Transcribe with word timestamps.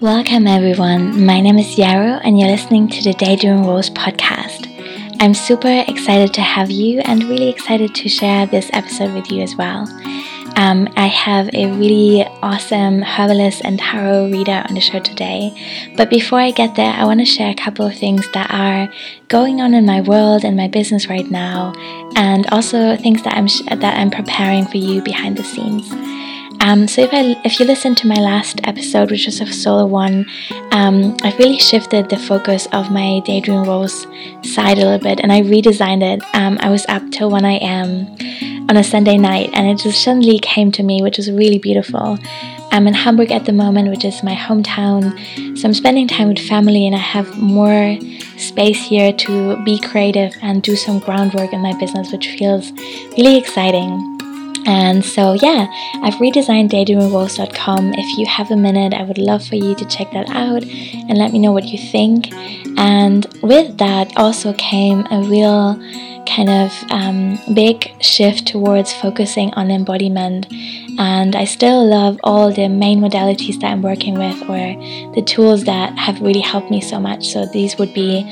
Welcome, 0.00 0.46
everyone. 0.46 1.26
My 1.26 1.40
name 1.40 1.58
is 1.58 1.76
Yarrow, 1.76 2.20
and 2.22 2.38
you're 2.38 2.48
listening 2.48 2.86
to 2.86 3.02
the 3.02 3.14
Daydream 3.14 3.64
Rose 3.64 3.90
podcast. 3.90 4.68
I'm 5.20 5.34
super 5.34 5.84
excited 5.88 6.32
to 6.34 6.40
have 6.40 6.70
you 6.70 7.00
and 7.00 7.24
really 7.24 7.48
excited 7.48 7.96
to 7.96 8.08
share 8.08 8.46
this 8.46 8.70
episode 8.72 9.12
with 9.12 9.28
you 9.32 9.42
as 9.42 9.56
well. 9.56 9.88
Um, 10.54 10.88
I 10.96 11.08
have 11.08 11.50
a 11.52 11.72
really 11.72 12.24
awesome 12.42 13.02
herbalist 13.02 13.62
and 13.64 13.80
tarot 13.80 14.30
reader 14.30 14.62
on 14.68 14.74
the 14.74 14.80
show 14.80 15.00
today. 15.00 15.50
But 15.96 16.10
before 16.10 16.38
I 16.38 16.52
get 16.52 16.76
there, 16.76 16.92
I 16.92 17.04
want 17.04 17.18
to 17.18 17.26
share 17.26 17.50
a 17.50 17.56
couple 17.56 17.84
of 17.84 17.96
things 17.96 18.30
that 18.34 18.52
are 18.52 18.88
going 19.26 19.60
on 19.60 19.74
in 19.74 19.84
my 19.84 20.00
world 20.00 20.44
and 20.44 20.56
my 20.56 20.68
business 20.68 21.08
right 21.08 21.28
now, 21.28 21.72
and 22.14 22.46
also 22.52 22.96
things 22.96 23.24
that 23.24 23.34
I'm 23.34 23.48
sh- 23.48 23.62
that 23.66 23.98
I'm 23.98 24.12
preparing 24.12 24.64
for 24.64 24.76
you 24.76 25.02
behind 25.02 25.36
the 25.36 25.42
scenes. 25.42 25.92
Um, 26.60 26.88
so 26.88 27.02
if 27.02 27.10
I 27.12 27.40
if 27.44 27.58
you 27.58 27.66
listen 27.66 27.94
to 27.96 28.06
my 28.06 28.16
last 28.16 28.60
episode, 28.64 29.10
which 29.10 29.26
was 29.26 29.40
a 29.40 29.46
solo 29.46 29.86
one, 29.86 30.26
um, 30.72 31.16
I've 31.22 31.38
really 31.38 31.58
shifted 31.58 32.08
the 32.08 32.18
focus 32.18 32.66
of 32.72 32.90
my 32.90 33.20
Daydream 33.24 33.64
Rose 33.64 34.06
side 34.42 34.78
a 34.78 34.82
little 34.82 34.98
bit, 34.98 35.20
and 35.20 35.32
I 35.32 35.42
redesigned 35.42 36.02
it. 36.02 36.22
Um, 36.34 36.58
I 36.60 36.70
was 36.70 36.84
up 36.88 37.02
till 37.10 37.30
1 37.30 37.44
a.m 37.44 38.16
on 38.68 38.76
a 38.76 38.84
Sunday 38.84 39.16
night, 39.16 39.50
and 39.54 39.66
it 39.66 39.82
just 39.82 40.02
suddenly 40.02 40.38
came 40.38 40.70
to 40.72 40.82
me, 40.82 41.02
which 41.02 41.16
was 41.16 41.30
really 41.30 41.58
beautiful. 41.58 42.18
I'm 42.70 42.86
in 42.86 42.92
Hamburg 42.92 43.32
at 43.32 43.46
the 43.46 43.52
moment, 43.52 43.88
which 43.88 44.04
is 44.04 44.22
my 44.22 44.34
hometown, 44.34 45.56
so 45.58 45.66
I'm 45.66 45.74
spending 45.74 46.06
time 46.06 46.28
with 46.28 46.38
family, 46.38 46.86
and 46.86 46.94
I 46.94 46.98
have 46.98 47.38
more 47.38 47.98
space 48.36 48.78
here 48.78 49.12
to 49.12 49.62
be 49.64 49.78
creative 49.78 50.36
and 50.42 50.62
do 50.62 50.76
some 50.76 50.98
groundwork 50.98 51.52
in 51.54 51.60
my 51.60 51.72
business, 51.78 52.12
which 52.12 52.28
feels 52.36 52.70
really 53.16 53.38
exciting. 53.38 54.17
And 54.66 55.04
so, 55.04 55.34
yeah, 55.34 55.66
I've 56.02 56.14
redesigned 56.14 56.70
daydreamrose.com. 56.70 57.94
If 57.94 58.18
you 58.18 58.26
have 58.26 58.50
a 58.50 58.56
minute, 58.56 58.92
I 58.92 59.02
would 59.02 59.18
love 59.18 59.46
for 59.46 59.56
you 59.56 59.74
to 59.74 59.84
check 59.86 60.10
that 60.12 60.28
out 60.30 60.62
and 60.62 61.18
let 61.18 61.32
me 61.32 61.38
know 61.38 61.52
what 61.52 61.64
you 61.64 61.78
think. 61.78 62.32
And 62.78 63.26
with 63.42 63.78
that 63.78 64.16
also 64.16 64.52
came 64.54 65.06
a 65.10 65.22
real 65.22 65.80
kind 66.28 66.50
of 66.50 66.90
um, 66.90 67.38
big 67.54 67.90
shift 68.02 68.46
towards 68.46 68.92
focusing 68.92 69.52
on 69.54 69.70
embodiment. 69.70 70.46
And 70.98 71.34
I 71.34 71.44
still 71.44 71.86
love 71.86 72.18
all 72.22 72.52
the 72.52 72.68
main 72.68 73.00
modalities 73.00 73.60
that 73.60 73.72
I'm 73.72 73.82
working 73.82 74.14
with 74.14 74.42
or 74.42 74.58
the 75.14 75.22
tools 75.22 75.64
that 75.64 75.96
have 75.98 76.20
really 76.20 76.40
helped 76.40 76.70
me 76.70 76.80
so 76.80 77.00
much. 77.00 77.28
So 77.28 77.46
these 77.46 77.78
would 77.78 77.94
be 77.94 78.22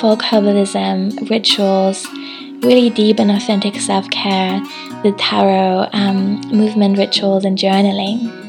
folk 0.00 0.20
herbalism, 0.20 1.30
rituals, 1.30 2.06
really 2.62 2.90
deep 2.90 3.18
and 3.18 3.30
authentic 3.30 3.76
self 3.76 4.08
care, 4.10 4.62
the 5.04 5.12
tarot, 5.12 5.88
um, 5.92 6.40
movement 6.50 6.98
rituals, 6.98 7.44
and 7.44 7.56
journaling. 7.56 8.40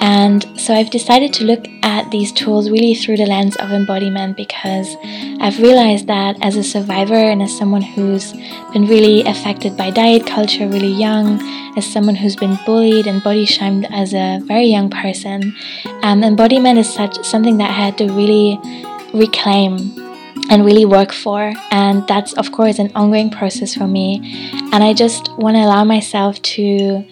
And 0.00 0.44
so 0.60 0.74
I've 0.74 0.90
decided 0.90 1.32
to 1.34 1.44
look 1.44 1.66
at 1.82 2.10
these 2.10 2.32
tools 2.32 2.68
really 2.68 2.94
through 2.94 3.16
the 3.16 3.26
lens 3.26 3.56
of 3.56 3.70
embodiment 3.70 4.36
because 4.36 4.96
I've 5.40 5.58
realized 5.58 6.08
that 6.08 6.36
as 6.42 6.56
a 6.56 6.64
survivor 6.64 7.14
and 7.14 7.40
as 7.40 7.56
someone 7.56 7.80
who's 7.80 8.32
been 8.72 8.86
really 8.86 9.22
affected 9.22 9.76
by 9.76 9.90
diet 9.90 10.26
culture 10.26 10.68
really 10.68 10.92
young, 10.92 11.40
as 11.78 11.90
someone 11.90 12.16
who's 12.16 12.36
been 12.36 12.58
bullied 12.66 13.06
and 13.06 13.22
body 13.22 13.46
shamed 13.46 13.86
as 13.90 14.12
a 14.12 14.40
very 14.44 14.66
young 14.66 14.90
person, 14.90 15.54
um, 16.02 16.22
embodiment 16.22 16.78
is 16.78 16.92
such 16.92 17.24
something 17.24 17.56
that 17.58 17.70
I 17.70 17.74
had 17.84 17.96
to 17.98 18.12
really 18.12 18.58
reclaim 19.14 20.03
and 20.50 20.64
really 20.64 20.84
work 20.84 21.12
for. 21.12 21.52
And 21.70 22.06
that's, 22.06 22.32
of 22.34 22.52
course, 22.52 22.78
an 22.78 22.90
ongoing 22.94 23.30
process 23.30 23.74
for 23.74 23.86
me. 23.86 24.20
And 24.72 24.82
I 24.84 24.92
just 24.92 25.32
want 25.38 25.56
to 25.56 25.60
allow 25.60 25.84
myself 25.84 26.40
to 26.42 27.04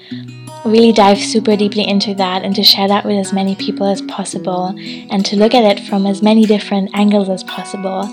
really 0.65 0.93
dive 0.93 1.19
super 1.19 1.57
deeply 1.57 1.87
into 1.87 2.15
that 2.15 2.43
and 2.43 2.55
to 2.55 2.63
share 2.63 2.87
that 2.89 3.05
with 3.05 3.17
as 3.17 3.33
many 3.33 3.57
people 3.57 3.87
as 3.87 4.01
possible 4.03 4.75
and 5.11 5.27
to 5.27 5.37
look 5.37 5.55
at 5.55 5.65
it 5.65 5.85
from 5.85 6.07
as 6.07 6.23
many 6.23 6.47
different 6.47 6.91
angles 6.95 7.29
as 7.29 7.43
possible. 7.45 8.05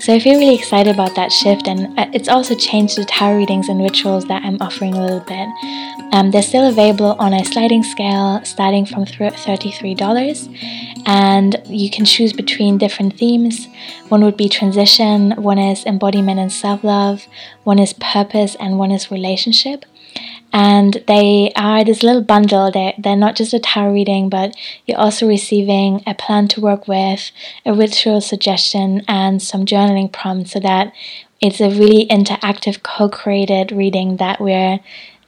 So 0.00 0.14
I 0.14 0.18
feel 0.18 0.38
really 0.38 0.54
excited 0.54 0.94
about 0.94 1.14
that 1.16 1.32
shift, 1.32 1.68
and 1.68 1.98
uh, 1.98 2.06
it's 2.12 2.28
also 2.28 2.54
changed 2.54 2.96
the 2.96 3.04
tarot 3.04 3.36
readings 3.36 3.68
and 3.68 3.82
rituals 3.82 4.24
that 4.26 4.42
I'm 4.44 4.56
offering 4.60 4.94
a 4.94 5.00
little 5.00 5.20
bit. 5.20 5.48
Um, 6.12 6.30
they're 6.30 6.42
still 6.42 6.68
available 6.68 7.16
on 7.18 7.34
a 7.34 7.44
sliding 7.44 7.82
scale 7.82 8.40
starting 8.44 8.86
from 8.86 9.04
$33, 9.04 11.02
and 11.06 11.62
you 11.66 11.90
can 11.90 12.04
choose 12.04 12.32
between 12.32 12.78
different 12.78 13.18
themes. 13.18 13.66
One 14.08 14.24
would 14.24 14.36
be 14.36 14.48
transition, 14.48 15.32
one 15.32 15.58
is 15.58 15.84
embodiment 15.84 16.40
and 16.40 16.52
self 16.52 16.82
love, 16.82 17.26
one 17.64 17.78
is 17.78 17.92
purpose, 17.92 18.54
and 18.56 18.78
one 18.78 18.90
is 18.90 19.10
relationship 19.10 19.84
and 20.52 21.02
they 21.06 21.52
are 21.56 21.84
this 21.84 22.02
little 22.02 22.22
bundle. 22.22 22.70
They're, 22.70 22.94
they're 22.98 23.16
not 23.16 23.36
just 23.36 23.52
a 23.52 23.58
tarot 23.58 23.92
reading, 23.92 24.28
but 24.28 24.54
you're 24.86 24.98
also 24.98 25.26
receiving 25.26 26.02
a 26.06 26.14
plan 26.14 26.48
to 26.48 26.60
work 26.60 26.88
with, 26.88 27.30
a 27.66 27.74
ritual 27.74 28.20
suggestion, 28.20 29.02
and 29.08 29.42
some 29.42 29.66
journaling 29.66 30.10
prompts 30.12 30.52
so 30.52 30.60
that 30.60 30.92
it's 31.40 31.60
a 31.60 31.70
really 31.70 32.06
interactive, 32.06 32.82
co 32.82 33.08
created 33.08 33.72
reading 33.72 34.16
that 34.16 34.40
we're 34.40 34.80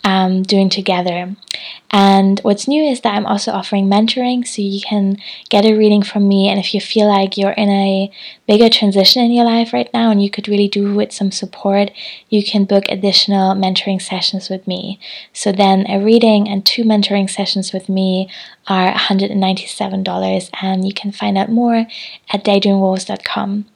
um, 0.04 0.42
doing 0.42 0.68
together. 0.68 1.34
And 1.90 2.38
what's 2.40 2.68
new 2.68 2.82
is 2.82 3.00
that 3.00 3.14
I'm 3.14 3.26
also 3.26 3.50
offering 3.50 3.86
mentoring, 3.88 4.46
so 4.46 4.62
you 4.62 4.80
can 4.80 5.16
get 5.48 5.66
a 5.66 5.74
reading 5.74 6.02
from 6.02 6.28
me. 6.28 6.48
And 6.48 6.58
if 6.58 6.72
you 6.72 6.80
feel 6.80 7.08
like 7.08 7.36
you're 7.36 7.50
in 7.50 7.68
a 7.68 8.12
bigger 8.46 8.68
transition 8.68 9.24
in 9.24 9.32
your 9.32 9.44
life 9.44 9.72
right 9.72 9.92
now 9.92 10.10
and 10.10 10.22
you 10.22 10.30
could 10.30 10.46
really 10.46 10.68
do 10.68 10.94
with 10.94 11.12
some 11.12 11.32
support, 11.32 11.90
you 12.28 12.44
can 12.44 12.64
book 12.64 12.84
additional 12.88 13.54
mentoring 13.54 14.00
sessions 14.00 14.48
with 14.48 14.66
me. 14.68 15.00
So 15.32 15.50
then 15.50 15.84
a 15.88 15.98
reading 16.02 16.48
and 16.48 16.64
two 16.64 16.84
mentoring 16.84 17.28
sessions 17.28 17.72
with 17.72 17.88
me 17.88 18.30
are 18.68 18.92
$197, 18.92 20.50
and 20.62 20.86
you 20.86 20.94
can 20.94 21.10
find 21.10 21.36
out 21.36 21.50
more 21.50 21.86
at 22.32 22.44
daydreamrose.com. 22.44 23.66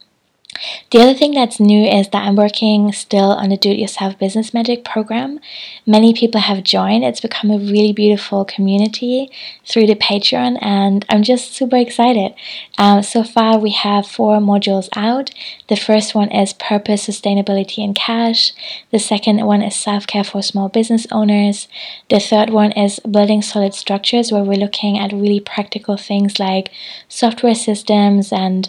The 0.91 1.00
other 1.00 1.15
thing 1.15 1.32
that's 1.32 1.59
new 1.59 1.84
is 1.84 2.09
that 2.10 2.26
I'm 2.26 2.37
working 2.37 2.92
still 2.92 3.32
on 3.32 3.48
the 3.48 3.56
Do 3.56 3.70
It 3.70 3.78
Yourself 3.78 4.19
Business 4.19 4.54
Magic 4.54 4.84
program. 4.84 5.41
Many 5.87 6.15
people 6.15 6.41
have 6.41 6.62
joined. 6.62 7.04
It's 7.04 7.20
become 7.20 7.50
a 7.50 7.59
really 7.59 7.92
beautiful 7.92 8.44
community 8.44 9.31
through 9.66 9.87
the 9.87 9.97
Patreon, 9.97 10.59
and 10.60 11.04
I'm 11.09 11.22
just 11.22 11.53
super 11.53 11.76
excited. 11.76 12.34
Um, 12.78 13.03
so 13.03 13.25
far, 13.25 13.59
we 13.59 13.70
have 13.70 14.06
four 14.06 14.38
modules 14.38 14.88
out. 14.94 15.31
The 15.69 15.76
first 15.76 16.14
one 16.14 16.31
is 16.31 16.53
Purpose, 16.53 17.09
Sustainability, 17.09 17.82
and 17.82 17.97
Cash. 17.97 18.53
The 18.93 18.98
second 19.00 19.44
one 19.44 19.62
is 19.62 19.75
Self 19.75 20.06
Care 20.06 20.25
for 20.25 20.43
Small 20.43 20.69
Business 20.69 21.06
Owners. 21.10 21.66
The 22.09 22.20
third 22.20 22.50
one 22.50 22.72
is 22.72 23.00
Building 23.00 23.43
Solid 23.43 23.75
Structures, 23.75 24.31
where 24.31 24.44
we're 24.44 24.54
looking 24.54 24.98
at 24.98 25.12
really 25.12 25.41
practical 25.41 25.97
things 25.97 26.38
like 26.38 26.70
software 27.09 27.54
systems 27.54 28.32
and 28.32 28.69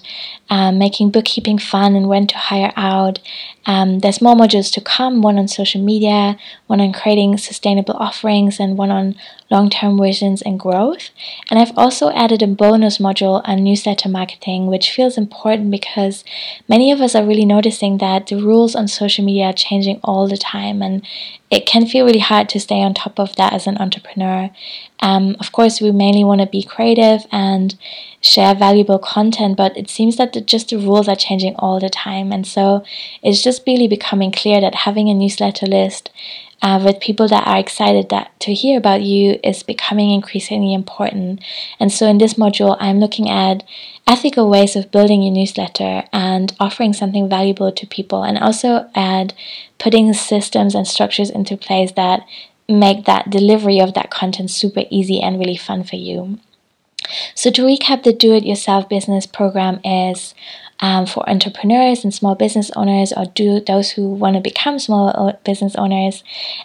um, 0.50 0.78
making 0.78 1.12
bookkeeping 1.12 1.59
fun 1.59 1.75
and 1.84 2.08
when 2.08 2.28
to 2.28 2.38
hire 2.38 2.72
out. 2.75 3.19
Um, 3.66 4.00
there's 4.00 4.22
more 4.22 4.36
modules 4.36 4.72
to 4.74 4.81
come 4.81 5.22
one 5.22 5.40
on 5.40 5.47
social 5.47 5.81
media, 5.81 6.38
one 6.68 6.80
on 6.80 6.94
creating 6.94 7.38
sustainable 7.38 7.96
offerings, 7.96 8.59
and 8.59 8.78
one 8.78 8.91
on 8.91 9.16
long 9.51 9.69
term 9.69 10.00
visions 10.00 10.41
and 10.41 10.59
growth. 10.59 11.09
And 11.50 11.59
I've 11.59 11.78
also 11.78 12.09
added 12.11 12.41
a 12.41 12.47
bonus 12.47 12.97
module 12.97 13.41
on 13.45 13.63
newsletter 13.63 14.09
marketing, 14.09 14.67
which 14.67 14.91
feels 14.91 15.17
important 15.17 15.72
because 15.72 16.23
many 16.67 16.91
of 16.91 17.01
us 17.01 17.16
are 17.16 17.25
really 17.25 17.45
noticing 17.45 18.00
that 18.00 18.28
the 18.28 18.41
rules 18.41 18.75
on 18.75 18.88
social 18.88 19.23
media 19.23 19.45
are 19.45 19.53
changing 19.53 20.00
all 20.03 20.28
the 20.28 20.38
time, 20.38 20.81
and 20.81 21.06
it 21.51 21.66
can 21.66 21.85
feel 21.85 22.06
really 22.06 22.19
hard 22.19 22.50
to 22.50 22.59
stay 22.59 22.81
on 22.81 22.94
top 22.94 23.19
of 23.19 23.35
that 23.35 23.53
as 23.53 23.67
an 23.67 23.78
entrepreneur. 23.78 24.50
Um, 25.01 25.35
of 25.39 25.51
course, 25.51 25.79
we 25.79 25.91
mainly 25.91 26.23
want 26.23 26.41
to 26.41 26.47
be 26.47 26.63
creative 26.63 27.25
and 27.31 27.77
share 28.22 28.56
valuable 28.56 28.97
content, 28.97 29.56
but 29.56 29.77
it 29.77 29.89
seems 29.89 30.17
that 30.17 30.33
the, 30.33 30.41
just 30.41 30.69
the 30.69 30.77
rules 30.77 31.07
are 31.07 31.16
changing 31.16 31.56
all 31.57 31.79
the 31.79 31.89
time. 31.89 32.31
And 32.31 32.47
so 32.47 32.83
it's 33.22 33.44
just 33.44 33.62
really 33.67 33.88
becoming 33.88 34.31
clear 34.31 34.59
that 34.62 34.73
having 34.73 35.09
a 35.09 35.13
newsletter 35.13 35.67
list 35.67 36.09
uh, 36.62 36.82
with 36.84 37.00
people 37.00 37.28
that 37.28 37.48
are 37.48 37.58
excited 37.58 38.10
that 38.10 38.38
to 38.40 38.54
hear 38.54 38.78
about 38.78 39.02
you 39.02 39.40
is 39.44 39.64
becoming 39.64 40.12
increasingly 40.12 40.74
important. 40.74 41.42
And 41.80 41.92
so 41.92 42.08
in 42.08 42.18
this 42.18 42.36
module, 42.36 42.78
I'm 42.80 43.00
looking 43.00 43.30
at 43.30 43.64
ethical 44.07 44.50
ways 44.50 44.75
of 44.75 44.92
building 44.92 45.22
your 45.22 45.34
newsletter 45.34 46.04
and 46.12 46.56
offering 46.60 46.94
something 46.94 47.30
valuable 47.30 47.72
to 47.72 47.88
people, 47.88 48.24
and 48.24 48.38
also 48.38 48.90
add 48.96 49.34
putting 49.78 50.13
systems 50.13 50.75
and 50.75 50.88
structures 50.88 51.30
into 51.30 51.57
place 51.57 51.92
that 51.94 52.25
make 52.68 53.06
that 53.06 53.30
delivery 53.30 53.80
of 53.80 53.94
that 53.94 54.10
content 54.10 54.50
super 54.50 54.84
easy 54.90 55.22
and 55.22 55.40
really 55.40 55.58
fun 55.58 55.84
for 55.84 55.98
you. 55.98 56.40
So, 57.36 57.51
to 57.51 57.62
recap, 57.62 58.04
the 58.04 58.13
Do 58.13 58.34
It 58.34 58.46
Yourself 58.46 58.90
business 58.90 59.28
program 59.28 59.80
is 59.84 60.34
um, 60.80 61.06
for 61.06 61.27
entrepreneurs 61.30 62.04
and 62.04 62.13
small 62.13 62.36
business 62.36 62.69
owners, 62.75 63.13
or 63.13 63.25
do 63.25 63.60
those 63.60 63.92
who 63.92 64.10
want 64.10 64.36
to 64.36 64.42
become 64.42 64.77
small 64.77 65.39
business 65.44 65.75
owners, 65.75 66.24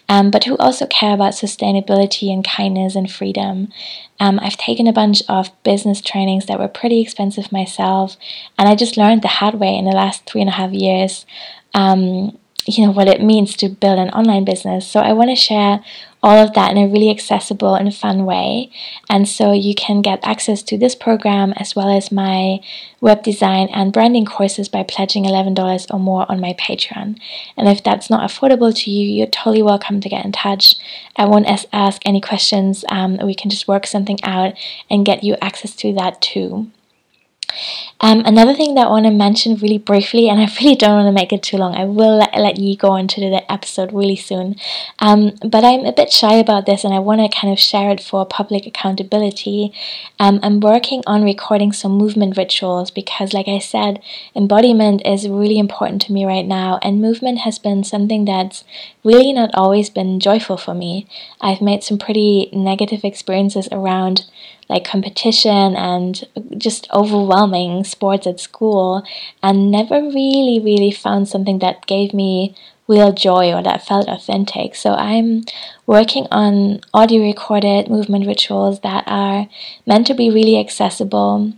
um, 0.08 0.30
but 0.30 0.44
who 0.44 0.56
also 0.56 0.86
care 0.86 1.14
about 1.14 1.34
sustainability 1.34 2.32
and 2.32 2.44
kindness 2.44 2.96
and 2.96 3.10
freedom. 3.10 3.72
Um, 4.18 4.38
I've 4.40 4.56
taken 4.56 4.86
a 4.86 4.92
bunch 4.92 5.22
of 5.28 5.50
business 5.62 6.00
trainings 6.00 6.46
that 6.46 6.58
were 6.58 6.68
pretty 6.68 7.00
expensive 7.00 7.52
myself, 7.52 8.16
and 8.58 8.68
I 8.68 8.74
just 8.74 8.96
learned 8.96 9.22
the 9.22 9.28
hard 9.28 9.54
way 9.54 9.76
in 9.76 9.84
the 9.84 9.92
last 9.92 10.26
three 10.26 10.40
and 10.40 10.50
a 10.50 10.54
half 10.54 10.72
years. 10.72 11.24
Um, 11.72 12.36
you 12.66 12.84
know 12.84 12.92
what 12.92 13.08
it 13.08 13.22
means 13.22 13.56
to 13.56 13.68
build 13.68 13.98
an 13.98 14.10
online 14.10 14.44
business. 14.44 14.86
So 14.86 15.00
I 15.00 15.12
want 15.12 15.30
to 15.30 15.36
share 15.36 15.82
all 16.22 16.36
of 16.36 16.52
that 16.54 16.70
in 16.70 16.78
a 16.78 16.86
really 16.86 17.10
accessible 17.10 17.74
and 17.74 17.94
fun 17.94 18.24
way. 18.26 18.70
And 19.08 19.28
so 19.28 19.52
you 19.52 19.74
can 19.74 20.02
get 20.02 20.20
access 20.22 20.62
to 20.64 20.76
this 20.76 20.94
program 20.94 21.52
as 21.56 21.74
well 21.74 21.88
as 21.88 22.12
my 22.12 22.60
web 23.00 23.22
design 23.22 23.68
and 23.72 23.92
branding 23.92 24.26
courses 24.26 24.68
by 24.68 24.82
pledging 24.82 25.24
$11 25.24 25.92
or 25.92 25.98
more 25.98 26.30
on 26.30 26.40
my 26.40 26.52
Patreon. 26.54 27.18
And 27.56 27.68
if 27.68 27.82
that's 27.82 28.10
not 28.10 28.28
affordable 28.28 28.74
to 28.74 28.90
you, 28.90 29.08
you're 29.08 29.26
totally 29.26 29.62
welcome 29.62 30.00
to 30.00 30.08
get 30.08 30.24
in 30.24 30.32
touch. 30.32 30.76
I 31.16 31.24
won't 31.24 31.46
ask 31.72 32.02
any 32.04 32.20
questions. 32.20 32.84
Um, 32.90 33.18
we 33.22 33.34
can 33.34 33.50
just 33.50 33.68
work 33.68 33.86
something 33.86 34.18
out 34.22 34.54
and 34.90 35.06
get 35.06 35.24
you 35.24 35.36
access 35.40 35.74
to 35.76 35.92
that 35.94 36.20
too. 36.20 36.70
Um, 38.00 38.22
another 38.24 38.54
thing 38.54 38.74
that 38.74 38.86
I 38.86 38.90
want 38.90 39.04
to 39.04 39.10
mention 39.10 39.56
really 39.56 39.78
briefly, 39.78 40.28
and 40.28 40.40
I 40.40 40.48
really 40.60 40.74
don't 40.74 40.96
want 40.96 41.08
to 41.08 41.12
make 41.12 41.32
it 41.32 41.42
too 41.42 41.58
long, 41.58 41.74
I 41.74 41.84
will 41.84 42.16
let, 42.16 42.34
let 42.34 42.58
you 42.58 42.76
go 42.76 42.96
into 42.96 43.20
the 43.20 43.50
episode 43.52 43.92
really 43.92 44.16
soon. 44.16 44.56
Um, 45.00 45.32
but 45.46 45.64
I'm 45.64 45.84
a 45.84 45.92
bit 45.92 46.12
shy 46.12 46.34
about 46.34 46.66
this 46.66 46.84
and 46.84 46.94
I 46.94 46.98
want 46.98 47.20
to 47.20 47.36
kind 47.36 47.52
of 47.52 47.58
share 47.58 47.90
it 47.90 48.00
for 48.00 48.24
public 48.24 48.66
accountability. 48.66 49.72
Um, 50.18 50.40
I'm 50.42 50.60
working 50.60 51.02
on 51.06 51.24
recording 51.24 51.72
some 51.72 51.92
movement 51.92 52.36
rituals 52.36 52.90
because, 52.90 53.34
like 53.34 53.48
I 53.48 53.58
said, 53.58 54.02
embodiment 54.34 55.02
is 55.04 55.28
really 55.28 55.58
important 55.58 56.02
to 56.02 56.12
me 56.12 56.24
right 56.24 56.46
now, 56.46 56.78
and 56.82 57.02
movement 57.02 57.40
has 57.40 57.58
been 57.58 57.84
something 57.84 58.24
that's 58.24 58.64
really 59.04 59.32
not 59.32 59.50
always 59.54 59.90
been 59.90 60.20
joyful 60.20 60.56
for 60.56 60.74
me. 60.74 61.06
I've 61.40 61.60
made 61.60 61.82
some 61.82 61.98
pretty 61.98 62.48
negative 62.52 63.04
experiences 63.04 63.68
around 63.70 64.24
like 64.70 64.84
competition 64.84 65.74
and 65.74 66.26
just 66.56 66.88
overwhelming 66.92 67.82
sports 67.82 68.26
at 68.26 68.38
school 68.40 69.02
and 69.42 69.70
never 69.70 70.00
really, 70.00 70.60
really 70.62 70.92
found 70.92 71.28
something 71.28 71.58
that 71.58 71.86
gave 71.86 72.14
me 72.14 72.54
real 72.86 73.12
joy 73.12 73.52
or 73.52 73.62
that 73.62 73.84
felt 73.84 74.08
authentic. 74.08 74.74
So 74.74 74.94
I'm 74.94 75.44
working 75.86 76.26
on 76.30 76.80
audio 76.94 77.22
recorded 77.22 77.90
movement 77.90 78.26
rituals 78.26 78.80
that 78.80 79.04
are 79.06 79.48
meant 79.86 80.06
to 80.06 80.14
be 80.14 80.30
really 80.30 80.58
accessible 80.58 81.52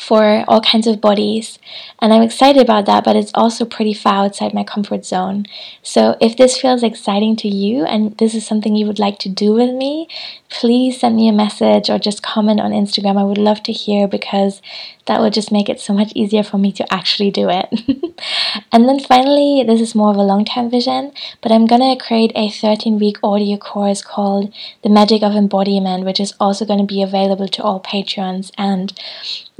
for 0.00 0.46
all 0.48 0.62
kinds 0.62 0.86
of 0.86 0.98
bodies. 0.98 1.58
And 2.00 2.10
I'm 2.10 2.22
excited 2.22 2.62
about 2.62 2.86
that, 2.86 3.04
but 3.04 3.16
it's 3.16 3.32
also 3.34 3.66
pretty 3.66 3.92
far 3.92 4.24
outside 4.24 4.54
my 4.54 4.64
comfort 4.64 5.04
zone. 5.04 5.44
So 5.82 6.16
if 6.22 6.38
this 6.38 6.56
feels 6.56 6.82
exciting 6.82 7.36
to 7.36 7.48
you 7.48 7.84
and 7.84 8.16
this 8.16 8.34
is 8.34 8.46
something 8.46 8.74
you 8.74 8.86
would 8.86 8.98
like 8.98 9.18
to 9.18 9.28
do 9.28 9.52
with 9.52 9.74
me, 9.74 10.08
please 10.48 10.98
send 10.98 11.16
me 11.16 11.28
a 11.28 11.32
message 11.32 11.90
or 11.90 11.98
just 11.98 12.22
comment 12.22 12.60
on 12.60 12.70
Instagram. 12.70 13.20
I 13.20 13.24
would 13.24 13.36
love 13.36 13.62
to 13.64 13.72
hear 13.72 14.08
because 14.08 14.62
that 15.10 15.20
would 15.20 15.32
just 15.32 15.50
make 15.50 15.68
it 15.68 15.80
so 15.80 15.92
much 15.92 16.12
easier 16.14 16.44
for 16.44 16.56
me 16.56 16.70
to 16.70 16.86
actually 16.94 17.32
do 17.32 17.48
it. 17.50 17.66
and 18.72 18.88
then 18.88 19.00
finally, 19.00 19.64
this 19.66 19.80
is 19.80 19.92
more 19.92 20.10
of 20.10 20.16
a 20.16 20.22
long 20.22 20.44
term 20.44 20.70
vision, 20.70 21.10
but 21.40 21.50
I'm 21.50 21.66
gonna 21.66 21.96
create 21.96 22.30
a 22.36 22.48
13 22.48 22.96
week 23.00 23.18
audio 23.20 23.56
course 23.56 24.02
called 24.02 24.54
The 24.84 24.88
Magic 24.88 25.24
of 25.24 25.34
Embodiment, 25.34 26.04
which 26.04 26.20
is 26.20 26.34
also 26.38 26.64
gonna 26.64 26.86
be 26.86 27.02
available 27.02 27.48
to 27.48 27.62
all 27.64 27.80
patrons. 27.80 28.52
And 28.56 28.92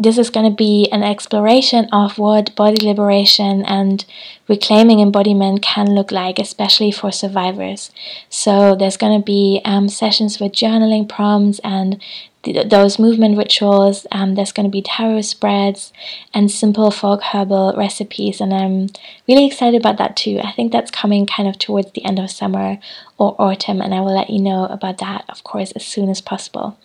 this 0.00 0.17
is 0.17 0.31
going 0.31 0.50
to 0.50 0.56
be 0.56 0.88
an 0.91 1.02
exploration 1.02 1.87
of 1.93 2.17
what 2.17 2.56
body 2.56 2.82
liberation 2.85 3.62
and 3.67 4.06
reclaiming 4.49 4.99
embodiment 4.99 5.61
can 5.61 5.94
look 5.94 6.11
like, 6.11 6.38
especially 6.38 6.91
for 6.91 7.12
survivors. 7.12 7.91
So, 8.31 8.75
there's 8.75 8.96
going 8.96 9.20
to 9.20 9.25
be 9.25 9.61
um, 9.67 9.91
sessions 9.91 10.41
with 10.41 10.53
journaling 10.53 11.06
prompts 11.06 11.61
and 11.62 12.00
those 12.42 12.98
movement 12.98 13.37
rituals. 13.37 14.06
Um, 14.12 14.34
there's 14.34 14.52
going 14.52 14.64
to 14.64 14.70
be 14.70 14.82
tarot 14.82 15.22
spreads 15.22 15.92
and 16.32 16.50
simple 16.50 16.90
folk 16.90 17.22
herbal 17.22 17.75
recipes, 17.76 18.40
and 18.40 18.52
I'm 18.52 18.88
really 19.28 19.46
excited 19.46 19.81
about 19.81 19.98
that 19.98 20.16
too. 20.16 20.40
I 20.42 20.52
think 20.52 20.72
that's 20.72 20.90
coming 20.90 21.26
kind 21.26 21.48
of 21.48 21.58
towards 21.58 21.92
the 21.92 22.04
end 22.04 22.19
of 22.19 22.31
summer 22.31 22.78
or 23.19 23.37
autumn, 23.40 23.81
and 23.81 23.94
I 23.94 24.00
will 24.00 24.14
let 24.14 24.31
you 24.31 24.40
know 24.40 24.64
about 24.64 24.98
that, 24.98 25.25
of 25.28 25.44
course, 25.44 25.72
as 25.72 25.87
soon 25.87 26.08
as 26.08 26.20
possible. 26.20 26.78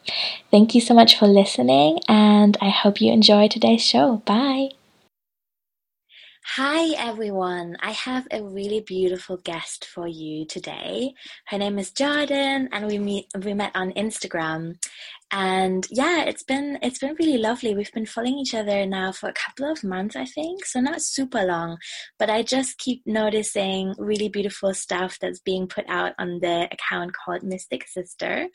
Thank 0.52 0.76
you 0.76 0.82
so 0.82 0.94
much 0.94 1.18
for 1.18 1.28
listening, 1.28 2.00
and 2.08 2.58
I 2.62 2.70
hope 2.70 3.02
you 3.02 3.12
enjoy 3.12 3.48
today's 3.48 3.84
show. 3.84 4.22
Bye. 4.26 4.72
Hi 6.48 6.94
everyone, 7.00 7.76
I 7.82 7.92
have 7.92 8.28
a 8.30 8.44
really 8.44 8.80
beautiful 8.80 9.36
guest 9.36 9.84
for 9.84 10.08
you 10.08 10.46
today. 10.46 11.16
Her 11.48 11.58
name 11.58 11.80
is 11.80 11.92
Jordan 11.92 12.70
and 12.72 12.86
we 12.86 13.00
meet 13.00 13.26
we 13.44 13.56
met 13.56 13.72
on 13.74 13.92
Instagram. 13.94 14.76
And 15.32 15.88
yeah 15.90 16.24
it's 16.26 16.44
been 16.44 16.78
it's 16.84 17.00
been 17.00 17.16
really 17.20 17.40
lovely. 17.40 17.74
We've 17.74 17.92
been 17.92 18.06
following 18.06 18.38
each 18.38 18.54
other 18.54 18.86
now 18.86 19.12
for 19.12 19.28
a 19.28 19.34
couple 19.34 19.70
of 19.70 19.84
months 19.84 20.16
i 20.16 20.24
think 20.24 20.66
so 20.66 20.80
not 20.80 21.02
super 21.02 21.44
long. 21.44 21.78
But 22.20 22.30
i 22.30 22.44
just 22.44 22.78
keep 22.78 23.02
noticing 23.08 23.96
really 23.98 24.30
beautiful 24.30 24.74
stuff 24.76 25.18
that's 25.20 25.40
being 25.40 25.68
put 25.68 25.86
out 25.90 26.14
on 26.20 26.40
the 26.42 26.70
account 26.72 27.14
called 27.14 27.42
mystic 27.42 27.88
sister. 27.88 28.48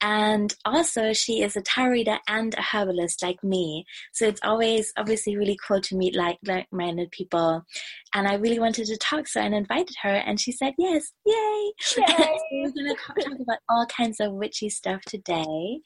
And 0.00 0.54
also 0.64 1.12
she 1.12 1.42
is 1.42 1.56
a 1.56 1.62
tarot 1.62 1.90
reader 1.92 2.18
and 2.28 2.52
a 2.54 2.62
herbalist 2.62 3.22
like 3.22 3.42
me. 3.44 3.86
So 4.12 4.26
it's 4.26 4.40
always 4.42 4.92
obviously 4.96 5.36
really 5.36 5.56
cool 5.66 5.80
to 5.82 5.96
meet 5.96 6.16
like 6.16 6.38
like-minded 6.44 7.12
people 7.12 7.27
and 7.32 8.26
i 8.26 8.34
really 8.34 8.58
wanted 8.58 8.86
to 8.86 8.96
talk 8.96 9.26
so 9.26 9.40
i 9.40 9.44
invited 9.44 9.94
her 10.02 10.14
and 10.26 10.40
she 10.40 10.52
said 10.52 10.72
yes 10.78 11.12
yay, 11.26 11.34
yay. 11.96 12.04
so 12.08 12.36
we're 12.52 12.70
gonna 12.70 12.94
talk 12.94 13.40
about 13.40 13.58
all 13.68 13.86
kinds 13.86 14.20
of 14.20 14.32
witchy 14.32 14.68
stuff 14.68 15.00
today 15.02 15.80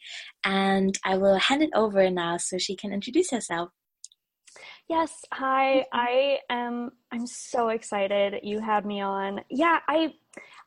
and 0.44 0.98
I 1.04 1.16
will 1.16 1.36
hand 1.36 1.62
it 1.62 1.70
over 1.74 2.08
now 2.10 2.36
so 2.36 2.58
she 2.58 2.76
can 2.76 2.92
introduce 2.92 3.30
herself. 3.30 3.70
Yes, 4.88 5.24
hi. 5.32 5.86
I 5.92 6.38
am 6.50 6.90
I'm 7.12 7.26
so 7.26 7.68
excited 7.68 8.40
you 8.42 8.60
had 8.60 8.84
me 8.84 9.00
on. 9.00 9.40
Yeah, 9.50 9.78
I 9.88 10.12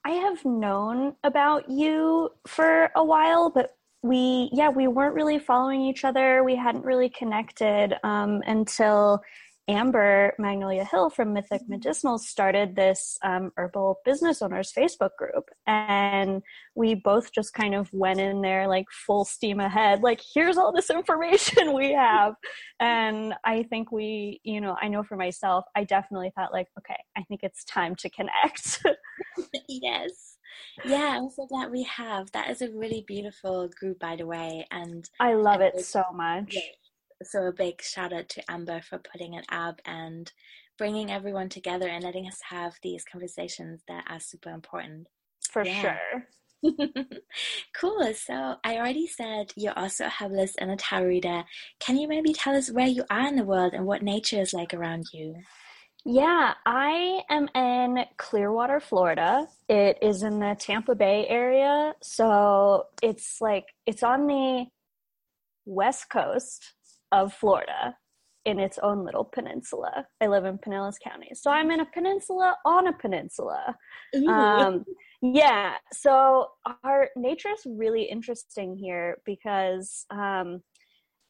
I 0.04 0.12
have 0.12 0.44
known 0.46 1.16
about 1.24 1.70
you 1.70 2.32
for 2.48 2.90
a 2.96 3.04
while, 3.04 3.50
but 3.50 3.76
we 4.02 4.50
yeah, 4.54 4.70
we 4.70 4.88
weren't 4.88 5.16
really 5.16 5.38
following 5.38 5.82
each 5.82 6.06
other. 6.06 6.44
We 6.44 6.56
hadn't 6.56 6.86
really 6.86 7.10
connected 7.10 7.94
um, 8.04 8.42
until 8.48 9.22
Amber 9.68 10.34
Magnolia 10.38 10.86
Hill 10.86 11.10
from 11.10 11.34
Mythic 11.34 11.62
Medicinals 11.68 12.20
started 12.20 12.76
this 12.76 13.18
um, 13.24 13.52
herbal 13.58 14.00
business 14.06 14.42
owners 14.42 14.72
Facebook 14.72 15.16
group. 15.18 15.50
And 15.66 16.44
we 16.76 16.94
both 16.94 17.32
just 17.32 17.54
kind 17.54 17.74
of 17.74 17.92
went 17.92 18.20
in 18.20 18.42
there 18.42 18.68
like 18.68 18.86
full 18.92 19.26
steam 19.26 19.60
ahead, 19.60 20.04
like, 20.04 20.22
here's 20.34 20.58
all 20.58 20.72
this 20.72 20.90
information 20.92 21.74
we 21.74 21.94
have. 21.94 22.36
and 22.80 23.34
I 23.44 23.64
think 23.64 23.92
we, 23.92 24.40
you 24.44 24.62
know, 24.62 24.78
I 24.82 24.88
know 24.88 25.04
for 25.04 25.16
myself, 25.16 25.66
I 25.76 25.84
definitely 25.84 26.32
thought, 26.36 26.54
like, 26.54 26.68
okay, 26.78 27.02
I 27.18 27.24
think 27.24 27.42
it's 27.44 27.64
time 27.64 27.96
to 27.96 28.10
connect. 28.10 28.84
yes. 29.68 30.38
Yeah, 30.86 31.18
I'm 31.18 31.30
so 31.30 31.48
glad 31.48 31.72
we 31.72 31.84
have. 31.84 32.32
That 32.32 32.50
is 32.50 32.62
a 32.62 32.72
really 32.72 33.04
beautiful 33.08 33.70
group, 33.80 34.00
by 34.00 34.16
the 34.16 34.26
way. 34.26 34.66
And 34.72 35.10
I 35.20 35.34
love 35.34 35.62
it 35.62 35.80
so 35.82 36.04
much. 36.14 36.56
Yeah 36.56 36.62
so 37.24 37.44
a 37.44 37.52
big 37.52 37.82
shout 37.82 38.14
out 38.14 38.30
to 38.30 38.52
Amber 38.52 38.82
for 38.82 39.00
putting 39.00 39.34
it 39.34 39.46
up 39.50 39.82
and 39.86 40.32
bringing 40.78 41.12
everyone 41.12 41.50
together 41.50 41.88
and 41.88 42.04
letting 42.04 42.28
us 42.28 42.40
have 42.50 42.76
these 42.84 43.06
conversations 43.10 43.82
that 43.88 44.04
are 44.10 44.20
super 44.20 44.50
important. 44.50 45.08
For 45.50 45.64
yeah. 45.64 45.82
sure. 45.82 46.28
cool. 47.80 48.14
So 48.14 48.56
I 48.64 48.78
already 48.78 49.08
said 49.08 49.54
you're 49.56 49.78
also 49.78 50.06
a 50.06 50.10
herbalist 50.10 50.56
and 50.60 50.72
a 50.72 50.76
tarot 50.76 51.06
reader. 51.06 51.44
Can 51.80 51.98
you 51.98 52.08
maybe 52.08 52.34
tell 52.34 52.56
us 52.56 52.72
where 52.72 52.88
you 52.88 53.04
are 53.10 53.28
in 53.28 53.36
the 53.36 53.44
world 53.44 53.74
and 53.74 53.86
what 53.86 54.02
nature 54.02 54.42
is 54.42 54.54
like 54.54 54.74
around 54.74 55.06
you? 55.14 55.36
Yeah, 56.08 56.54
I 56.66 57.22
am 57.30 57.48
in 57.56 58.06
Clearwater, 58.18 58.80
Florida. 58.80 59.48
It 59.68 59.98
is 60.04 60.22
in 60.22 60.40
the 60.40 60.56
Tampa 60.60 60.94
Bay 60.94 61.26
area. 61.28 61.94
So 62.02 62.86
it's 63.02 63.42
like, 63.42 63.66
it's 63.88 64.04
on 64.04 64.28
the 64.28 64.66
west 65.66 66.10
coast 66.12 66.74
of 67.16 67.34
Florida 67.34 67.96
in 68.44 68.60
its 68.60 68.78
own 68.84 69.04
little 69.04 69.24
peninsula. 69.24 70.06
I 70.22 70.28
live 70.28 70.46
in 70.46 70.58
Pinellas 70.60 70.96
County. 71.04 71.30
So 71.34 71.50
I'm 71.50 71.72
in 71.72 71.80
a 71.80 71.86
peninsula 71.86 72.56
on 72.66 72.88
a 72.88 72.94
peninsula. 72.94 73.76
Um, 74.28 74.86
yeah, 75.22 75.74
so 75.92 76.48
our 76.84 77.10
nature 77.16 77.50
is 77.50 77.66
really 77.66 78.04
interesting 78.04 78.78
here 78.78 79.18
because 79.26 80.06
um, 80.12 80.62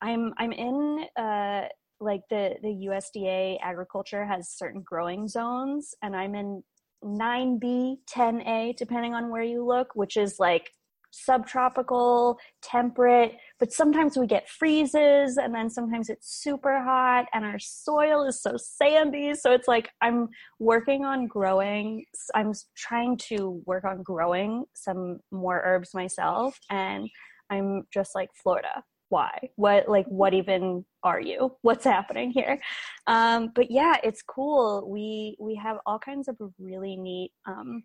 I'm 0.02 0.34
I'm 0.38 0.52
in 0.52 1.06
uh, 1.18 1.62
like 2.00 2.22
the 2.30 2.56
the 2.62 2.88
USDA 2.90 3.58
agriculture 3.64 4.26
has 4.26 4.50
certain 4.50 4.82
growing 4.82 5.28
zones 5.28 5.96
and 6.04 6.16
I'm 6.16 6.36
in 6.36 6.62
9B, 7.04 7.98
10A 8.14 8.76
depending 8.76 9.14
on 9.14 9.30
where 9.30 9.44
you 9.44 9.66
look, 9.66 9.88
which 9.94 10.18
is 10.18 10.36
like 10.40 10.70
subtropical, 11.16 12.38
temperate, 12.62 13.34
but 13.60 13.72
sometimes 13.72 14.18
we 14.18 14.28
get 14.28 14.50
freezes 14.50 15.38
and 15.38 15.54
then 15.56 15.70
sometimes 15.70 16.10
it's 16.10 16.42
super 16.42 16.82
hot 16.84 17.26
and 17.34 17.46
our 17.46 17.60
soil 17.60 18.26
is 18.26 18.42
so 18.42 18.58
sandy. 18.58 19.34
So 19.34 19.54
it's 19.54 19.68
like 19.68 19.90
I'm 20.02 20.30
working 20.60 21.06
on 21.06 21.28
growing, 21.28 22.04
I'm 22.34 22.52
trying 22.76 23.18
to 23.30 23.62
work 23.66 23.86
on 23.86 24.04
growing 24.04 24.66
some 24.74 25.20
more 25.32 25.62
herbs 25.66 25.94
myself 25.94 26.58
and 26.70 27.10
I'm 27.50 27.84
just 27.94 28.16
like 28.16 28.30
Florida. 28.42 28.84
why 29.10 29.38
what 29.56 29.88
like 29.88 30.08
what 30.08 30.34
even 30.34 30.84
are 31.04 31.22
you 31.22 31.56
what's 31.62 31.86
happening 31.86 32.32
here 32.32 32.60
um, 33.06 33.52
but 33.54 33.70
yeah 33.70 33.96
it's 34.04 34.24
cool 34.24 34.90
we 34.90 35.38
we 35.40 35.56
have 35.56 35.78
all 35.86 36.00
kinds 36.00 36.28
of 36.28 36.36
really 36.60 36.96
neat 36.98 37.32
um, 37.46 37.84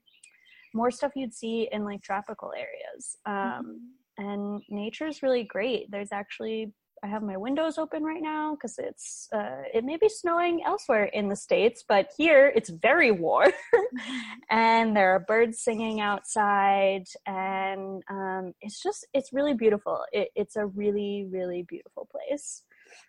more 0.75 0.91
stuff 0.91 1.12
you'd 1.17 1.35
see 1.35 1.69
in 1.73 1.85
like 1.85 2.03
tropical 2.03 2.53
areas 2.57 3.17
um, 3.27 3.81
mm-hmm. 4.19 4.25
and 4.25 4.62
nature 4.69 5.07
is 5.07 5.23
really 5.23 5.45
great 5.45 5.91
there's 5.91 6.12
actually 6.12 6.73
I 7.03 7.07
have 7.07 7.23
my 7.23 7.37
windows 7.37 7.79
open 7.79 8.05
right 8.05 8.21
now 8.21 8.55
because 8.55 8.79
it's 8.79 9.29
uh, 9.33 9.62
it 9.73 9.85
may 9.85 9.97
be 9.97 10.09
snowing 10.09 10.62
elsewhere 10.65 11.05
in 11.05 11.29
the 11.29 11.37
states, 11.37 11.85
but 11.89 12.11
here 12.17 12.53
it's 12.55 12.69
very 12.69 13.11
warm, 13.11 13.53
and 14.50 14.95
there 14.95 15.15
are 15.15 15.21
birds 15.21 15.62
singing 15.62 16.00
outside, 16.00 17.05
and 17.27 18.03
um, 18.11 18.53
it's 18.61 18.83
just 18.83 19.07
it's 19.15 19.33
really 19.33 19.55
beautiful. 19.55 20.05
It, 20.12 20.29
it's 20.35 20.57
a 20.57 20.67
really 20.67 21.27
really 21.31 21.65
beautiful 21.67 22.07
place. 22.11 22.65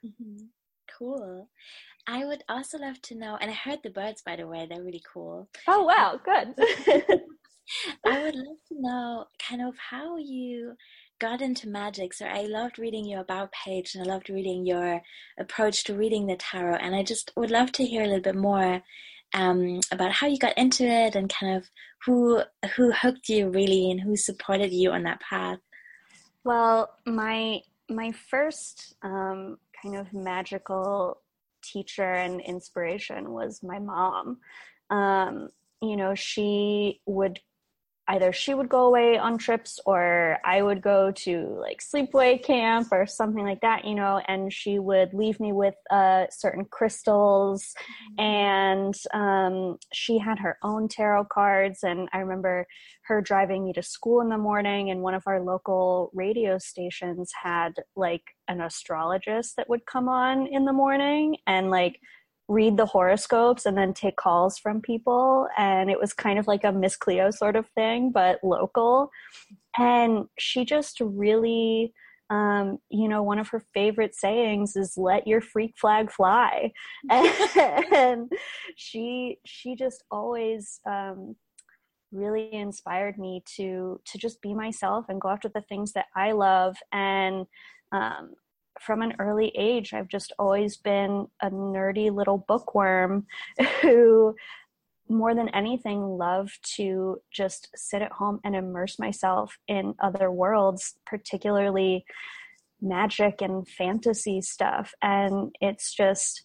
Mm-hmm. 0.06 0.46
Cool. 0.98 1.50
I 2.08 2.26
would 2.26 2.44
also 2.50 2.78
love 2.78 3.02
to 3.04 3.16
know, 3.16 3.38
and 3.42 3.52
I 3.52 3.54
heard 3.54 3.80
the 3.84 3.90
birds 3.90 4.22
by 4.22 4.38
the 4.38 4.48
way; 4.48 4.68
they're 4.70 4.84
really 4.84 5.04
cool. 5.12 5.50
Oh 5.68 5.84
wow, 5.84 6.20
good. 6.24 6.56
I 8.06 8.24
would 8.24 8.36
love 8.36 8.58
to 8.70 8.82
know 8.82 9.26
kind 9.48 9.62
of 9.62 9.76
how 9.78 10.18
you 10.18 10.76
got 11.20 11.42
into 11.42 11.70
magic. 11.70 12.14
So 12.14 12.26
I 12.26 12.42
loved 12.42 12.80
reading 12.80 13.06
your 13.06 13.22
about 13.22 13.52
page 13.52 13.96
and 13.96 14.04
I 14.04 14.12
loved 14.12 14.30
reading 14.30 14.66
your 14.66 15.02
approach 15.40 15.84
to 15.86 15.94
reading 15.94 16.28
the 16.28 16.36
tarot. 16.36 16.78
And 16.78 16.96
I 16.96 17.04
just 17.04 17.32
would 17.36 17.52
love 17.52 17.72
to 17.74 17.86
hear 17.86 18.02
a 18.02 18.08
little 18.08 18.22
bit 18.22 18.36
more 18.36 18.82
um, 19.34 19.80
about 19.92 20.12
how 20.12 20.28
you 20.28 20.38
got 20.38 20.58
into 20.58 20.84
it 20.84 21.16
and 21.16 21.32
kind 21.32 21.56
of 21.56 21.70
who 22.06 22.42
who 22.76 22.92
hooked 22.92 23.30
you 23.30 23.50
really 23.50 23.92
and 23.92 24.02
who 24.02 24.16
supported 24.16 24.72
you 24.74 24.92
on 24.92 25.04
that 25.04 25.22
path. 25.22 25.60
Well, 26.44 26.90
my 27.06 27.62
my 27.90 28.12
first 28.12 28.96
um, 29.04 29.58
kind 29.82 29.96
of 29.96 30.12
magical 30.14 31.22
teacher 31.64 32.14
and 32.14 32.42
inspiration 32.42 33.32
was 33.32 33.62
my 33.64 33.80
mom. 33.80 34.40
Um, 34.90 35.50
you 35.82 35.96
know, 35.96 36.16
she 36.16 37.00
would 37.06 37.40
either 38.08 38.34
she 38.34 38.54
would 38.54 38.68
go 38.68 38.88
away 38.88 39.18
on 39.18 39.38
trips 39.38 39.80
or 39.86 40.38
I 40.44 40.62
would 40.62 40.82
go 40.82 41.12
to 41.12 41.58
like 41.60 41.82
sleepaway 41.82 42.44
camp 42.44 42.88
or 42.92 43.06
something 43.06 43.44
like 43.44 43.62
that, 43.62 43.86
you 43.86 43.96
know, 43.96 44.22
and 44.28 44.52
she 44.52 44.80
would 44.80 45.14
leave 45.14 45.40
me 45.40 45.54
with 45.54 45.76
uh, 45.90 46.26
certain 46.30 46.66
crystals. 46.66 47.74
And 48.18 48.96
um, 49.14 49.78
she 49.94 50.18
had 50.18 50.40
her 50.40 50.58
own 50.64 50.88
tarot 50.88 51.26
cards. 51.26 51.84
And 51.84 52.10
I 52.12 52.20
remember 52.20 52.66
her 53.04 53.22
driving 53.22 53.66
me 53.66 53.74
to 53.74 53.84
school 53.84 54.22
in 54.22 54.30
the 54.30 54.38
morning, 54.38 54.90
and 54.90 55.02
one 55.02 55.14
of 55.14 55.24
our 55.26 55.42
local 55.42 56.12
radio 56.14 56.58
stations 56.58 57.32
had 57.44 57.74
like 57.96 58.24
an 58.48 58.62
astrologist 58.62 59.56
that 59.58 59.70
would 59.70 59.86
come 59.86 60.08
on 60.08 60.48
in 60.48 60.66
the 60.66 60.74
morning 60.74 61.38
and 61.48 61.70
like 61.70 62.00
read 62.52 62.76
the 62.76 62.86
horoscopes 62.86 63.66
and 63.66 63.78
then 63.78 63.94
take 63.94 64.18
calls 64.18 64.58
from 64.58 64.82
people. 64.82 65.48
And 65.58 65.90
it 65.90 66.00
was 66.00 66.12
kind 66.12 66.38
of 66.38 66.48
like 66.48 66.64
a 66.64 66.72
Miss 66.72 66.98
Cleo 66.98 67.32
sort 67.32 67.56
of 67.56 67.66
thing, 67.70 68.12
but 68.12 68.40
local. 68.44 69.10
And 69.78 70.26
she 70.38 70.66
just 70.66 71.00
really, 71.00 71.94
um, 72.30 72.80
you 72.90 73.08
know, 73.08 73.24
one 73.24 73.40
of 73.40 73.48
her 73.50 73.64
favorite 73.74 74.16
sayings 74.16 74.76
is 74.76 74.98
"Let 74.98 75.28
your 75.28 75.42
freak 75.42 75.76
flag 75.80 76.12
fly," 76.12 76.72
and 77.10 78.32
she 78.76 79.38
she 79.46 79.76
just 79.76 80.04
always 80.12 80.80
um, 80.86 81.36
really 82.12 82.54
inspired 82.54 83.18
me 83.18 83.44
to 83.58 84.00
to 84.06 84.18
just 84.18 84.42
be 84.42 84.54
myself 84.54 85.06
and 85.10 85.20
go 85.22 85.30
after 85.30 85.50
the 85.50 85.62
things 85.62 85.94
that 85.94 86.06
I 86.16 86.32
love 86.32 86.78
and 86.92 87.46
um, 87.92 88.32
from 88.82 89.02
an 89.02 89.14
early 89.20 89.52
age, 89.58 89.94
I've 89.94 90.08
just 90.08 90.34
always 90.40 90.78
been 90.78 91.28
a 91.42 91.50
nerdy 91.50 92.14
little 92.14 92.44
bookworm 92.48 93.26
who, 93.82 94.36
more 95.10 95.36
than 95.36 95.50
anything, 95.50 96.02
loved 96.02 96.58
to 96.78 97.22
just 97.32 97.70
sit 97.76 98.02
at 98.02 98.12
home 98.12 98.40
and 98.44 98.56
immerse 98.56 98.98
myself 98.98 99.58
in 99.68 99.94
other 100.02 100.32
worlds, 100.32 100.96
particularly 101.06 102.06
magic 102.82 103.42
and 103.42 103.68
fantasy 103.68 104.42
stuff. 104.42 104.94
And 105.02 105.56
it's 105.62 105.94
just, 105.94 106.44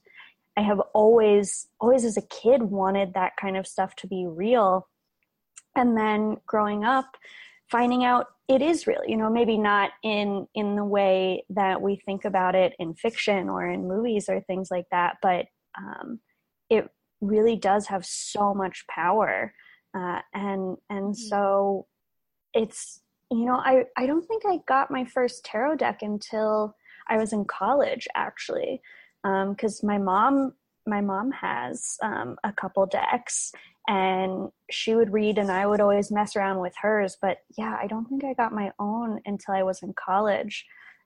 I 0.56 0.62
have 0.62 0.80
always, 0.94 1.68
always 1.80 2.04
as 2.04 2.16
a 2.16 2.22
kid 2.22 2.62
wanted 2.62 3.14
that 3.14 3.32
kind 3.40 3.56
of 3.56 3.66
stuff 3.66 3.96
to 3.96 4.06
be 4.06 4.26
real. 4.26 4.88
And 5.74 5.96
then 5.96 6.38
growing 6.46 6.84
up, 6.84 7.16
finding 7.70 8.04
out 8.04 8.26
it 8.48 8.62
is 8.62 8.86
real 8.86 9.02
you 9.06 9.16
know 9.16 9.30
maybe 9.30 9.58
not 9.58 9.90
in 10.02 10.46
in 10.54 10.76
the 10.76 10.84
way 10.84 11.44
that 11.50 11.80
we 11.80 11.96
think 11.96 12.24
about 12.24 12.54
it 12.54 12.74
in 12.78 12.94
fiction 12.94 13.48
or 13.48 13.66
in 13.66 13.88
movies 13.88 14.28
or 14.28 14.40
things 14.40 14.70
like 14.70 14.86
that 14.90 15.16
but 15.22 15.46
um, 15.78 16.20
it 16.70 16.88
really 17.20 17.56
does 17.56 17.86
have 17.86 18.04
so 18.04 18.54
much 18.54 18.84
power 18.88 19.52
uh, 19.96 20.20
and 20.34 20.76
and 20.90 21.14
mm-hmm. 21.14 21.28
so 21.28 21.86
it's 22.54 23.00
you 23.30 23.44
know 23.44 23.56
i 23.56 23.84
i 23.96 24.06
don't 24.06 24.26
think 24.26 24.44
i 24.46 24.58
got 24.66 24.90
my 24.90 25.04
first 25.04 25.44
tarot 25.44 25.76
deck 25.76 26.02
until 26.02 26.74
i 27.08 27.16
was 27.16 27.32
in 27.32 27.44
college 27.44 28.06
actually 28.14 28.80
because 29.22 29.82
um, 29.82 29.86
my 29.86 29.98
mom 29.98 30.52
my 30.86 31.00
mom 31.00 31.32
has 31.32 31.96
um, 32.02 32.36
a 32.44 32.52
couple 32.52 32.86
decks 32.86 33.52
and 33.88 34.48
she 34.70 34.94
would 34.94 35.12
read 35.12 35.38
and 35.38 35.50
I 35.50 35.66
would 35.66 35.80
always 35.80 36.10
mess 36.10 36.36
around 36.36 36.60
with 36.60 36.74
hers. 36.80 37.16
But 37.20 37.38
yeah, 37.56 37.76
I 37.80 37.86
don't 37.86 38.06
think 38.06 38.24
I 38.24 38.34
got 38.34 38.52
my 38.52 38.72
own 38.78 39.20
until 39.26 39.54
I 39.54 39.62
was 39.62 39.82
in 39.82 39.92
college. 39.94 40.64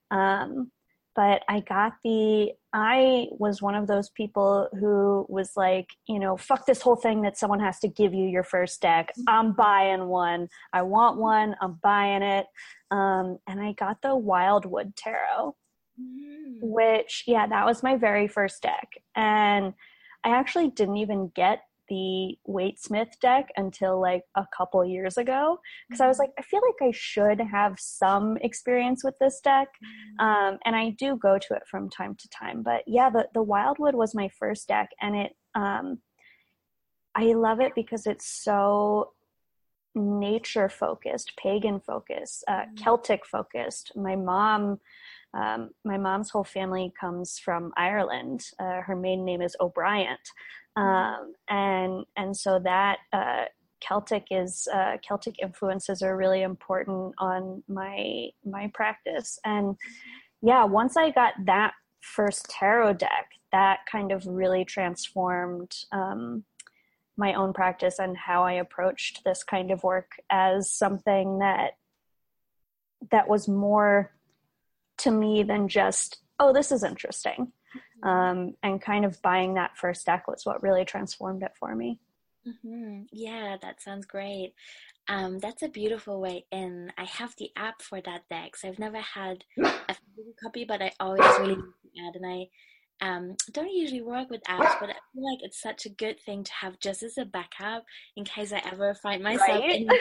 Um, 0.09 0.71
but 1.15 1.43
I 1.49 1.59
got 1.59 1.93
the, 2.03 2.53
I 2.73 3.27
was 3.31 3.61
one 3.61 3.75
of 3.75 3.87
those 3.87 4.09
people 4.09 4.69
who 4.79 5.25
was 5.27 5.51
like, 5.57 5.87
you 6.07 6.19
know, 6.19 6.37
fuck 6.37 6.65
this 6.65 6.81
whole 6.81 6.95
thing 6.95 7.21
that 7.23 7.37
someone 7.37 7.59
has 7.59 7.79
to 7.79 7.89
give 7.89 8.13
you 8.13 8.25
your 8.27 8.43
first 8.43 8.81
deck. 8.81 9.11
I'm 9.27 9.51
buying 9.51 10.07
one. 10.07 10.47
I 10.71 10.83
want 10.83 11.17
one. 11.17 11.55
I'm 11.61 11.79
buying 11.83 12.21
it. 12.21 12.45
Um, 12.91 13.39
and 13.45 13.59
I 13.59 13.73
got 13.73 14.01
the 14.01 14.15
Wildwood 14.15 14.95
Tarot, 14.95 15.55
mm. 15.99 16.57
which, 16.61 17.23
yeah, 17.27 17.47
that 17.47 17.65
was 17.65 17.83
my 17.83 17.95
very 17.95 18.27
first 18.27 18.61
deck. 18.61 18.89
And 19.15 19.73
I 20.23 20.29
actually 20.29 20.69
didn't 20.69 20.97
even 20.97 21.31
get 21.35 21.63
the 21.91 22.37
Waite 22.45 22.79
Smith 22.79 23.09
deck 23.21 23.49
until 23.57 23.99
like 23.99 24.23
a 24.35 24.45
couple 24.55 24.83
years 24.85 25.17
ago 25.17 25.59
because 25.89 25.99
I 25.99 26.07
was 26.07 26.17
mm-hmm. 26.17 26.21
like, 26.21 26.31
I 26.39 26.41
feel 26.43 26.61
like 26.65 26.89
I 26.89 26.93
should 26.95 27.41
have 27.41 27.75
some 27.79 28.37
experience 28.37 29.03
with 29.03 29.15
this 29.19 29.41
deck, 29.41 29.67
mm-hmm. 29.67 30.25
um, 30.25 30.57
and 30.63 30.73
I 30.73 30.91
do 30.91 31.17
go 31.17 31.37
to 31.37 31.53
it 31.53 31.63
from 31.69 31.89
time 31.89 32.15
to 32.15 32.29
time. 32.29 32.63
But 32.63 32.83
yeah, 32.87 33.09
the 33.09 33.27
the 33.33 33.41
Wildwood 33.41 33.93
was 33.93 34.15
my 34.15 34.29
first 34.39 34.69
deck, 34.69 34.89
and 35.01 35.17
it 35.17 35.35
um, 35.53 35.99
I 37.13 37.33
love 37.33 37.59
it 37.59 37.75
because 37.75 38.07
it's 38.07 38.25
so 38.25 39.11
nature 39.93 40.69
focused, 40.69 41.33
pagan 41.35 41.81
focused, 41.81 42.45
uh, 42.47 42.51
mm-hmm. 42.51 42.75
Celtic 42.75 43.25
focused. 43.25 43.91
My 43.97 44.15
mom. 44.15 44.79
Um, 45.33 45.69
my 45.85 45.97
mom's 45.97 46.29
whole 46.29 46.43
family 46.43 46.93
comes 46.99 47.39
from 47.39 47.71
Ireland. 47.77 48.43
Uh, 48.59 48.81
her 48.81 48.95
maiden 48.95 49.25
name 49.25 49.41
is 49.41 49.55
O'Brien, 49.59 50.17
um, 50.75 51.33
and 51.49 52.05
and 52.17 52.35
so 52.35 52.59
that 52.59 52.99
uh, 53.13 53.45
Celtic 53.79 54.27
is 54.29 54.67
uh, 54.73 54.97
Celtic 55.01 55.35
influences 55.41 56.01
are 56.01 56.17
really 56.17 56.41
important 56.41 57.13
on 57.17 57.63
my 57.67 58.29
my 58.45 58.69
practice. 58.73 59.39
And 59.45 59.77
yeah, 60.41 60.65
once 60.65 60.97
I 60.97 61.11
got 61.11 61.33
that 61.45 61.73
first 62.01 62.49
tarot 62.49 62.93
deck, 62.93 63.29
that 63.51 63.79
kind 63.89 64.11
of 64.11 64.25
really 64.25 64.65
transformed 64.65 65.75
um, 65.91 66.43
my 67.17 67.33
own 67.33 67.53
practice 67.53 67.99
and 67.99 68.17
how 68.17 68.43
I 68.43 68.53
approached 68.53 69.23
this 69.23 69.43
kind 69.43 69.71
of 69.71 69.83
work 69.83 70.11
as 70.29 70.71
something 70.71 71.39
that 71.39 71.71
that 73.11 73.27
was 73.27 73.47
more 73.47 74.11
to 75.01 75.11
me 75.11 75.43
than 75.43 75.67
just 75.67 76.19
oh 76.39 76.53
this 76.53 76.71
is 76.71 76.83
interesting 76.83 77.51
um, 78.03 78.55
and 78.63 78.81
kind 78.81 79.05
of 79.05 79.21
buying 79.21 79.53
that 79.55 79.77
first 79.77 80.05
deck 80.05 80.27
was 80.27 80.45
what 80.45 80.63
really 80.63 80.85
transformed 80.85 81.43
it 81.43 81.51
for 81.59 81.75
me. 81.75 81.99
Mm-hmm. 82.47 83.03
Yeah, 83.11 83.57
that 83.61 83.81
sounds 83.81 84.05
great. 84.05 84.53
Um, 85.07 85.39
that's 85.39 85.61
a 85.61 85.69
beautiful 85.69 86.19
way 86.19 86.45
in. 86.51 86.91
I 86.97 87.05
have 87.05 87.35
the 87.37 87.51
app 87.55 87.81
for 87.81 88.01
that 88.01 88.21
deck, 88.29 88.55
so 88.55 88.67
I've 88.67 88.79
never 88.79 88.99
had 88.99 89.43
a 89.59 89.95
physical 89.95 90.33
copy, 90.41 90.65
but 90.65 90.81
I 90.81 90.91
always 90.99 91.39
really 91.39 91.61
add, 92.07 92.15
and 92.15 92.25
I 92.25 92.47
um, 93.01 93.35
don't 93.51 93.73
usually 93.73 94.03
work 94.03 94.29
with 94.29 94.43
apps, 94.43 94.79
but 94.79 94.89
I 94.89 94.93
feel 95.13 95.31
like 95.31 95.39
it's 95.41 95.59
such 95.59 95.85
a 95.85 95.89
good 95.89 96.19
thing 96.19 96.43
to 96.43 96.53
have 96.53 96.79
just 96.79 97.01
as 97.01 97.17
a 97.17 97.25
backup 97.25 97.83
in 98.15 98.23
case 98.23 98.53
I 98.53 98.61
ever 98.71 98.93
find 98.93 99.23
myself 99.23 99.49
right? 99.49 99.81
in 99.81 99.89
an 99.89 99.97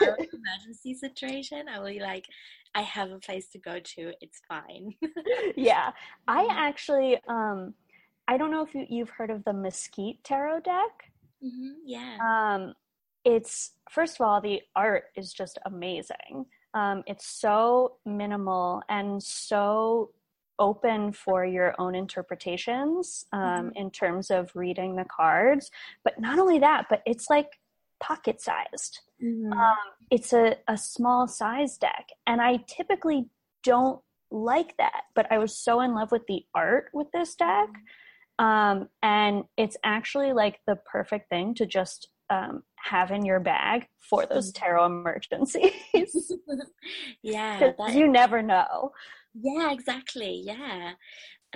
emergency 0.00 0.94
situation. 0.94 1.64
I 1.68 1.78
will 1.80 1.88
be 1.88 2.00
like, 2.00 2.26
I 2.74 2.82
have 2.82 3.10
a 3.10 3.18
place 3.18 3.48
to 3.48 3.58
go 3.58 3.78
to. 3.78 4.12
It's 4.20 4.40
fine. 4.48 4.94
yeah. 5.56 5.92
I 6.28 6.44
mm-hmm. 6.44 6.50
actually 6.50 7.18
um 7.28 7.74
I 8.28 8.36
don't 8.36 8.50
know 8.50 8.64
if 8.64 8.74
you, 8.74 8.86
you've 8.88 9.10
heard 9.10 9.30
of 9.30 9.44
the 9.44 9.52
Mesquite 9.52 10.22
Tarot 10.24 10.60
deck. 10.60 11.12
Mm-hmm. 11.44 11.72
Yeah. 11.86 12.16
Um 12.20 12.74
it's 13.24 13.72
first 13.90 14.20
of 14.20 14.26
all 14.26 14.40
the 14.40 14.60
art 14.76 15.04
is 15.16 15.32
just 15.32 15.58
amazing. 15.66 16.46
Um, 16.74 17.02
it's 17.06 17.26
so 17.26 17.96
minimal 18.06 18.82
and 18.88 19.22
so 19.22 20.10
open 20.62 21.12
for 21.12 21.44
your 21.44 21.74
own 21.78 21.94
interpretations 21.96 23.26
um, 23.32 23.40
mm-hmm. 23.40 23.68
in 23.74 23.90
terms 23.90 24.30
of 24.30 24.54
reading 24.54 24.94
the 24.94 25.04
cards. 25.04 25.70
But 26.04 26.20
not 26.20 26.38
only 26.38 26.60
that, 26.60 26.86
but 26.88 27.02
it's 27.04 27.28
like 27.28 27.48
pocket 28.00 28.40
sized. 28.40 29.00
Mm-hmm. 29.22 29.52
Um, 29.52 29.76
it's 30.10 30.32
a, 30.32 30.56
a 30.68 30.78
small 30.78 31.26
size 31.26 31.76
deck. 31.78 32.08
And 32.26 32.40
I 32.40 32.58
typically 32.68 33.26
don't 33.64 34.00
like 34.30 34.76
that, 34.78 35.02
but 35.14 35.30
I 35.30 35.38
was 35.38 35.56
so 35.56 35.80
in 35.80 35.94
love 35.94 36.12
with 36.12 36.26
the 36.28 36.44
art 36.54 36.90
with 36.94 37.08
this 37.12 37.34
deck. 37.34 37.68
Um, 38.38 38.88
and 39.02 39.44
it's 39.56 39.76
actually 39.84 40.32
like 40.32 40.60
the 40.66 40.76
perfect 40.76 41.28
thing 41.28 41.54
to 41.56 41.66
just 41.66 42.08
um, 42.30 42.62
have 42.76 43.10
in 43.10 43.24
your 43.24 43.40
bag 43.40 43.88
for 43.98 44.26
those 44.26 44.52
mm-hmm. 44.52 44.64
tarot 44.64 44.86
emergencies. 44.86 45.72
yeah. 47.22 47.72
You 47.92 48.08
never 48.08 48.42
know. 48.42 48.92
Yeah, 49.34 49.72
exactly. 49.72 50.42
Yeah. 50.44 50.92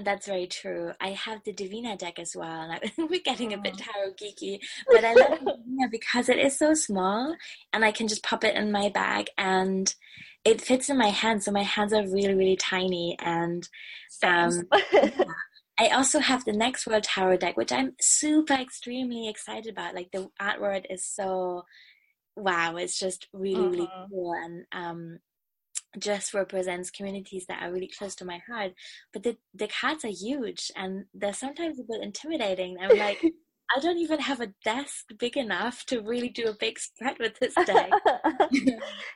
That's 0.03 0.27
very 0.27 0.47
true. 0.47 0.93
I 1.01 1.11
have 1.11 1.43
the 1.45 1.55
Divina 1.55 1.97
deck 1.97 2.19
as 2.19 2.37
well. 2.37 2.71
We're 2.99 3.21
getting 3.25 3.55
a 3.55 3.59
bit 3.59 3.81
oh. 3.81 3.93
tarot 3.93 4.13
geeky, 4.13 4.61
but 4.91 5.05
I 5.05 5.15
love 5.15 5.39
Divina 5.39 5.89
because 5.91 6.29
it 6.29 6.39
is 6.39 6.59
so 6.59 6.75
small 6.75 7.35
and 7.73 7.85
I 7.85 7.93
can 7.93 8.07
just 8.07 8.23
pop 8.23 8.45
it 8.45 8.57
in 8.57 8.71
my 8.71 8.91
bag 8.91 9.29
and 9.39 9.95
it 10.45 10.61
fits 10.61 10.91
in 10.91 10.99
my 10.99 11.09
hands. 11.09 11.47
So 11.47 11.53
my 11.53 11.63
hands 11.63 11.95
are 11.95 12.07
really, 12.07 12.35
really 12.35 12.57
tiny. 12.57 13.17
And 13.21 13.67
um, 14.23 14.63
yeah. 14.93 15.11
I 15.79 15.89
also 15.89 16.21
have 16.21 16.45
the 16.45 16.53
Next 16.53 16.87
World 16.87 17.05
Tarot 17.05 17.39
deck, 17.39 17.57
which 17.57 17.73
I'm 17.73 17.95
super 18.01 18.55
extremely 18.55 19.29
excited 19.29 19.71
about. 19.73 19.95
Like 19.95 20.11
the 20.13 20.31
artwork 20.41 20.85
is 20.91 21.05
so 21.05 21.65
wow, 22.37 22.77
it's 22.77 22.99
just 22.99 23.29
really, 23.33 23.57
uh-huh. 23.61 23.71
really 23.71 23.89
cool. 24.11 24.35
And 24.35 24.65
um, 24.73 25.19
just 25.99 26.35
represents 26.35 26.91
communities 26.91 27.47
that 27.49 27.63
are 27.63 27.73
really 27.73 27.91
close 27.97 28.15
to 28.17 28.25
my 28.25 28.41
heart. 28.49 28.73
But 29.13 29.23
the, 29.23 29.37
the 29.55 29.69
cards 29.69 30.05
are 30.05 30.09
huge 30.09 30.71
and 30.77 31.05
they're 31.15 31.33
sometimes 31.33 31.79
a 31.79 31.85
bit 31.85 32.03
intimidating. 32.03 32.77
I'm 32.81 32.99
like, 32.99 33.23
I 33.77 33.81
don't 33.81 33.99
even 33.99 34.21
have 34.21 34.41
a 34.41 34.53
desk 34.65 35.07
big 35.19 35.37
enough 35.37 35.85
to 35.87 36.01
really 36.01 36.29
do 36.29 36.47
a 36.47 36.57
big 36.59 36.79
spread 36.79 37.19
with 37.19 37.39
this 37.41 37.55
deck. 37.67 37.91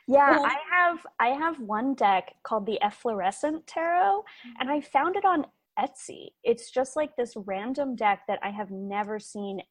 yeah, 0.07 0.39
I 0.43 0.57
have 0.69 0.97
I 1.19 1.27
have 1.29 1.59
one 1.59 1.93
deck 1.93 2.33
called 2.43 2.65
the 2.65 2.79
Efflorescent 2.81 3.65
Tarot, 3.65 4.23
and 4.59 4.69
mm-hmm. 4.69 4.77
I 4.77 4.81
found 4.81 5.15
it 5.15 5.23
on 5.23 5.45
Etsy. 5.79 6.31
It's 6.43 6.69
just 6.69 6.95
like 6.95 7.15
this 7.15 7.33
random 7.35 7.95
deck 7.95 8.23
that 8.27 8.39
I 8.43 8.49
have 8.49 8.71
never 8.71 9.19
seen 9.19 9.61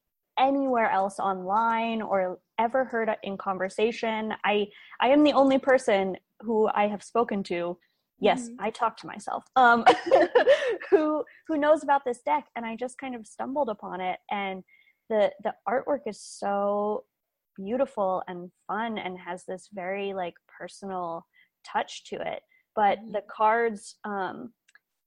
anywhere 0.41 0.91
else 0.91 1.21
online 1.21 2.03
or 2.03 2.41
ever 2.59 2.85
heard 2.85 3.11
in 3.23 3.37
conversation. 3.37 4.35
I 4.45 4.69
I 5.01 5.09
am 5.09 5.23
the 5.23 5.33
only 5.33 5.59
person 5.59 6.17
who 6.41 6.69
I 6.75 6.89
have 6.89 7.03
spoken 7.03 7.43
to. 7.45 7.79
Yes, 8.19 8.49
mm-hmm. 8.49 8.61
I 8.61 8.71
talk 8.71 8.97
to 8.99 9.07
myself. 9.07 9.45
Um, 9.57 9.85
who 10.91 11.25
who 11.47 11.57
knows 11.57 11.83
about 11.83 12.05
this 12.05 12.21
deck, 12.23 12.47
and 12.57 12.67
I 12.67 12.77
just 12.77 12.99
kind 12.99 13.15
of 13.15 13.27
stumbled 13.27 13.69
upon 13.69 14.01
it, 14.01 14.19
and 14.31 14.65
the 15.09 15.31
the 15.45 15.55
artwork 15.69 16.01
is 16.07 16.21
so 16.21 17.05
beautiful 17.57 18.23
and 18.27 18.51
fun, 18.67 18.99
and 18.99 19.19
has 19.19 19.45
this 19.47 19.69
very 19.73 20.13
like 20.13 20.35
personal 20.59 21.27
touch 21.65 22.05
to 22.05 22.17
it. 22.17 22.43
But 22.77 22.99
mm-hmm. 22.99 23.13
the 23.13 23.23
cards, 23.31 23.97
um, 24.05 24.53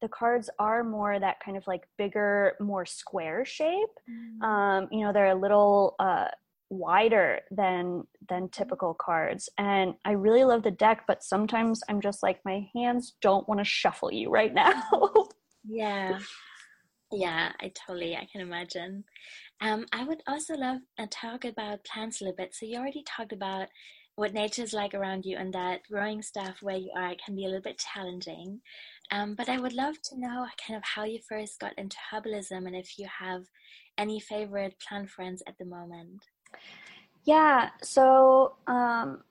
the 0.03 0.09
cards 0.09 0.49
are 0.59 0.83
more 0.83 1.17
that 1.17 1.39
kind 1.39 1.55
of 1.55 1.65
like 1.65 1.87
bigger, 1.97 2.57
more 2.59 2.85
square 2.85 3.45
shape. 3.45 3.87
Mm-hmm. 4.11 4.43
Um, 4.43 4.87
you 4.91 5.05
know, 5.05 5.13
they're 5.13 5.31
a 5.31 5.35
little 5.35 5.95
uh, 5.97 6.27
wider 6.69 7.39
than 7.51 8.03
than 8.27 8.49
typical 8.49 8.93
cards. 8.93 9.47
And 9.57 9.93
i 10.05 10.11
really 10.11 10.43
love 10.43 10.63
the 10.63 10.71
deck 10.71 11.03
but 11.07 11.23
sometimes 11.23 11.81
i'm 11.87 12.01
just 12.01 12.23
like 12.23 12.39
my 12.45 12.67
hands 12.75 13.13
don't 13.21 13.47
want 13.47 13.59
to 13.59 13.65
shuffle 13.65 14.11
you 14.11 14.29
right 14.29 14.53
now. 14.53 14.83
Yeah. 15.65 16.19
Yeah 17.09 17.53
i 17.61 17.71
totally 17.73 18.17
i 18.17 18.27
can 18.29 18.41
imagine. 18.41 19.05
Um, 19.61 19.85
i 19.93 20.03
would 20.03 20.21
also 20.27 20.55
love 20.55 20.79
to 20.99 21.07
talk 21.07 21.45
about 21.45 21.85
plants 21.85 22.19
a 22.19 22.25
little 22.25 22.35
bit. 22.35 22.53
So 22.53 22.65
you 22.65 22.77
already 22.79 23.03
talked 23.05 23.31
about 23.31 23.67
what 24.15 24.33
nature's 24.33 24.73
like 24.73 24.93
around 24.93 25.25
you 25.25 25.37
and 25.37 25.53
that 25.53 25.81
growing 25.89 26.21
stuff 26.21 26.57
where 26.61 26.75
you 26.77 26.91
are 26.95 27.13
can 27.23 27.35
be 27.35 27.45
a 27.45 27.47
little 27.47 27.61
bit 27.61 27.81
challenging 27.93 28.61
um, 29.11 29.35
but 29.35 29.49
i 29.49 29.59
would 29.59 29.73
love 29.73 30.01
to 30.01 30.19
know 30.19 30.45
kind 30.65 30.77
of 30.77 30.83
how 30.83 31.03
you 31.03 31.19
first 31.27 31.59
got 31.59 31.77
into 31.77 31.97
herbalism 32.11 32.65
and 32.65 32.75
if 32.75 32.97
you 32.97 33.07
have 33.19 33.43
any 33.97 34.19
favorite 34.19 34.75
plant 34.79 35.09
friends 35.09 35.43
at 35.47 35.57
the 35.57 35.65
moment 35.65 36.23
yeah, 37.25 37.69
so 37.81 38.55
um, 38.67 39.23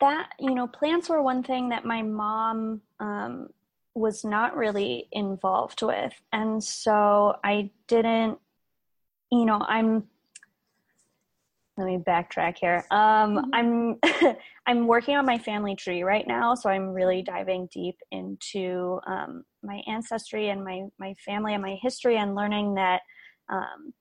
that, 0.00 0.30
you 0.38 0.54
know, 0.54 0.66
plants 0.66 1.08
were 1.08 1.22
one 1.22 1.42
thing 1.42 1.70
that 1.70 1.84
my 1.84 2.02
mom 2.02 2.82
um, 3.00 3.48
was 3.94 4.24
not 4.24 4.56
really 4.56 5.08
involved 5.10 5.82
with. 5.82 6.12
And 6.32 6.62
so 6.62 7.36
I 7.42 7.70
didn't, 7.88 8.38
you 9.32 9.44
know, 9.44 9.60
I'm, 9.60 10.04
let 11.80 11.86
me 11.86 11.98
backtrack 11.98 12.58
here. 12.58 12.84
Um, 12.90 13.36
mm-hmm. 13.36 13.50
I'm 13.54 14.36
I'm 14.66 14.86
working 14.86 15.16
on 15.16 15.26
my 15.26 15.38
family 15.38 15.74
tree 15.74 16.02
right 16.02 16.26
now, 16.26 16.54
so 16.54 16.68
I'm 16.68 16.90
really 16.90 17.22
diving 17.22 17.68
deep 17.72 17.96
into 18.10 19.00
um, 19.06 19.44
my 19.62 19.82
ancestry 19.86 20.50
and 20.50 20.64
my 20.64 20.82
my 20.98 21.14
family 21.24 21.54
and 21.54 21.62
my 21.62 21.78
history, 21.80 22.16
and 22.16 22.34
learning 22.34 22.74
that 22.74 23.00
um, 23.48 23.94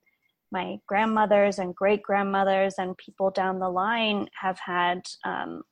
my 0.51 0.77
grandmothers 0.87 1.59
and 1.59 1.75
great 1.75 2.03
grandmothers 2.03 2.75
and 2.77 2.97
people 2.97 3.31
down 3.31 3.59
the 3.59 3.69
line 3.69 4.27
have 4.39 4.59
had 4.59 5.01
um, 5.23 5.63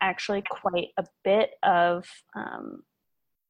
actually 0.00 0.42
quite 0.48 0.88
a 0.96 1.04
bit 1.22 1.52
of 1.62 2.06
um, 2.34 2.82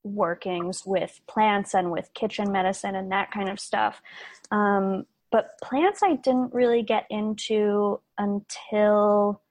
workings 0.05 0.83
with 0.85 1.20
plants 1.29 1.75
and 1.75 1.90
with 1.90 2.12
kitchen 2.14 2.51
medicine 2.51 2.96
and 2.96 3.12
that 3.12 3.31
kind 3.31 3.48
of 3.48 3.61
stuff. 3.61 4.03
Um, 4.51 5.07
but 5.32 5.58
plants 5.62 6.02
I 6.02 6.16
didn't 6.16 6.54
really 6.54 6.82
get 6.82 7.06
into 7.10 8.00
until 8.18 9.42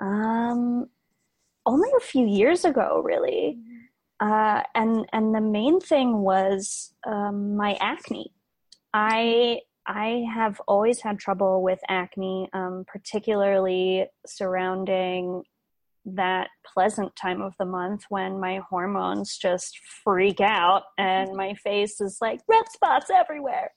um, 0.00 0.88
only 1.64 1.88
a 1.96 2.00
few 2.00 2.26
years 2.26 2.64
ago, 2.64 3.00
really. 3.02 3.58
Mm-hmm. 3.58 3.70
Uh, 4.20 4.62
and 4.74 5.06
and 5.12 5.34
the 5.34 5.40
main 5.40 5.80
thing 5.80 6.18
was 6.18 6.92
um, 7.06 7.56
my 7.56 7.76
acne. 7.80 8.32
I 8.92 9.60
I 9.86 10.24
have 10.32 10.60
always 10.66 11.00
had 11.00 11.18
trouble 11.18 11.62
with 11.62 11.80
acne, 11.88 12.48
um, 12.52 12.84
particularly 12.86 14.06
surrounding 14.26 15.44
that 16.04 16.48
pleasant 16.72 17.14
time 17.16 17.40
of 17.40 17.54
the 17.58 17.64
month 17.64 18.04
when 18.08 18.38
my 18.38 18.60
hormones 18.68 19.38
just 19.38 19.78
freak 20.02 20.40
out 20.40 20.82
and 20.98 21.34
my 21.34 21.54
face 21.54 22.00
is 22.00 22.18
like 22.20 22.40
red 22.48 22.64
spots 22.70 23.10
everywhere. 23.10 23.70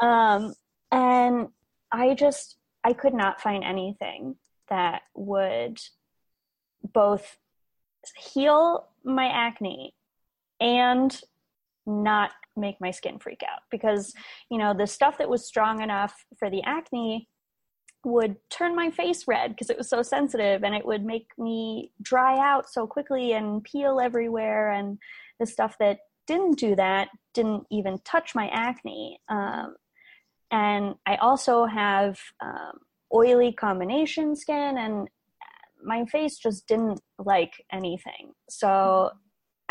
Um, 0.00 0.54
and 0.90 1.48
I 1.92 2.14
just, 2.14 2.56
I 2.82 2.92
could 2.92 3.14
not 3.14 3.40
find 3.40 3.62
anything 3.62 4.36
that 4.68 5.02
would 5.14 5.78
both 6.92 7.36
heal 8.16 8.88
my 9.04 9.26
acne 9.26 9.94
and 10.60 11.20
not 11.86 12.30
make 12.56 12.80
my 12.80 12.90
skin 12.90 13.18
freak 13.18 13.40
out 13.42 13.60
because 13.70 14.12
you 14.50 14.58
know 14.58 14.74
the 14.74 14.86
stuff 14.86 15.18
that 15.18 15.28
was 15.28 15.46
strong 15.46 15.82
enough 15.82 16.14
for 16.38 16.50
the 16.50 16.62
acne 16.64 17.26
would 18.04 18.36
turn 18.48 18.74
my 18.74 18.90
face 18.90 19.28
red 19.28 19.50
because 19.50 19.70
it 19.70 19.76
was 19.76 19.88
so 19.88 20.02
sensitive 20.02 20.62
and 20.64 20.74
it 20.74 20.86
would 20.86 21.04
make 21.04 21.28
me 21.38 21.92
dry 22.00 22.38
out 22.38 22.68
so 22.68 22.86
quickly 22.86 23.32
and 23.32 23.62
peel 23.62 24.00
everywhere 24.00 24.70
and 24.70 24.98
the 25.38 25.46
stuff 25.46 25.76
that 25.78 25.98
didn't 26.26 26.58
do 26.58 26.74
that 26.76 27.08
didn't 27.34 27.64
even 27.70 27.98
touch 28.04 28.34
my 28.34 28.48
acne 28.48 29.20
um, 29.28 29.74
and 30.50 30.94
i 31.06 31.16
also 31.16 31.66
have 31.66 32.18
um, 32.40 32.78
oily 33.14 33.52
combination 33.52 34.34
skin 34.34 34.78
and 34.78 35.08
my 35.82 36.04
face 36.06 36.38
just 36.38 36.66
didn't 36.66 37.00
like 37.18 37.64
anything 37.70 38.32
so 38.48 39.10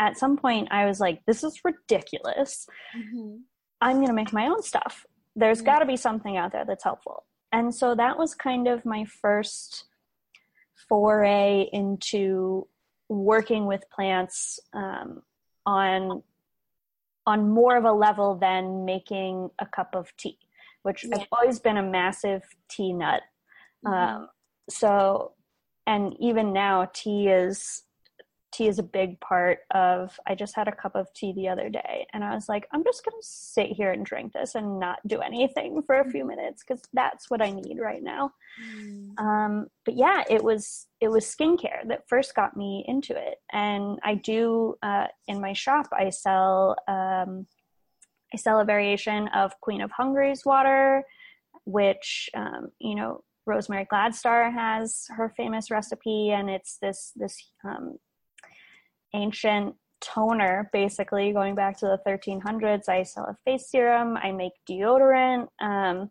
at 0.00 0.16
some 0.16 0.36
point 0.36 0.68
I 0.70 0.86
was 0.86 0.98
like, 0.98 1.20
this 1.26 1.44
is 1.44 1.60
ridiculous. 1.62 2.66
Mm-hmm. 2.96 3.36
I'm 3.82 3.96
going 3.96 4.08
to 4.08 4.14
make 4.14 4.32
my 4.32 4.46
own 4.46 4.62
stuff. 4.62 5.04
There's 5.36 5.58
mm-hmm. 5.58 5.66
got 5.66 5.78
to 5.80 5.86
be 5.86 5.96
something 5.96 6.36
out 6.36 6.52
there 6.52 6.64
that's 6.64 6.82
helpful. 6.82 7.24
And 7.52 7.74
so 7.74 7.94
that 7.94 8.18
was 8.18 8.34
kind 8.34 8.68
of 8.68 8.84
my 8.84 9.04
first 9.04 9.84
foray 10.88 11.68
into 11.72 12.66
working 13.08 13.66
with 13.66 13.90
plants 13.90 14.60
um, 14.72 15.22
on 15.66 16.22
on 17.26 17.50
more 17.50 17.76
of 17.76 17.84
a 17.84 17.92
level 17.92 18.34
than 18.36 18.84
making 18.84 19.50
a 19.58 19.66
cup 19.66 19.94
of 19.94 20.16
tea, 20.16 20.38
which 20.82 21.04
yeah. 21.04 21.18
I've 21.18 21.26
always 21.30 21.60
been 21.60 21.76
a 21.76 21.82
massive 21.82 22.42
tea 22.68 22.92
nut. 22.92 23.22
Mm-hmm. 23.84 23.94
Um, 23.94 24.28
so, 24.68 25.32
and 25.86 26.16
even 26.18 26.52
now, 26.52 26.88
tea 26.92 27.28
is 27.28 27.82
tea 28.52 28.66
is 28.66 28.78
a 28.78 28.82
big 28.82 29.18
part 29.20 29.60
of 29.72 30.18
i 30.26 30.34
just 30.34 30.56
had 30.56 30.68
a 30.68 30.72
cup 30.72 30.94
of 30.94 31.12
tea 31.14 31.32
the 31.34 31.48
other 31.48 31.68
day 31.68 32.06
and 32.12 32.24
i 32.24 32.34
was 32.34 32.48
like 32.48 32.66
i'm 32.72 32.84
just 32.84 33.04
going 33.04 33.20
to 33.20 33.26
sit 33.26 33.68
here 33.68 33.92
and 33.92 34.04
drink 34.04 34.32
this 34.32 34.54
and 34.54 34.78
not 34.78 34.98
do 35.06 35.20
anything 35.20 35.82
for 35.82 36.00
a 36.00 36.10
few 36.10 36.24
minutes 36.24 36.62
because 36.66 36.82
that's 36.92 37.30
what 37.30 37.42
i 37.42 37.50
need 37.50 37.78
right 37.80 38.02
now 38.02 38.32
mm. 38.76 39.18
um, 39.18 39.66
but 39.84 39.96
yeah 39.96 40.22
it 40.28 40.42
was 40.42 40.86
it 41.00 41.08
was 41.08 41.24
skincare 41.24 41.86
that 41.88 42.08
first 42.08 42.34
got 42.34 42.56
me 42.56 42.84
into 42.88 43.16
it 43.16 43.36
and 43.52 43.98
i 44.02 44.14
do 44.14 44.74
uh, 44.82 45.06
in 45.28 45.40
my 45.40 45.52
shop 45.52 45.86
i 45.92 46.10
sell 46.10 46.76
um, 46.88 47.46
i 48.34 48.36
sell 48.36 48.60
a 48.60 48.64
variation 48.64 49.28
of 49.28 49.58
queen 49.60 49.80
of 49.80 49.90
hungary's 49.90 50.44
water 50.44 51.04
which 51.64 52.28
um, 52.34 52.70
you 52.78 52.94
know 52.94 53.22
Rosemary 53.46 53.86
Gladstar 53.90 54.52
has 54.52 55.06
her 55.16 55.32
famous 55.36 55.70
recipe, 55.70 56.30
and 56.30 56.48
it's 56.48 56.78
this 56.80 57.12
this 57.16 57.50
um, 57.64 57.98
ancient 59.14 59.74
toner, 60.00 60.70
basically 60.72 61.32
going 61.32 61.54
back 61.54 61.78
to 61.78 61.86
the 61.86 62.00
1300s. 62.06 62.88
I 62.88 63.02
sell 63.02 63.24
a 63.24 63.36
face 63.44 63.70
serum. 63.70 64.16
I 64.16 64.32
make 64.32 64.52
deodorant. 64.68 65.48
Um, 65.60 66.10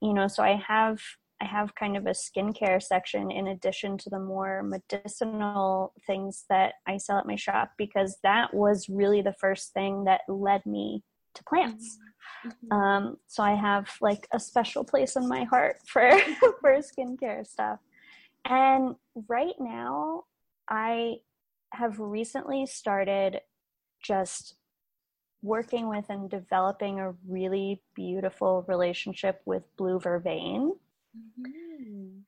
you 0.00 0.14
know, 0.14 0.26
so 0.26 0.42
I 0.42 0.62
have 0.66 1.00
I 1.42 1.46
have 1.46 1.74
kind 1.74 1.96
of 1.96 2.06
a 2.06 2.10
skincare 2.10 2.82
section 2.82 3.30
in 3.30 3.46
addition 3.46 3.96
to 3.98 4.10
the 4.10 4.18
more 4.18 4.62
medicinal 4.62 5.94
things 6.06 6.44
that 6.50 6.74
I 6.86 6.98
sell 6.98 7.16
at 7.16 7.26
my 7.26 7.36
shop 7.36 7.70
because 7.78 8.18
that 8.22 8.52
was 8.52 8.90
really 8.90 9.22
the 9.22 9.32
first 9.32 9.72
thing 9.72 10.04
that 10.04 10.20
led 10.28 10.66
me 10.66 11.02
to 11.34 11.44
plants. 11.44 11.96
Mm-hmm. 12.46 12.72
Um, 12.72 13.16
so 13.26 13.42
I 13.42 13.54
have 13.54 13.88
like 14.02 14.28
a 14.34 14.40
special 14.40 14.84
place 14.84 15.16
in 15.16 15.28
my 15.28 15.44
heart 15.44 15.76
for 15.86 16.10
for 16.60 16.78
skincare 16.78 17.46
stuff. 17.46 17.78
And 18.44 18.96
right 19.28 19.54
now, 19.58 20.24
I 20.68 21.16
have 21.72 21.98
recently 21.98 22.66
started 22.66 23.40
just 24.02 24.56
working 25.42 25.88
with 25.88 26.04
and 26.08 26.28
developing 26.28 27.00
a 27.00 27.14
really 27.26 27.82
beautiful 27.94 28.64
relationship 28.68 29.40
with 29.44 29.62
blue 29.76 29.98
vervain. 29.98 30.72
Mm-hmm. 31.16 32.18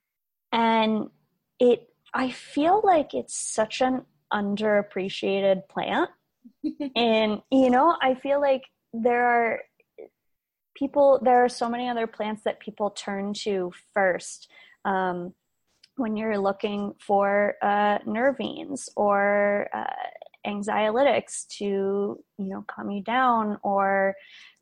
And 0.53 1.11
it 1.59 1.89
I 2.15 2.31
feel 2.31 2.83
like 2.85 3.15
it's 3.15 3.35
such 3.35 3.81
an 3.81 4.03
underappreciated 4.33 5.69
plant. 5.69 6.11
and 6.97 7.43
you 7.51 7.71
know, 7.71 7.97
I 8.01 8.15
feel 8.15 8.41
like 8.41 8.63
there 8.93 9.25
are 9.25 9.61
people 10.75 11.21
there 11.23 11.45
are 11.45 11.49
so 11.49 11.69
many 11.69 11.89
other 11.89 12.07
plants 12.07 12.43
that 12.45 12.61
people 12.61 12.91
turn 12.91 13.35
to 13.35 13.73
first. 13.95 14.49
Um, 14.85 15.35
when 16.03 16.17
you're 16.17 16.37
looking 16.37 16.93
for 16.99 17.55
uh, 17.63 17.99
nervines 18.01 18.89
or 18.97 19.69
uh, 19.73 19.85
anxiolytics 20.45 21.47
to 21.47 21.65
you 22.39 22.49
know 22.49 22.65
calm 22.67 22.91
you 22.91 23.03
down 23.03 23.57
or 23.63 24.15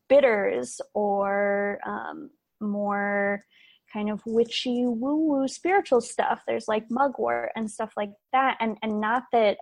bitters 0.09 0.83
or 0.93 1.81
um, 1.87 2.29
more 2.61 3.43
kind 3.91 4.11
of 4.11 4.21
witchy 4.27 4.85
woo 4.87 5.17
woo 5.17 5.49
spiritual 5.49 6.03
stuff. 6.03 6.43
There's 6.47 6.69
like 6.69 6.85
mugwort 6.91 7.53
and 7.57 7.71
stuff 7.71 7.95
like 7.97 8.11
that. 8.33 8.59
And 8.61 8.77
and 8.83 9.01
not 9.01 9.25
that 9.33 9.57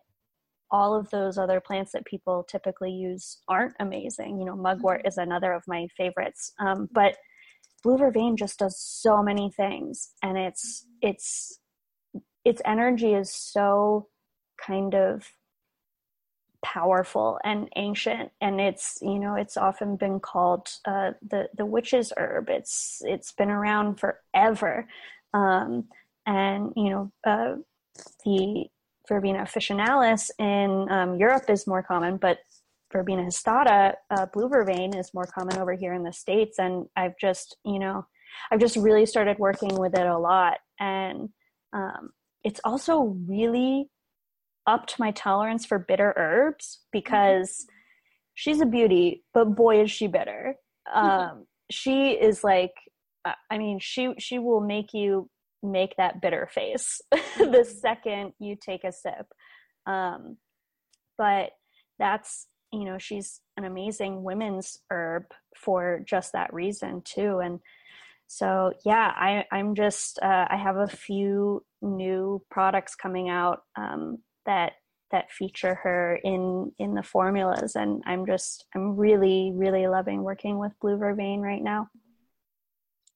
all 0.70 0.98
of 0.98 1.08
those 1.10 1.38
other 1.38 1.60
plants 1.60 1.92
that 1.92 2.04
people 2.04 2.44
typically 2.50 2.90
use 2.90 3.38
aren't 3.48 3.76
amazing. 3.78 4.40
You 4.40 4.46
know 4.46 4.56
mugwort 4.56 5.00
mm-hmm. 5.00 5.08
is 5.08 5.16
another 5.16 5.52
of 5.52 5.62
my 5.68 5.86
favorites. 5.96 6.52
Um, 6.58 6.88
but 6.92 7.16
blue 7.84 7.96
vervain 7.96 8.36
just 8.36 8.58
does 8.58 8.76
so 8.80 9.22
many 9.22 9.50
things. 9.50 10.10
And 10.24 10.36
it's 10.36 10.84
it's 11.00 11.60
its 12.48 12.62
energy 12.64 13.12
is 13.12 13.30
so 13.30 14.08
kind 14.56 14.94
of 14.94 15.30
powerful 16.64 17.38
and 17.44 17.68
ancient 17.76 18.32
and 18.40 18.60
it's 18.60 18.98
you 19.00 19.18
know 19.18 19.36
it's 19.36 19.56
often 19.56 19.96
been 19.96 20.18
called 20.18 20.68
uh, 20.86 21.12
the 21.30 21.48
the 21.56 21.66
witch's 21.66 22.12
herb. 22.16 22.48
It's 22.48 23.02
it's 23.04 23.32
been 23.32 23.50
around 23.50 24.00
forever. 24.00 24.88
Um, 25.34 25.84
and 26.26 26.72
you 26.74 26.90
know 26.90 27.12
uh, 27.26 27.56
the 28.24 28.66
verbena 29.08 29.40
officinalis 29.40 30.30
in 30.38 30.90
um, 30.90 31.16
Europe 31.16 31.48
is 31.48 31.66
more 31.66 31.82
common 31.82 32.16
but 32.16 32.38
verbena 32.92 33.22
hastata 33.22 33.94
uh, 34.10 34.26
blue 34.32 34.48
vervain 34.48 34.98
is 34.98 35.14
more 35.14 35.26
common 35.26 35.58
over 35.58 35.74
here 35.74 35.92
in 35.92 36.02
the 36.02 36.12
states. 36.12 36.58
And 36.58 36.86
I've 36.96 37.18
just 37.18 37.58
you 37.64 37.78
know 37.78 38.06
I've 38.50 38.60
just 38.60 38.76
really 38.76 39.06
started 39.06 39.38
working 39.38 39.74
with 39.78 39.94
it 39.94 40.06
a 40.06 40.18
lot. 40.18 40.58
And 40.80 41.28
um, 41.72 42.10
it's 42.48 42.60
also 42.64 43.14
really 43.28 43.90
upped 44.66 44.98
my 44.98 45.10
tolerance 45.10 45.66
for 45.66 45.78
bitter 45.78 46.14
herbs 46.16 46.80
because 46.90 47.50
mm-hmm. 47.50 47.74
she's 48.34 48.62
a 48.62 48.66
beauty, 48.66 49.22
but 49.34 49.54
boy 49.54 49.82
is 49.82 49.90
she 49.90 50.06
bitter. 50.06 50.54
Um, 50.92 51.44
she 51.70 52.12
is 52.12 52.42
like, 52.42 52.72
I 53.50 53.58
mean, 53.58 53.80
she 53.80 54.14
she 54.18 54.38
will 54.38 54.62
make 54.62 54.94
you 54.94 55.28
make 55.62 55.94
that 55.98 56.22
bitter 56.22 56.48
face 56.50 57.02
the 57.10 57.18
mm-hmm. 57.44 57.78
second 57.80 58.32
you 58.38 58.56
take 58.58 58.84
a 58.84 58.92
sip. 58.92 59.26
Um, 59.84 60.38
but 61.18 61.50
that's 61.98 62.46
you 62.72 62.86
know 62.86 62.96
she's 62.96 63.42
an 63.58 63.66
amazing 63.66 64.22
women's 64.22 64.78
herb 64.90 65.24
for 65.54 66.00
just 66.06 66.32
that 66.32 66.52
reason 66.54 67.02
too 67.02 67.38
and 67.38 67.60
so 68.26 68.72
yeah 68.84 69.10
I, 69.16 69.44
i'm 69.50 69.74
just 69.74 70.18
uh, 70.22 70.46
i 70.50 70.56
have 70.56 70.76
a 70.76 70.86
few 70.86 71.64
new 71.82 72.42
products 72.50 72.94
coming 72.94 73.28
out 73.28 73.62
um, 73.76 74.18
that 74.46 74.72
that 75.10 75.30
feature 75.30 75.74
her 75.74 76.18
in 76.22 76.72
in 76.78 76.94
the 76.94 77.02
formulas. 77.02 77.76
And 77.76 78.02
i'm 78.06 78.26
just 78.26 78.66
i'm 78.74 78.96
really 78.96 79.52
really 79.54 79.86
loving 79.86 80.22
working 80.22 80.58
with 80.58 80.78
blue 80.80 80.98
vervain 80.98 81.40
right 81.40 81.62
now. 81.62 81.88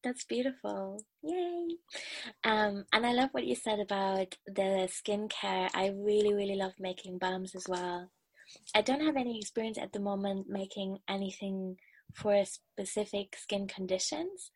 That's 0.03 0.25
beautiful. 0.25 1.01
Yay. 1.23 1.77
Um, 2.45 2.85
and 2.93 3.07
i 3.07 3.13
love 3.13 3.31
what 3.33 3.47
you 3.47 3.55
said 3.55 3.79
about 3.79 4.35
the 4.47 4.89
skincare. 4.89 5.69
I 5.75 5.93
really 5.95 6.35
really 6.35 6.57
love 6.57 6.73
making 6.79 7.19
balms 7.19 7.55
as 7.55 7.67
well. 7.69 8.11
I 8.75 8.83
don't 8.83 9.05
have 9.05 9.17
any 9.17 9.39
experience 9.39 9.79
at 9.79 9.93
the 9.93 10.01
moment 10.01 10.47
making 10.49 10.99
anything 11.09 11.77
for 12.15 12.45
specific 12.45 13.37
skin 13.37 13.67
conditions 13.67 14.51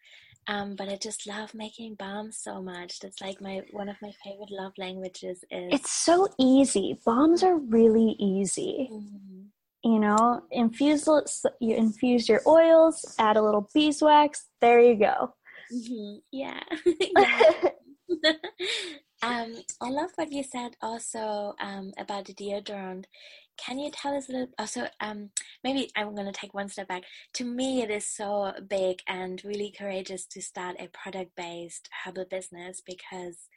um, 0.48 0.76
but 0.76 0.88
I 0.88 0.96
just 0.96 1.26
love 1.26 1.54
making 1.54 1.94
balms 1.94 2.38
so 2.38 2.62
much. 2.62 3.00
That's 3.00 3.20
like 3.20 3.40
my 3.40 3.62
one 3.72 3.88
of 3.88 3.96
my 4.00 4.12
favorite 4.24 4.50
love 4.50 4.72
languages. 4.78 5.44
Is 5.50 5.72
it's 5.72 5.90
so 5.90 6.28
easy. 6.38 6.98
Balms 7.04 7.42
are 7.42 7.56
really 7.56 8.16
easy. 8.18 8.88
Mm-hmm. 8.92 9.90
You 9.90 10.00
know, 10.00 10.42
infuse 10.50 11.08
you 11.60 11.76
infuse 11.76 12.28
your 12.28 12.42
oils, 12.46 13.14
add 13.18 13.36
a 13.36 13.42
little 13.42 13.68
beeswax. 13.72 14.46
There 14.60 14.80
you 14.80 14.96
go. 14.96 15.34
Mm-hmm. 15.72 16.16
Yeah. 16.32 16.60
um, 19.22 19.54
I 19.80 19.90
love 19.90 20.10
what 20.16 20.32
you 20.32 20.42
said 20.42 20.76
also 20.80 21.54
um, 21.60 21.92
about 21.98 22.26
the 22.26 22.34
deodorant 22.34 23.04
can 23.56 23.78
you 23.78 23.90
tell 23.90 24.16
us 24.16 24.28
a 24.28 24.32
little 24.32 24.48
also 24.58 24.86
um 25.00 25.30
maybe 25.64 25.90
i'm 25.96 26.14
going 26.14 26.26
to 26.26 26.32
take 26.32 26.54
one 26.54 26.68
step 26.68 26.88
back. 26.88 27.04
To 27.34 27.44
me 27.44 27.82
it 27.82 27.90
is 27.90 28.06
so 28.06 28.52
big 28.68 29.00
and 29.06 29.42
really 29.44 29.72
courageous 29.76 30.26
to 30.26 30.42
start 30.42 30.76
a 30.78 30.88
product 30.88 31.32
based 31.36 31.88
herbal 32.04 32.26
business 32.30 32.82
because 32.84 33.48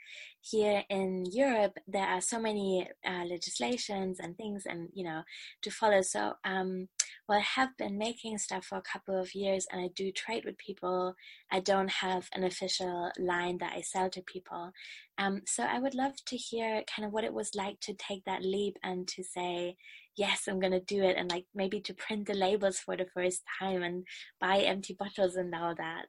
here 0.41 0.83
in 0.89 1.25
europe 1.31 1.77
there 1.87 2.07
are 2.07 2.21
so 2.21 2.39
many 2.39 2.87
uh, 3.05 3.25
legislations 3.25 4.19
and 4.19 4.37
things 4.37 4.63
and 4.65 4.89
you 4.93 5.03
know 5.03 5.23
to 5.61 5.71
follow. 5.71 6.01
So 6.01 6.33
um 6.45 6.87
well, 7.27 7.39
I 7.39 7.41
have 7.41 7.77
been 7.77 7.97
making 7.97 8.37
stuff 8.37 8.65
for 8.65 8.77
a 8.77 8.81
couple 8.81 9.19
of 9.19 9.35
years 9.35 9.67
and 9.71 9.81
I 9.81 9.89
do 9.95 10.11
trade 10.11 10.45
with 10.45 10.57
people. 10.57 11.15
I 11.51 11.59
don't 11.59 11.89
have 11.89 12.27
an 12.33 12.43
official 12.43 13.11
line 13.17 13.57
that 13.59 13.73
I 13.75 13.81
sell 13.81 14.09
to 14.09 14.21
people. 14.21 14.71
Um, 15.17 15.41
so 15.45 15.63
I 15.63 15.79
would 15.79 15.95
love 15.95 16.13
to 16.25 16.37
hear 16.37 16.83
kind 16.93 17.05
of 17.05 17.11
what 17.11 17.23
it 17.23 17.33
was 17.33 17.55
like 17.55 17.79
to 17.81 17.93
take 17.93 18.23
that 18.25 18.43
leap 18.43 18.77
and 18.83 19.07
to 19.09 19.23
say, 19.23 19.75
yes, 20.15 20.47
I'm 20.47 20.59
going 20.59 20.73
to 20.73 20.79
do 20.79 21.03
it. 21.03 21.15
And 21.17 21.29
like 21.29 21.45
maybe 21.53 21.81
to 21.81 21.93
print 21.93 22.27
the 22.27 22.33
labels 22.33 22.79
for 22.79 22.95
the 22.95 23.07
first 23.13 23.43
time 23.59 23.83
and 23.83 24.05
buy 24.39 24.59
empty 24.59 24.95
bottles 24.97 25.35
and 25.35 25.53
all 25.53 25.75
that. 25.75 26.05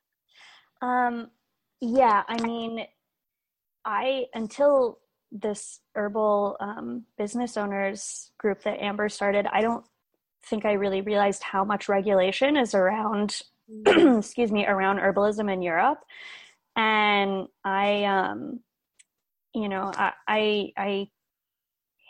Um, 0.83 1.29
yeah, 1.81 2.23
I 2.29 2.43
mean, 2.43 2.87
I, 3.85 4.27
until 4.35 4.99
this 5.33 5.81
herbal 5.95 6.57
um, 6.61 7.05
business 7.17 7.57
owners 7.57 8.33
group 8.39 8.63
that 8.63 8.83
Amber 8.83 9.09
started, 9.09 9.47
I 9.53 9.61
don't 9.61 9.85
think 10.47 10.65
I 10.65 10.73
really 10.73 11.01
realized 11.01 11.43
how 11.43 11.65
much 11.65 11.89
regulation 11.89 12.57
is 12.57 12.75
around, 12.75 13.41
mm. 13.87 14.19
excuse 14.19 14.53
me, 14.53 14.67
around 14.67 14.99
herbalism 14.99 15.53
in 15.53 15.63
Europe. 15.63 16.01
And 16.77 17.49
I, 17.65 18.05
um, 18.05 18.61
you 19.55 19.69
know, 19.69 19.91
I, 19.95 20.13
I, 20.27 20.73
I 20.77 21.09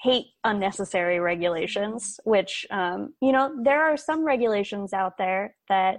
hate 0.02 0.26
unnecessary 0.44 1.20
regulations, 1.20 2.20
which, 2.24 2.66
um, 2.70 3.14
you 3.20 3.32
know, 3.32 3.54
there 3.62 3.82
are 3.84 3.96
some 3.96 4.24
regulations 4.24 4.92
out 4.92 5.18
there 5.18 5.54
that, 5.68 5.98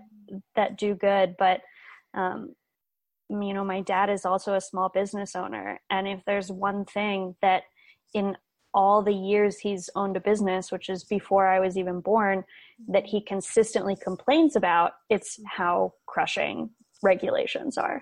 that 0.56 0.78
do 0.78 0.96
good, 0.96 1.36
but, 1.38 1.62
um, 2.14 2.56
you 3.30 3.54
know, 3.54 3.64
my 3.64 3.82
dad 3.82 4.10
is 4.10 4.26
also 4.26 4.56
a 4.56 4.62
small 4.62 4.90
business 4.90 5.36
owner. 5.36 5.80
And 5.90 6.08
if 6.08 6.22
there's 6.26 6.52
one 6.52 6.86
thing 6.86 7.36
that 7.42 7.64
in 8.14 8.36
all 8.74 9.02
the 9.02 9.14
years 9.14 9.60
he's 9.60 9.90
owned 9.96 10.18
a 10.18 10.22
business, 10.22 10.72
which 10.72 10.90
is 10.90 11.04
before 11.04 11.48
I 11.48 11.60
was 11.60 11.78
even 11.78 12.00
born, 12.00 12.44
that 12.88 13.06
he 13.06 13.22
consistently 13.22 13.96
complains 14.02 14.56
about, 14.56 14.94
it's 15.10 15.40
how 15.46 15.94
crushing 16.06 16.70
regulations 17.04 17.78
are. 17.78 18.02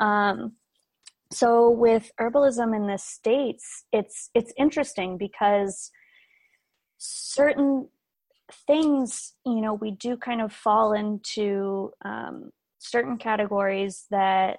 Um, 0.00 0.52
so 1.30 1.70
with 1.70 2.12
herbalism 2.20 2.76
in 2.76 2.86
the 2.86 2.98
states, 2.98 3.84
it's 3.92 4.30
it's 4.34 4.52
interesting 4.56 5.18
because 5.18 5.90
certain 6.98 7.88
things, 8.66 9.32
you 9.44 9.60
know, 9.60 9.74
we 9.74 9.90
do 9.92 10.16
kind 10.16 10.40
of 10.40 10.52
fall 10.52 10.92
into 10.92 11.90
um, 12.04 12.50
certain 12.78 13.16
categories 13.16 14.06
that 14.10 14.58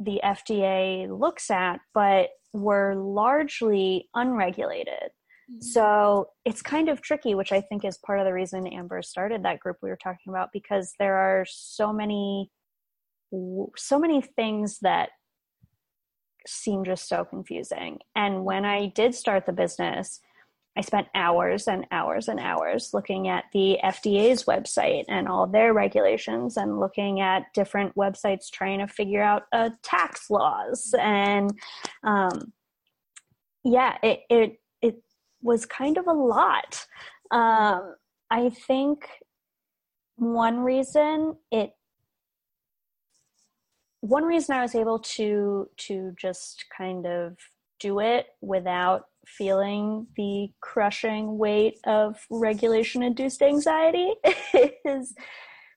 the 0.00 0.20
FDA 0.24 1.08
looks 1.08 1.50
at, 1.50 1.80
but 1.94 2.30
were 2.56 2.94
largely 2.94 4.08
unregulated. 4.14 5.10
Mm-hmm. 5.50 5.60
So 5.60 6.30
it's 6.44 6.62
kind 6.62 6.88
of 6.88 7.02
tricky, 7.02 7.34
which 7.34 7.52
I 7.52 7.60
think 7.60 7.84
is 7.84 7.98
part 7.98 8.18
of 8.18 8.24
the 8.24 8.32
reason 8.32 8.66
Amber 8.66 9.02
started 9.02 9.44
that 9.44 9.60
group 9.60 9.76
we 9.82 9.90
were 9.90 9.98
talking 10.02 10.30
about, 10.30 10.48
because 10.52 10.92
there 10.98 11.16
are 11.16 11.44
so 11.48 11.92
many, 11.92 12.50
so 13.76 13.98
many 13.98 14.20
things 14.20 14.78
that 14.82 15.10
seem 16.46 16.84
just 16.84 17.08
so 17.08 17.24
confusing. 17.24 17.98
And 18.14 18.44
when 18.44 18.64
I 18.64 18.86
did 18.86 19.14
start 19.14 19.46
the 19.46 19.52
business, 19.52 20.20
I 20.76 20.82
spent 20.82 21.08
hours 21.14 21.68
and 21.68 21.86
hours 21.90 22.28
and 22.28 22.38
hours 22.38 22.90
looking 22.92 23.28
at 23.28 23.44
the 23.52 23.78
FDA's 23.82 24.44
website 24.44 25.04
and 25.08 25.28
all 25.28 25.46
their 25.46 25.72
regulations 25.72 26.56
and 26.56 26.78
looking 26.78 27.20
at 27.20 27.52
different 27.54 27.94
websites 27.94 28.50
trying 28.50 28.80
to 28.80 28.86
figure 28.86 29.22
out 29.22 29.44
uh, 29.52 29.70
tax 29.82 30.28
laws. 30.28 30.94
And 30.98 31.58
um, 32.04 32.52
yeah, 33.64 33.96
it, 34.02 34.20
it, 34.28 34.60
it 34.82 35.02
was 35.42 35.64
kind 35.64 35.96
of 35.96 36.06
a 36.06 36.12
lot. 36.12 36.86
Um, 37.30 37.94
I 38.30 38.50
think 38.50 39.08
one 40.16 40.60
reason 40.60 41.36
it 41.50 41.72
one 44.00 44.24
reason 44.24 44.56
I 44.56 44.62
was 44.62 44.74
able 44.74 44.98
to 44.98 45.68
to 45.76 46.12
just 46.16 46.64
kind 46.76 47.06
of 47.06 47.36
do 47.78 48.00
it 48.00 48.26
without 48.40 49.06
feeling 49.26 50.06
the 50.16 50.48
crushing 50.60 51.38
weight 51.38 51.78
of 51.86 52.16
regulation 52.30 53.02
induced 53.02 53.42
anxiety 53.42 54.12
is 54.84 55.14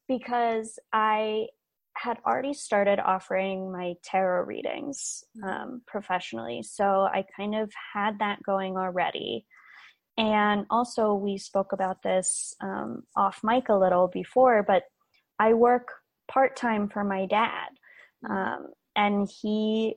because 0.07 0.79
I 0.93 1.47
had 1.97 2.17
already 2.25 2.53
started 2.53 2.99
offering 2.99 3.71
my 3.71 3.93
tarot 4.03 4.45
readings 4.45 5.23
mm-hmm. 5.37 5.49
um, 5.49 5.81
professionally. 5.85 6.63
So 6.63 7.07
I 7.11 7.25
kind 7.35 7.55
of 7.55 7.71
had 7.93 8.19
that 8.19 8.41
going 8.43 8.77
already. 8.77 9.45
And 10.17 10.65
also, 10.69 11.13
we 11.13 11.37
spoke 11.37 11.71
about 11.71 12.01
this 12.03 12.53
um, 12.61 13.03
off 13.15 13.39
mic 13.43 13.69
a 13.69 13.75
little 13.75 14.07
before, 14.07 14.63
but 14.67 14.83
I 15.39 15.53
work 15.53 15.87
part 16.29 16.55
time 16.55 16.89
for 16.89 17.03
my 17.03 17.25
dad. 17.25 17.69
Mm-hmm. 18.25 18.33
Um, 18.33 18.67
and 18.95 19.29
he 19.41 19.95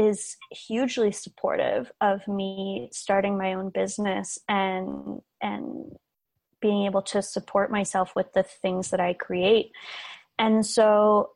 is 0.00 0.36
hugely 0.50 1.12
supportive 1.12 1.92
of 2.00 2.26
me 2.26 2.88
starting 2.90 3.36
my 3.36 3.52
own 3.52 3.68
business 3.68 4.38
and 4.48 5.20
and 5.42 5.92
being 6.62 6.86
able 6.86 7.02
to 7.02 7.20
support 7.20 7.70
myself 7.70 8.12
with 8.16 8.32
the 8.32 8.42
things 8.42 8.90
that 8.90 9.00
I 9.00 9.12
create. 9.12 9.72
And 10.38 10.64
so 10.64 11.30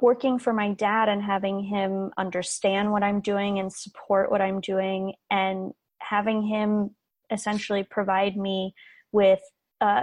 working 0.00 0.38
for 0.38 0.52
my 0.52 0.72
dad 0.72 1.08
and 1.08 1.22
having 1.22 1.64
him 1.64 2.10
understand 2.16 2.92
what 2.92 3.02
I'm 3.02 3.20
doing 3.20 3.58
and 3.58 3.72
support 3.72 4.30
what 4.30 4.40
I'm 4.40 4.60
doing 4.60 5.14
and 5.30 5.72
having 5.98 6.42
him 6.42 6.94
essentially 7.30 7.84
provide 7.84 8.36
me 8.36 8.74
with 9.12 9.40
a, 9.80 10.02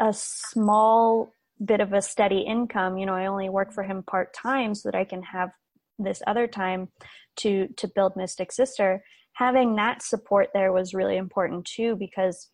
a 0.00 0.12
small 0.12 1.32
bit 1.64 1.80
of 1.80 1.92
a 1.92 2.02
steady 2.02 2.40
income 2.40 2.98
you 2.98 3.06
know 3.06 3.14
i 3.14 3.24
only 3.24 3.48
work 3.48 3.72
for 3.72 3.82
him 3.82 4.02
part 4.02 4.34
time 4.34 4.74
so 4.74 4.90
that 4.90 4.98
i 4.98 5.04
can 5.04 5.22
have 5.22 5.48
this 5.98 6.22
other 6.26 6.46
time 6.46 6.88
to 7.36 7.68
to 7.76 7.88
build 7.88 8.16
mystic 8.16 8.52
sister 8.52 9.02
having 9.34 9.76
that 9.76 10.02
support 10.02 10.48
there 10.52 10.72
was 10.72 10.94
really 10.94 11.16
important 11.16 11.64
too 11.64 11.96
because 11.96 12.50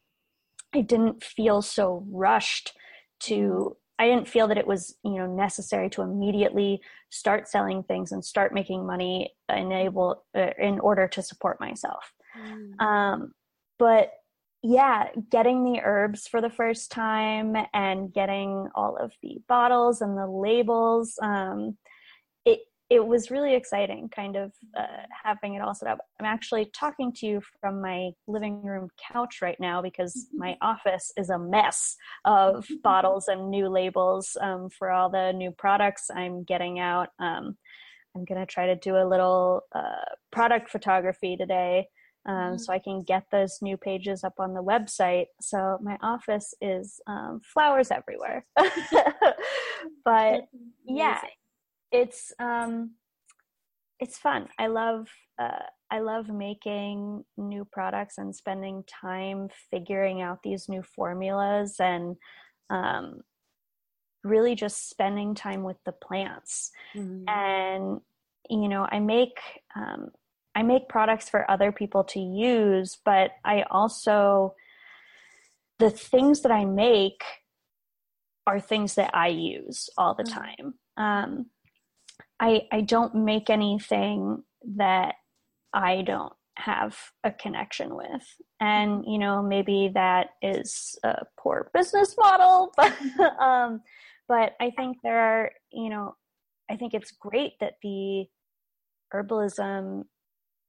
i 0.75 0.81
didn't 0.81 1.23
feel 1.23 1.63
so 1.63 2.05
rushed 2.11 2.73
to 3.21 3.77
i 3.99 4.07
didn't 4.07 4.29
feel 4.29 4.49
that 4.49 4.59
it 4.59 4.67
was 4.67 4.97
you 5.05 5.15
know 5.15 5.27
necessary 5.27 5.89
to 5.89 6.03
immediately 6.03 6.81
start 7.11 7.49
selling 7.49 7.83
things 7.83 8.13
and 8.13 8.25
start 8.25 8.55
making 8.55 8.87
money 8.87 9.33
enable 9.49 10.25
uh, 10.37 10.51
in 10.59 10.79
order 10.81 11.07
to 11.07 11.23
support 11.23 11.61
myself 11.61 12.13
mm. 12.37 12.81
um, 12.85 13.33
but 13.79 14.13
yeah, 14.63 15.09
getting 15.29 15.65
the 15.65 15.81
herbs 15.83 16.29
for 16.29 16.41
the 16.41 16.51
first 16.51 16.93
time 16.93 17.57
and 17.75 18.13
getting 18.13 18.69
all 18.77 18.97
of 18.97 19.13
the 19.21 19.39
bottles 19.49 20.01
and 20.01 20.17
the 20.17 20.29
labels, 20.29 21.19
um, 21.21 21.77
it 22.93 23.07
was 23.07 23.31
really 23.31 23.55
exciting, 23.55 24.11
kind 24.15 24.37
of 24.37 24.53
uh, 24.79 25.05
having 25.25 25.55
it 25.55 25.63
all 25.63 25.75
set 25.75 25.89
up. 25.89 25.99
I'm 26.21 26.27
actually 26.27 26.71
talking 26.79 27.11
to 27.15 27.27
you 27.27 27.41
from 27.59 27.81
my 27.81 28.11
living 28.29 28.63
room 28.63 28.89
couch 29.11 29.39
right 29.41 29.59
now 29.59 29.81
because 29.81 30.15
mm-hmm. 30.15 30.39
my 30.39 30.57
office 30.61 31.11
is 31.17 31.31
a 31.31 31.39
mess 31.39 31.97
of 32.27 32.67
bottles 32.83 33.29
and 33.29 33.49
new 33.49 33.71
labels 33.71 34.37
um, 34.43 34.69
for 34.69 34.91
all 34.91 35.09
the 35.09 35.33
new 35.33 35.53
products 35.53 36.11
I'm 36.15 36.45
getting 36.45 36.81
out. 36.81 37.09
Um, 37.19 37.57
I'm 38.15 38.27
gonna 38.27 38.45
try 38.45 38.67
to 38.67 38.77
do 38.77 38.97
a 38.99 39.09
little 39.09 39.63
uh, 39.75 40.13
product 40.31 40.69
photography 40.69 41.39
today 41.39 41.89
um, 42.27 42.35
mm-hmm. 42.35 42.57
so 42.59 42.75
I 42.75 42.79
can 42.79 43.05
get 43.05 43.25
those 43.33 43.59
new 43.63 43.79
pages 43.79 44.23
up 44.23 44.35
on 44.39 44.53
the 44.53 44.63
website. 44.63 45.27
So 45.41 45.79
my 45.81 45.97
office 46.03 46.53
is 46.61 47.01
um, 47.07 47.41
flowers 47.43 47.91
everywhere. 47.91 48.45
but 50.05 50.43
yeah, 50.85 51.21
it's 51.93 52.33
um, 52.39 52.93
it's 54.01 54.19
fun. 54.19 54.49
I 54.59 54.67
love 54.67 55.09
uh, 55.41 55.67
I 55.91 56.01
love 56.01 56.29
making 56.29 57.25
new 57.37 57.67
products 57.71 58.19
and 58.19 58.35
spending 58.35 58.85
time 58.89 59.49
figuring 59.71 60.23
out 60.23 60.43
these 60.43 60.69
new 60.69 60.83
formulas 60.83 61.77
and 61.79 62.17
um, 62.71 63.21
really 64.25 64.55
just 64.55 64.89
spending 64.89 65.35
time 65.35 65.63
with 65.63 65.77
the 65.85 65.93
plants. 65.93 66.71
Mm-hmm. 66.97 67.29
And 67.29 68.01
you 68.51 68.69
know, 68.69 68.89
I 68.91 68.99
make 68.99 69.39
um, 69.77 70.11
I 70.55 70.63
make 70.63 70.89
products 70.89 71.29
for 71.29 71.51
other 71.51 71.73
people 71.73 72.05
to 72.05 72.21
use, 72.21 72.99
but 73.05 73.33
I 73.45 73.65
also, 73.71 74.55
the 75.79 75.91
things 75.91 76.43
that 76.43 76.53
I 76.53 76.65
make 76.65 77.23
are 78.47 78.61
things 78.61 78.97
that 78.97 79.11
I 79.15 79.29
use 79.29 79.89
all 79.97 80.15
the 80.15 80.25
mm. 80.25 80.33
time. 80.33 80.75
Um, 80.97 81.47
I, 82.43 82.63
I 82.73 82.81
don't 82.81 83.15
make 83.15 83.51
anything 83.51 84.43
that 84.77 85.15
I 85.73 86.03
don't 86.03 86.33
have 86.57 86.99
a 87.25 87.31
connection 87.31 87.95
with. 87.95 88.23
And, 88.61 89.05
you 89.07 89.19
know, 89.19 89.43
maybe 89.43 89.93
that 89.95 90.31
is 90.43 90.99
a 91.05 91.25
poor 91.39 91.71
business 91.73 92.17
model, 92.19 92.73
but, 92.77 92.93
um, 93.41 93.81
but 94.29 94.53
I 94.61 94.71
think 94.77 94.99
there 95.03 95.21
are, 95.21 95.53
you 95.73 95.89
know, 95.89 96.17
I 96.69 96.77
think 96.77 96.95
it's 96.95 97.13
great 97.13 97.53
that 97.61 97.75
the 97.83 98.27
herbalism 99.15 100.05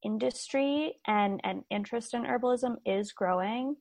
industry 0.03 0.95
and 1.07 1.39
and 1.43 1.63
interest 1.71 2.13
in 2.13 2.23
herbalism 2.23 2.75
is 2.85 3.11
growing 3.13 3.75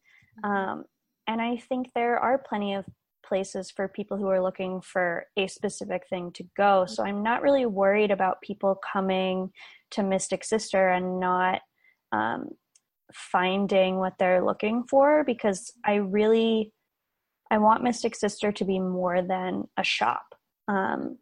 mm-hmm. 0.44 0.50
um, 0.50 0.84
and 1.26 1.40
i 1.42 1.56
think 1.68 1.88
there 1.94 2.16
are 2.18 2.38
plenty 2.38 2.74
of 2.74 2.84
places 3.22 3.70
for 3.70 3.88
people 3.88 4.16
who 4.16 4.28
are 4.28 4.42
looking 4.42 4.80
for 4.80 5.26
a 5.36 5.46
specific 5.46 6.02
thing 6.08 6.30
to 6.32 6.44
go. 6.56 6.86
So 6.86 7.04
i'm 7.04 7.22
not 7.22 7.42
really 7.42 7.66
worried 7.66 8.10
about 8.10 8.42
people 8.42 8.78
coming 8.92 9.50
to 9.92 10.02
mystic 10.02 10.44
sister 10.44 10.90
and 10.90 11.20
not 11.20 11.60
um, 12.12 12.50
finding 13.14 13.98
what 13.98 14.14
they're 14.18 14.44
looking 14.44 14.84
for 14.88 15.22
because 15.24 15.72
i 15.84 15.94
really 15.94 16.72
i 17.50 17.58
want 17.58 17.82
mystic 17.82 18.14
sister 18.14 18.52
to 18.52 18.64
be 18.64 18.78
more 18.78 19.22
than 19.22 19.64
a 19.76 19.84
shop. 19.84 20.24
Um, 20.68 21.18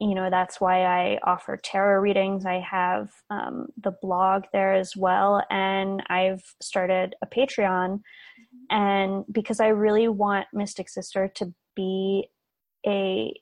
you 0.00 0.14
know 0.14 0.30
that's 0.30 0.60
why 0.60 0.84
i 0.84 1.18
offer 1.24 1.56
tarot 1.56 2.00
readings. 2.00 2.46
I 2.46 2.60
have 2.60 3.10
um, 3.30 3.68
the 3.82 3.92
blog 4.02 4.44
there 4.52 4.74
as 4.74 4.96
well 4.96 5.42
and 5.50 6.02
i've 6.08 6.42
started 6.60 7.14
a 7.22 7.26
patreon. 7.26 8.00
And 8.70 9.24
because 9.30 9.60
i 9.60 9.68
really 9.68 10.08
want 10.08 10.46
mystic 10.52 10.88
sister 10.88 11.28
to 11.36 11.52
be 11.74 12.28
a 12.86 13.34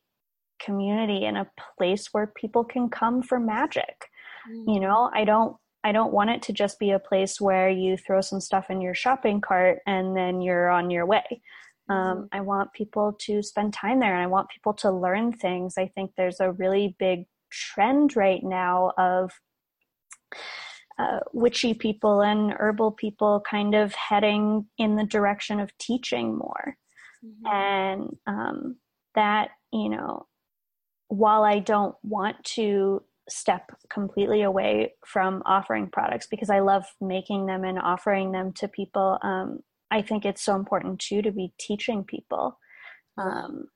community 0.58 1.26
and 1.26 1.36
a 1.36 1.50
place 1.76 2.08
where 2.12 2.26
people 2.26 2.64
can 2.64 2.88
come 2.88 3.22
for 3.22 3.38
magic. 3.38 4.08
Mm-hmm. 4.48 4.70
you 4.70 4.80
know 4.80 5.10
i 5.12 5.24
don't 5.24 5.56
i 5.82 5.90
don't 5.90 6.12
want 6.12 6.30
it 6.30 6.40
to 6.42 6.52
just 6.52 6.78
be 6.78 6.92
a 6.92 6.98
place 6.98 7.40
where 7.40 7.68
you 7.68 7.96
throw 7.96 8.20
some 8.20 8.40
stuff 8.40 8.70
in 8.70 8.80
your 8.80 8.94
shopping 8.94 9.40
cart 9.40 9.80
and 9.86 10.16
then 10.16 10.40
you're 10.40 10.68
on 10.68 10.88
your 10.90 11.04
way 11.04 11.42
um, 11.88 11.96
mm-hmm. 11.98 12.24
I 12.32 12.40
want 12.40 12.72
people 12.72 13.16
to 13.20 13.42
spend 13.42 13.72
time 13.72 14.00
there 14.00 14.14
and 14.14 14.22
I 14.22 14.26
want 14.26 14.48
people 14.48 14.74
to 14.74 14.90
learn 14.90 15.32
things. 15.32 15.74
I 15.78 15.88
think 15.94 16.12
there's 16.16 16.40
a 16.40 16.52
really 16.52 16.96
big 16.98 17.26
trend 17.50 18.16
right 18.16 18.42
now 18.42 18.92
of 18.98 19.32
uh, 20.98 21.20
witchy 21.32 21.74
people 21.74 22.22
and 22.22 22.52
herbal 22.58 22.92
people 22.92 23.42
kind 23.48 23.74
of 23.74 23.94
heading 23.94 24.66
in 24.78 24.96
the 24.96 25.04
direction 25.04 25.60
of 25.60 25.76
teaching 25.78 26.36
more. 26.36 26.76
Mm-hmm. 27.24 27.46
And 27.46 28.16
um, 28.26 28.76
that, 29.14 29.50
you 29.72 29.90
know, 29.90 30.26
while 31.08 31.44
I 31.44 31.58
don't 31.60 31.94
want 32.02 32.42
to 32.54 33.02
step 33.28 33.70
completely 33.90 34.42
away 34.42 34.94
from 35.04 35.42
offering 35.46 35.88
products 35.88 36.26
because 36.26 36.50
I 36.50 36.60
love 36.60 36.84
making 37.00 37.46
them 37.46 37.64
and 37.64 37.78
offering 37.78 38.32
them 38.32 38.52
to 38.54 38.68
people, 38.68 39.18
um, 39.22 39.60
I 39.90 40.02
think 40.02 40.24
it's 40.24 40.42
so 40.42 40.56
important 40.56 40.98
too 40.98 41.22
to 41.22 41.32
be 41.32 41.52
teaching 41.58 42.04
people. 42.04 42.58
Um, 43.18 43.68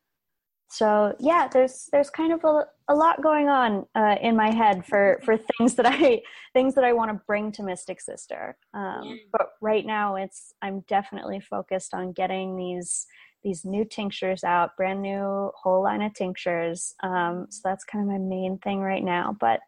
so 0.71 1.15
yeah, 1.19 1.49
there's 1.53 1.89
there's 1.91 2.11
kind 2.11 2.33
of 2.33 2.45
a, 2.45 2.65
a 2.89 2.95
lot 2.95 3.23
going 3.23 3.49
on 3.49 3.87
uh, 3.97 4.17
in 4.23 4.37
my 4.37 4.55
head 4.55 4.87
for 4.87 5.21
for 5.25 5.37
things 5.37 5.75
that 5.75 5.87
I 5.87 6.23
things 6.55 6.75
that 6.77 6.85
I 6.85 6.93
want 6.93 7.11
to 7.11 7.21
bring 7.27 7.51
to 7.53 7.65
Mystic 7.65 8.01
Sister. 8.01 8.57
Um, 8.73 9.03
yeah. 9.05 9.17
But 9.33 9.49
right 9.61 9.85
now, 9.85 10.15
it's 10.15 10.55
I'm 10.63 10.85
definitely 10.87 11.41
focused 11.41 11.93
on 11.93 12.13
getting 12.13 12.57
these 12.57 13.07
these 13.43 13.65
new 13.65 13.85
tinctures 13.85 14.45
out, 14.45 14.77
brand 14.77 15.03
new 15.03 15.51
whole 15.61 15.83
line 15.83 16.03
of 16.03 16.15
tinctures. 16.15 16.95
Um, 17.03 17.47
so 17.51 17.63
that's 17.65 17.85
kind 17.85 18.05
of 18.05 18.11
my 18.11 18.19
main 18.19 18.59
thing 18.59 18.81
right 18.81 19.05
now. 19.05 19.37
But 19.41 19.61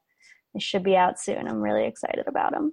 they 0.54 0.60
should 0.60 0.84
be 0.84 0.96
out 0.96 1.18
soon. 1.18 1.48
I'm 1.48 1.60
really 1.60 1.86
excited 1.86 2.28
about 2.28 2.52
them. 2.52 2.72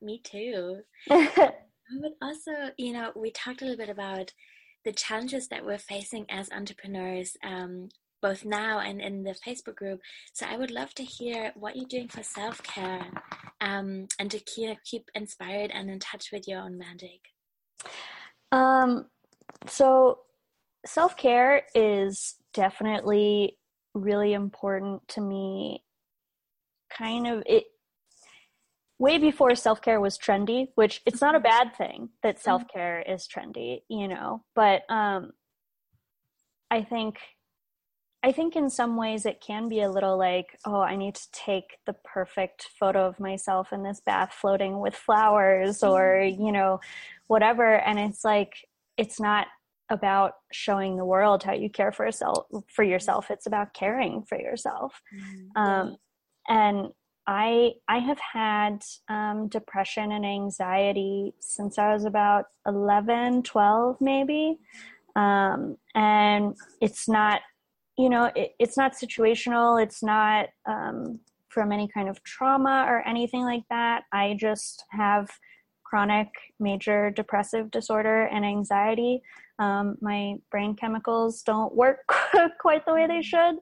Me 0.00 0.20
too. 0.22 0.82
but 2.00 2.12
also, 2.22 2.52
you 2.76 2.92
know, 2.92 3.12
we 3.16 3.30
talked 3.30 3.62
a 3.62 3.64
little 3.64 3.78
bit 3.78 3.88
about 3.88 4.32
the 4.84 4.92
challenges 4.92 5.48
that 5.48 5.64
we're 5.64 5.78
facing 5.78 6.26
as 6.30 6.50
entrepreneurs, 6.50 7.36
um, 7.42 7.88
both 8.20 8.44
now 8.44 8.80
and 8.80 9.00
in 9.00 9.22
the 9.22 9.34
Facebook 9.46 9.76
group. 9.76 10.00
So 10.32 10.46
I 10.46 10.56
would 10.56 10.70
love 10.70 10.94
to 10.94 11.04
hear 11.04 11.52
what 11.54 11.76
you're 11.76 11.86
doing 11.86 12.08
for 12.08 12.22
self 12.22 12.62
care 12.62 13.06
um, 13.60 14.06
and 14.18 14.30
to 14.30 14.38
keep, 14.38 14.78
keep 14.84 15.10
inspired 15.14 15.70
and 15.72 15.90
in 15.90 15.98
touch 15.98 16.30
with 16.32 16.46
your 16.46 16.60
own 16.60 16.78
magic. 16.78 17.20
Um, 18.52 19.06
so 19.66 20.20
self 20.86 21.16
care 21.16 21.62
is 21.74 22.36
definitely 22.54 23.56
really 23.94 24.32
important 24.32 25.06
to 25.08 25.20
me. 25.20 25.84
Kind 26.90 27.26
of 27.26 27.42
it 27.46 27.64
way 28.98 29.18
before 29.18 29.54
self 29.54 29.80
care 29.80 30.00
was 30.00 30.18
trendy, 30.18 30.68
which 30.74 31.00
it's 31.06 31.20
not 31.20 31.34
a 31.34 31.40
bad 31.40 31.74
thing 31.76 32.10
that 32.22 32.36
mm-hmm. 32.36 32.44
self 32.44 32.62
care 32.72 33.02
is 33.06 33.28
trendy, 33.28 33.80
you 33.88 34.08
know, 34.08 34.42
but 34.54 34.82
um, 34.88 35.32
I 36.70 36.82
think. 36.82 37.18
I 38.20 38.32
think 38.32 38.56
in 38.56 38.68
some 38.68 38.96
ways 38.96 39.26
it 39.26 39.40
can 39.40 39.68
be 39.68 39.80
a 39.82 39.88
little 39.88 40.18
like, 40.18 40.58
oh, 40.66 40.80
I 40.80 40.96
need 40.96 41.14
to 41.14 41.30
take 41.30 41.78
the 41.86 41.94
perfect 42.04 42.66
photo 42.78 43.06
of 43.06 43.20
myself 43.20 43.72
in 43.72 43.84
this 43.84 44.00
bath 44.04 44.34
floating 44.34 44.80
with 44.80 44.96
flowers 44.96 45.84
or, 45.84 46.16
mm-hmm. 46.16 46.42
you 46.42 46.50
know, 46.50 46.80
whatever. 47.28 47.76
And 47.76 47.96
it's 47.96 48.24
like, 48.24 48.54
it's 48.96 49.20
not 49.20 49.46
about 49.88 50.34
showing 50.52 50.96
the 50.96 51.04
world 51.04 51.42
how 51.42 51.52
you 51.52 51.70
care 51.70 51.92
for 51.92 52.04
yourself 52.04 52.46
for 52.68 52.82
yourself. 52.82 53.30
It's 53.30 53.46
about 53.46 53.72
caring 53.72 54.22
for 54.22 54.38
yourself. 54.38 55.00
Mm-hmm. 55.14 55.62
Um, 55.62 55.96
and 56.48 56.88
I 57.28 57.74
I 57.86 57.98
have 57.98 58.18
had 58.18 58.82
um, 59.08 59.48
depression 59.48 60.12
and 60.12 60.24
anxiety 60.24 61.34
since 61.40 61.78
I 61.78 61.92
was 61.92 62.06
about 62.06 62.46
11, 62.66 63.42
12 63.42 64.00
maybe. 64.00 64.58
Um, 65.14 65.76
and 65.94 66.56
it's 66.80 67.06
not, 67.06 67.42
you 67.98 68.08
know, 68.08 68.30
it, 68.34 68.52
it's 68.58 68.78
not 68.78 68.94
situational. 68.94 69.80
It's 69.82 70.02
not 70.02 70.46
um, 70.66 71.20
from 71.50 71.70
any 71.70 71.86
kind 71.86 72.08
of 72.08 72.22
trauma 72.24 72.86
or 72.88 73.06
anything 73.06 73.42
like 73.42 73.64
that. 73.68 74.04
I 74.10 74.34
just 74.40 74.84
have 74.90 75.28
chronic 75.84 76.28
major 76.58 77.10
depressive 77.10 77.70
disorder 77.70 78.22
and 78.22 78.44
anxiety. 78.44 79.20
Um, 79.58 79.98
my 80.00 80.36
brain 80.50 80.76
chemicals 80.76 81.42
don't 81.42 81.74
work 81.74 82.10
quite 82.58 82.86
the 82.86 82.94
way 82.94 83.06
they 83.06 83.20
should. 83.20 83.56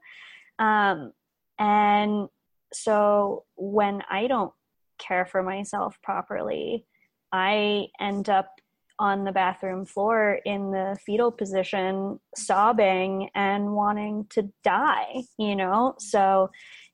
Um, 0.60 1.12
and 1.58 2.28
so 2.76 3.44
when 3.56 4.02
I 4.10 4.26
don't 4.26 4.52
care 4.98 5.26
for 5.26 5.42
myself 5.42 5.98
properly, 6.02 6.84
I 7.32 7.86
end 8.00 8.28
up 8.28 8.50
on 8.98 9.24
the 9.24 9.32
bathroom 9.32 9.84
floor 9.84 10.40
in 10.44 10.70
the 10.70 10.96
fetal 11.04 11.30
position, 11.30 12.18
sobbing 12.34 13.28
and 13.34 13.72
wanting 13.72 14.26
to 14.30 14.50
die, 14.64 15.22
you 15.38 15.54
know? 15.54 15.94
So 15.98 16.50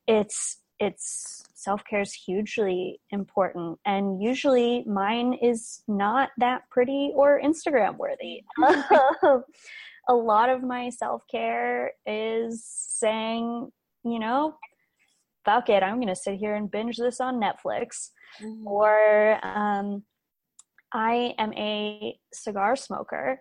it's, 0.07 0.59
it's, 0.81 1.45
self 1.55 1.85
care 1.85 2.01
is 2.01 2.13
hugely 2.13 3.01
important. 3.11 3.79
And 3.87 4.21
usually 4.21 4.83
mine 4.85 5.35
is 5.35 5.83
not 5.87 6.31
that 6.39 6.69
pretty 6.71 7.13
or 7.15 7.41
Instagram 7.41 7.97
worthy. 7.97 8.43
a 10.09 10.15
lot 10.15 10.49
of 10.49 10.63
my 10.63 10.91
self 10.91 11.23
care 11.31 11.93
is 12.07 12.65
saying, 12.65 13.71
you 14.05 14.19
know, 14.19 14.57
fuck 15.45 15.69
it, 15.69 15.83
I'm 15.83 15.97
going 15.97 16.09
to 16.09 16.17
sit 16.17 16.37
here 16.37 16.55
and 16.55 16.71
binge 16.71 16.97
this 16.97 17.21
on 17.21 17.41
Netflix. 17.41 18.11
Mm-hmm. 18.43 18.67
Or 18.67 19.45
um, 19.45 20.05
I 20.93 21.35
am 21.39 21.53
a 21.55 22.19
cigar 22.33 22.77
smoker 22.77 23.41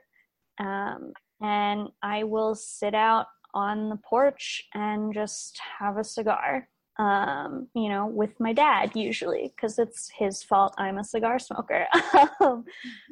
um, 0.60 1.14
and 1.42 1.90
I 2.02 2.24
will 2.24 2.56
sit 2.56 2.94
out 2.94 3.28
on 3.54 3.90
the 3.90 3.98
porch 3.98 4.64
and 4.74 5.14
just 5.14 5.60
have 5.80 5.98
a 5.98 6.04
cigar. 6.04 6.68
Um, 7.00 7.68
you 7.74 7.90
know, 7.90 8.06
with 8.06 8.40
my 8.40 8.54
dad 8.54 8.92
usually, 8.94 9.52
because 9.56 9.80
it's 9.80 10.12
his 10.16 10.44
fault 10.44 10.76
I'm 10.78 10.98
a 10.98 11.04
cigar 11.04 11.40
smoker. 11.40 11.88
Um, 12.42 12.66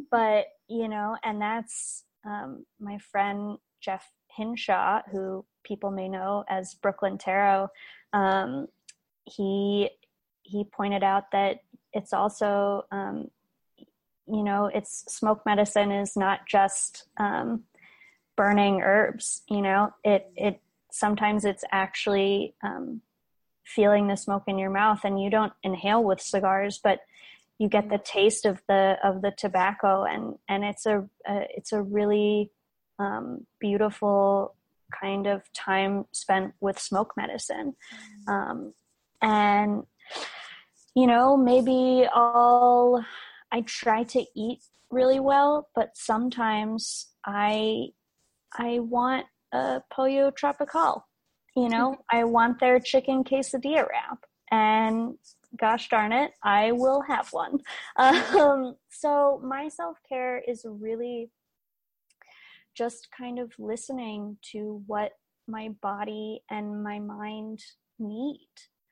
but, 0.09 0.45
you 0.67 0.87
know, 0.87 1.15
and 1.23 1.39
that's 1.39 2.03
um, 2.25 2.65
my 2.79 2.97
friend 3.11 3.57
Jeff 3.79 4.11
Hinshaw, 4.35 5.01
who 5.11 5.45
people 5.63 5.91
may 5.91 6.09
know 6.09 6.43
as 6.49 6.73
Brooklyn 6.75 7.17
Tarot. 7.17 7.67
Um, 8.13 8.67
he 9.29 9.89
he 10.43 10.63
pointed 10.63 11.03
out 11.03 11.31
that 11.31 11.59
it's 11.93 12.13
also 12.13 12.85
um, 12.91 13.29
you 14.27 14.43
know 14.43 14.69
it's 14.73 15.05
smoke 15.13 15.41
medicine 15.45 15.91
is 15.91 16.15
not 16.15 16.47
just 16.47 17.07
um, 17.17 17.63
burning 18.35 18.81
herbs 18.81 19.43
you 19.49 19.61
know? 19.61 19.91
It 20.03 20.31
it 20.35 20.61
sometimes 20.91 21.45
it's 21.45 21.63
actually 21.71 22.55
um, 22.63 23.01
feeling 23.65 24.07
the 24.07 24.17
smoke 24.17 24.43
in 24.47 24.57
your 24.57 24.71
mouth 24.71 25.01
and 25.03 25.21
you 25.21 25.29
don't 25.29 25.53
inhale 25.61 26.03
with 26.03 26.19
cigars 26.19 26.79
but 26.83 27.01
you 27.59 27.67
get 27.67 27.89
the 27.89 27.99
taste 27.99 28.45
of 28.45 28.61
the 28.67 28.97
of 29.03 29.21
the 29.21 29.31
tobacco 29.31 30.03
and 30.03 30.35
and 30.47 30.63
it's 30.63 30.85
a, 30.85 31.07
a 31.27 31.45
it's 31.55 31.73
a 31.73 31.81
really 31.81 32.51
um, 32.97 33.45
beautiful 33.59 34.55
kind 34.91 35.27
of 35.27 35.41
time 35.53 36.05
spent 36.11 36.53
with 36.59 36.79
smoke 36.79 37.13
medicine. 37.15 37.75
Um, 38.27 38.73
and 39.21 39.83
you 40.95 41.07
know 41.07 41.37
maybe 41.37 42.07
i'll 42.13 43.03
i 43.51 43.61
try 43.61 44.03
to 44.03 44.23
eat 44.35 44.59
really 44.91 45.19
well 45.19 45.69
but 45.75 45.89
sometimes 45.95 47.07
i 47.25 47.87
i 48.57 48.79
want 48.79 49.25
a 49.53 49.81
pollo 49.91 50.31
tropical 50.31 51.05
you 51.55 51.69
know? 51.69 51.97
I 52.11 52.23
want 52.23 52.59
their 52.59 52.79
chicken 52.79 53.23
quesadilla 53.23 53.87
wrap. 53.87 54.25
And 54.51 55.15
gosh 55.59 55.89
darn 55.89 56.11
it 56.13 56.31
i 56.43 56.71
will 56.71 57.01
have 57.01 57.27
one. 57.31 57.59
Um, 57.97 58.75
so 58.89 59.41
my 59.43 59.67
self-care 59.67 60.43
is 60.47 60.63
really 60.65 61.31
just 62.75 63.09
kind 63.15 63.39
of 63.39 63.51
listening 63.57 64.37
to 64.51 64.83
what 64.87 65.11
my 65.47 65.69
body 65.81 66.41
and 66.49 66.83
my 66.83 66.99
mind 66.99 67.59
need 67.97 68.47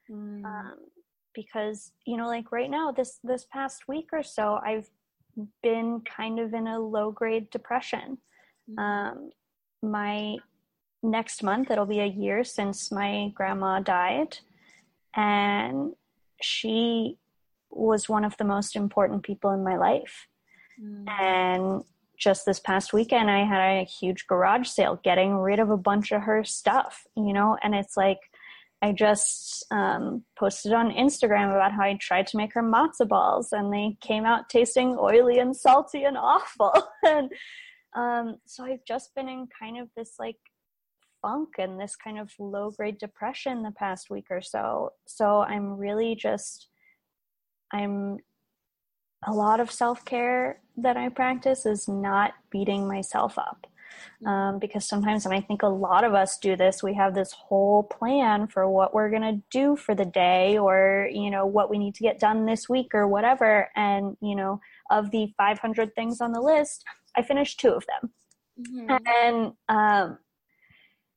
mm. 0.10 0.46
um, 0.46 0.76
because 1.34 1.92
you 2.06 2.18
know 2.18 2.28
like 2.28 2.52
right 2.52 2.70
now 2.70 2.92
this 2.92 3.20
this 3.24 3.46
past 3.52 3.88
week 3.88 4.10
or 4.12 4.24
so 4.24 4.60
i've 4.66 4.90
been 5.62 6.02
kind 6.02 6.40
of 6.40 6.54
in 6.54 6.68
a 6.68 6.80
low 6.80 7.12
grade 7.12 7.50
depression 7.52 8.18
mm. 8.70 8.80
um, 8.80 9.30
my 9.82 10.36
next 11.04 11.44
month 11.44 11.70
it'll 11.70 11.86
be 11.86 12.00
a 12.00 12.06
year 12.06 12.44
since 12.44 12.92
my 12.92 13.32
grandma 13.36 13.80
died 13.80 14.38
and 15.16 15.94
she 16.42 17.18
was 17.70 18.10
one 18.10 18.26
of 18.26 18.36
the 18.38 18.44
most 18.44 18.76
important 18.76 19.24
people 19.24 19.52
in 19.52 19.64
my 19.64 19.78
life 19.78 20.28
mm. 20.82 21.08
and 21.20 21.84
just 22.18 22.48
this 22.48 22.60
past 22.60 22.94
weekend 22.94 23.30
i 23.30 23.46
had 23.46 23.62
a 23.62 23.84
huge 23.84 24.26
garage 24.26 24.68
sale 24.68 25.00
getting 25.04 25.36
rid 25.36 25.60
of 25.60 25.70
a 25.70 25.78
bunch 25.78 26.12
of 26.12 26.24
her 26.24 26.44
stuff 26.44 27.06
you 27.16 27.32
know 27.32 27.56
and 27.62 27.76
it's 27.76 27.96
like 27.96 28.27
I 28.82 28.92
just 28.92 29.66
um, 29.72 30.24
posted 30.38 30.74
on 30.74 30.92
Instagram 30.92 31.50
about 31.50 31.72
how 31.72 31.84
I 31.84 31.98
tried 32.00 32.28
to 32.28 32.38
make 32.38 32.54
her 32.54 32.62
matzo 32.62 33.08
balls 33.08 33.52
and 33.52 33.74
they 33.74 33.98
came 34.02 34.24
out 34.24 34.50
tasting 34.50 34.96
oily 35.00 35.40
and 35.40 35.56
salty 35.56 36.04
and 36.04 36.18
awful. 36.18 36.74
and 37.04 37.32
um, 37.96 38.38
so 38.46 38.64
I've 38.66 38.86
just 38.88 39.16
been 39.16 39.28
in 39.28 39.48
kind 39.60 39.80
of 39.80 39.90
this 39.98 40.14
like 40.20 40.38
funk 41.22 41.56
and 41.58 41.80
this 41.80 41.96
kind 41.96 42.20
of 42.20 42.32
low 42.38 42.70
grade 42.70 43.00
depression 43.00 43.64
the 43.64 43.72
past 43.72 44.10
week 44.12 44.28
or 44.30 44.42
so. 44.42 44.92
So 45.08 45.42
I'm 45.42 45.78
really 45.78 46.16
just 46.16 46.68
I'm 47.74 48.20
a 49.26 49.34
lot 49.34 49.60
of 49.60 49.72
self 49.72 50.06
care 50.06 50.62
that 50.78 50.98
I 50.98 51.10
practice 51.10 51.66
is 51.66 51.88
not 51.88 52.34
beating 52.52 52.88
myself 52.88 53.40
up. 53.40 53.66
Um, 54.26 54.60
because 54.60 54.88
sometimes, 54.88 55.26
and 55.26 55.34
I 55.34 55.42
think 55.42 55.64
a 55.64 55.68
lot 55.68 56.04
of 56.04 56.14
us 56.14 56.38
do 56.38 56.56
this, 56.56 56.82
we 56.82 56.94
have 56.96 57.14
this 57.14 57.32
whole 57.32 57.84
plan 57.84 58.48
for 58.48 58.70
what 58.70 58.94
we're 58.94 59.10
going 59.10 59.22
to 59.22 59.42
do 59.52 59.76
for 59.76 59.96
the 59.96 60.06
day 60.06 60.58
or, 60.58 61.10
you 61.12 61.30
know, 61.30 61.46
what 61.46 61.70
we 61.70 61.78
need 61.78 61.96
to 61.96 62.04
get 62.04 62.20
done 62.20 62.46
this 62.46 62.68
week 62.68 62.94
or 62.94 63.08
whatever. 63.08 63.70
And, 63.76 64.18
you 64.22 64.36
know, 64.36 64.60
of 64.90 65.12
the 65.12 65.34
500 65.38 65.94
things 65.96 66.22
on 66.22 66.32
the 66.32 66.42
list, 66.42 66.84
I 67.16 67.22
finished 67.22 67.60
two 67.60 67.72
of 67.72 67.86
them. 67.88 68.12
Mm-hmm. 68.60 68.98
And, 69.24 69.54
um, 69.70 70.18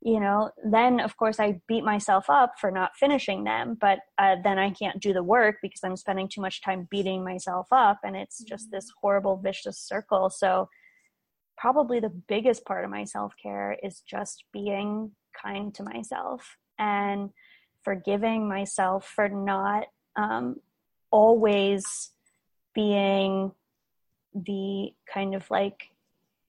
you 0.03 0.19
know, 0.19 0.51
then 0.65 0.99
of 1.01 1.17
course 1.17 1.39
I 1.39 1.61
beat 1.69 1.85
myself 1.85 2.31
up 2.31 2.55
for 2.59 2.71
not 2.71 2.97
finishing 2.97 3.45
them, 3.45 3.77
but 3.79 3.99
uh, 4.19 4.37
then 4.43 4.59
I 4.59 4.71
can't 4.71 5.01
do 5.01 5.13
the 5.13 5.23
work 5.23 5.57
because 5.61 5.81
I'm 5.85 5.97
spending 5.97 6.29
too 6.29 6.41
much 6.41 6.63
time 6.63 6.89
beating 6.91 7.23
myself 7.23 7.67
up, 7.71 8.01
and 8.03 8.17
it's 8.17 8.43
just 8.43 8.67
mm-hmm. 8.67 8.77
this 8.77 8.91
horrible 9.01 9.37
vicious 9.37 9.79
circle. 9.79 10.31
So, 10.31 10.69
probably 11.61 12.01
the 12.01 12.09
biggest 12.09 12.65
part 12.65 12.85
of 12.85 12.91
my 12.91 13.05
self 13.05 13.35
care 13.41 13.77
is 13.83 14.01
just 14.01 14.45
being 14.53 15.11
kind 15.41 15.75
to 15.75 15.85
myself 15.85 16.57
and 16.79 17.31
forgiving 17.85 18.49
myself 18.49 19.07
for 19.07 19.29
not 19.29 19.85
um, 20.17 20.57
always 21.11 22.13
being 22.75 23.53
the 24.35 24.91
kind 25.13 25.35
of 25.35 25.49
like 25.51 25.91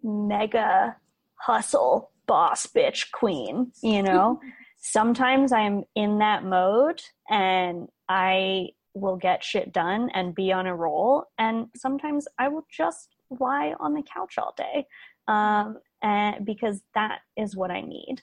mega 0.02 0.96
hustle 1.36 2.12
boss 2.26 2.66
bitch 2.68 3.12
queen, 3.12 3.72
you 3.84 4.02
know? 4.10 4.40
Sometimes 4.78 5.52
I'm 5.52 5.84
in 5.94 6.20
that 6.20 6.44
mode 6.44 7.02
and 7.30 7.90
I 8.08 8.70
will 8.94 9.18
get 9.18 9.44
shit 9.44 9.74
done 9.74 10.10
and 10.14 10.34
be 10.34 10.52
on 10.54 10.68
a 10.68 10.76
roll. 10.76 11.26
And 11.38 11.68
sometimes 11.76 12.28
I 12.40 12.48
will 12.48 12.66
just 12.72 13.10
lie 13.40 13.74
on 13.80 13.94
the 13.94 14.04
couch 14.04 14.38
all 14.38 14.54
day 14.58 14.86
um, 15.28 15.78
and 16.02 16.46
because 16.46 16.82
that 16.96 17.20
is 17.38 17.56
what 17.56 17.72
I 17.72 17.82
need. 17.82 18.22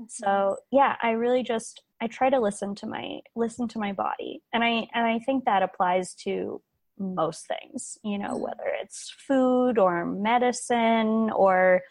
Mm-hmm. 0.00 0.04
So 0.08 0.56
yeah, 0.70 0.96
I 1.02 1.10
really 1.10 1.42
just 1.42 1.82
I 2.00 2.06
try 2.06 2.30
to 2.30 2.40
listen 2.40 2.74
to 2.76 2.86
my 2.86 3.20
listen 3.34 3.68
to 3.68 3.78
my 3.78 3.92
body, 3.92 4.42
and 4.52 4.62
I 4.62 4.88
and 4.94 5.06
I 5.06 5.18
think 5.18 5.44
that 5.44 5.62
applies 5.62 6.14
to 6.24 6.60
most 6.98 7.46
things. 7.46 7.98
You 8.02 8.18
know, 8.18 8.30
mm-hmm. 8.30 8.42
whether 8.42 8.72
it's 8.82 9.14
food 9.26 9.78
or 9.78 10.04
medicine 10.04 11.30
or 11.30 11.82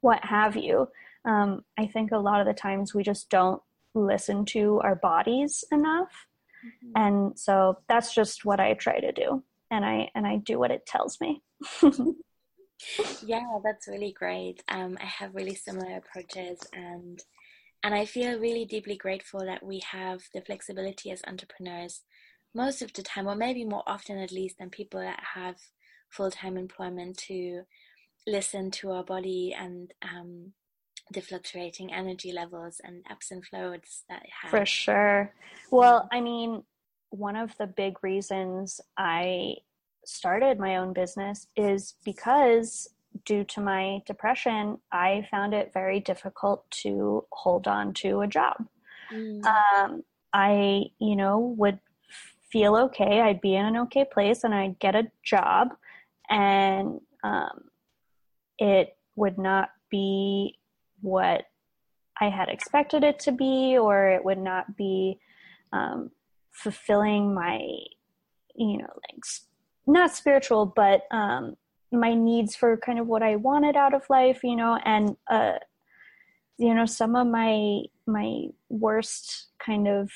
what 0.00 0.24
have 0.24 0.56
you. 0.56 0.88
Um, 1.24 1.64
I 1.76 1.86
think 1.86 2.12
a 2.12 2.18
lot 2.18 2.40
of 2.40 2.46
the 2.46 2.54
times 2.54 2.94
we 2.94 3.02
just 3.02 3.28
don't 3.28 3.60
listen 3.94 4.44
to 4.46 4.80
our 4.80 4.94
bodies 4.94 5.64
enough. 5.72 6.26
Mm-hmm. 6.64 6.92
And 6.94 7.38
so 7.38 7.78
that's 7.88 8.14
just 8.14 8.44
what 8.44 8.60
I 8.60 8.74
try 8.74 9.00
to 9.00 9.12
do. 9.12 9.42
And 9.70 9.84
I 9.84 10.10
and 10.14 10.26
I 10.26 10.36
do 10.36 10.58
what 10.58 10.70
it 10.70 10.86
tells 10.86 11.20
me. 11.20 11.42
yeah, 13.24 13.58
that's 13.62 13.88
really 13.88 14.12
great. 14.12 14.62
Um, 14.68 14.96
I 15.00 15.06
have 15.06 15.34
really 15.34 15.54
similar 15.54 15.96
approaches 15.96 16.60
and 16.72 17.20
and 17.82 17.94
I 17.94 18.06
feel 18.06 18.38
really 18.38 18.64
deeply 18.64 18.96
grateful 18.96 19.40
that 19.44 19.64
we 19.64 19.80
have 19.90 20.22
the 20.34 20.40
flexibility 20.40 21.10
as 21.10 21.22
entrepreneurs 21.26 22.02
most 22.54 22.82
of 22.82 22.92
the 22.92 23.02
time, 23.02 23.28
or 23.28 23.36
maybe 23.36 23.64
more 23.64 23.84
often 23.86 24.18
at 24.18 24.32
least, 24.32 24.58
than 24.58 24.70
people 24.70 25.00
that 25.00 25.20
have 25.34 25.56
full 26.08 26.30
time 26.30 26.56
employment 26.56 27.16
to 27.28 27.62
listen 28.26 28.70
to 28.70 28.90
our 28.90 29.04
body 29.04 29.54
and 29.58 29.92
um, 30.02 30.52
the 31.12 31.20
fluctuating 31.20 31.92
energy 31.92 32.32
levels 32.32 32.80
and 32.82 33.04
ebbs 33.10 33.30
and 33.30 33.44
flows 33.44 34.04
that 34.08 34.22
it 34.24 34.30
has. 34.42 34.50
For 34.50 34.66
sure. 34.66 35.32
Well, 35.70 36.08
I 36.12 36.20
mean, 36.20 36.64
one 37.10 37.36
of 37.36 37.56
the 37.58 37.66
big 37.66 38.02
reasons 38.02 38.80
I 38.96 39.56
started 40.04 40.58
my 40.58 40.76
own 40.76 40.92
business 40.92 41.46
is 41.56 41.94
because 42.04 42.88
due 43.24 43.44
to 43.44 43.60
my 43.60 44.02
depression, 44.06 44.78
I 44.92 45.26
found 45.30 45.54
it 45.54 45.72
very 45.72 46.00
difficult 46.00 46.70
to 46.82 47.24
hold 47.32 47.66
on 47.66 47.92
to 47.94 48.20
a 48.20 48.26
job. 48.26 48.66
Mm. 49.12 49.44
Um, 49.44 50.04
I, 50.32 50.84
you 50.98 51.16
know, 51.16 51.54
would 51.58 51.78
feel 52.50 52.76
okay. 52.76 53.20
I'd 53.20 53.40
be 53.40 53.54
in 53.54 53.66
an 53.66 53.76
okay 53.76 54.04
place 54.04 54.44
and 54.44 54.54
I'd 54.54 54.78
get 54.78 54.94
a 54.94 55.10
job 55.22 55.74
and 56.28 57.00
um, 57.22 57.64
it 58.58 58.96
would 59.16 59.38
not 59.38 59.70
be 59.90 60.58
what 61.00 61.44
I 62.20 62.28
had 62.28 62.48
expected 62.48 63.04
it 63.04 63.18
to 63.20 63.32
be, 63.32 63.78
or 63.78 64.08
it 64.08 64.24
would 64.24 64.38
not 64.38 64.76
be 64.76 65.18
um, 65.72 66.10
fulfilling 66.62 67.34
my, 67.34 67.58
you 68.54 68.78
know, 68.78 68.88
like 69.10 69.24
not 69.86 70.14
spiritual, 70.14 70.66
but 70.66 71.02
um, 71.10 71.56
my 71.92 72.14
needs 72.14 72.56
for 72.56 72.76
kind 72.76 72.98
of 72.98 73.06
what 73.06 73.22
I 73.22 73.36
wanted 73.36 73.76
out 73.76 73.94
of 73.94 74.08
life, 74.10 74.40
you 74.42 74.56
know, 74.56 74.78
and 74.84 75.16
uh, 75.30 75.58
you 76.58 76.74
know, 76.74 76.86
some 76.86 77.14
of 77.16 77.26
my 77.26 77.82
my 78.06 78.46
worst 78.68 79.46
kind 79.58 79.86
of 79.86 80.10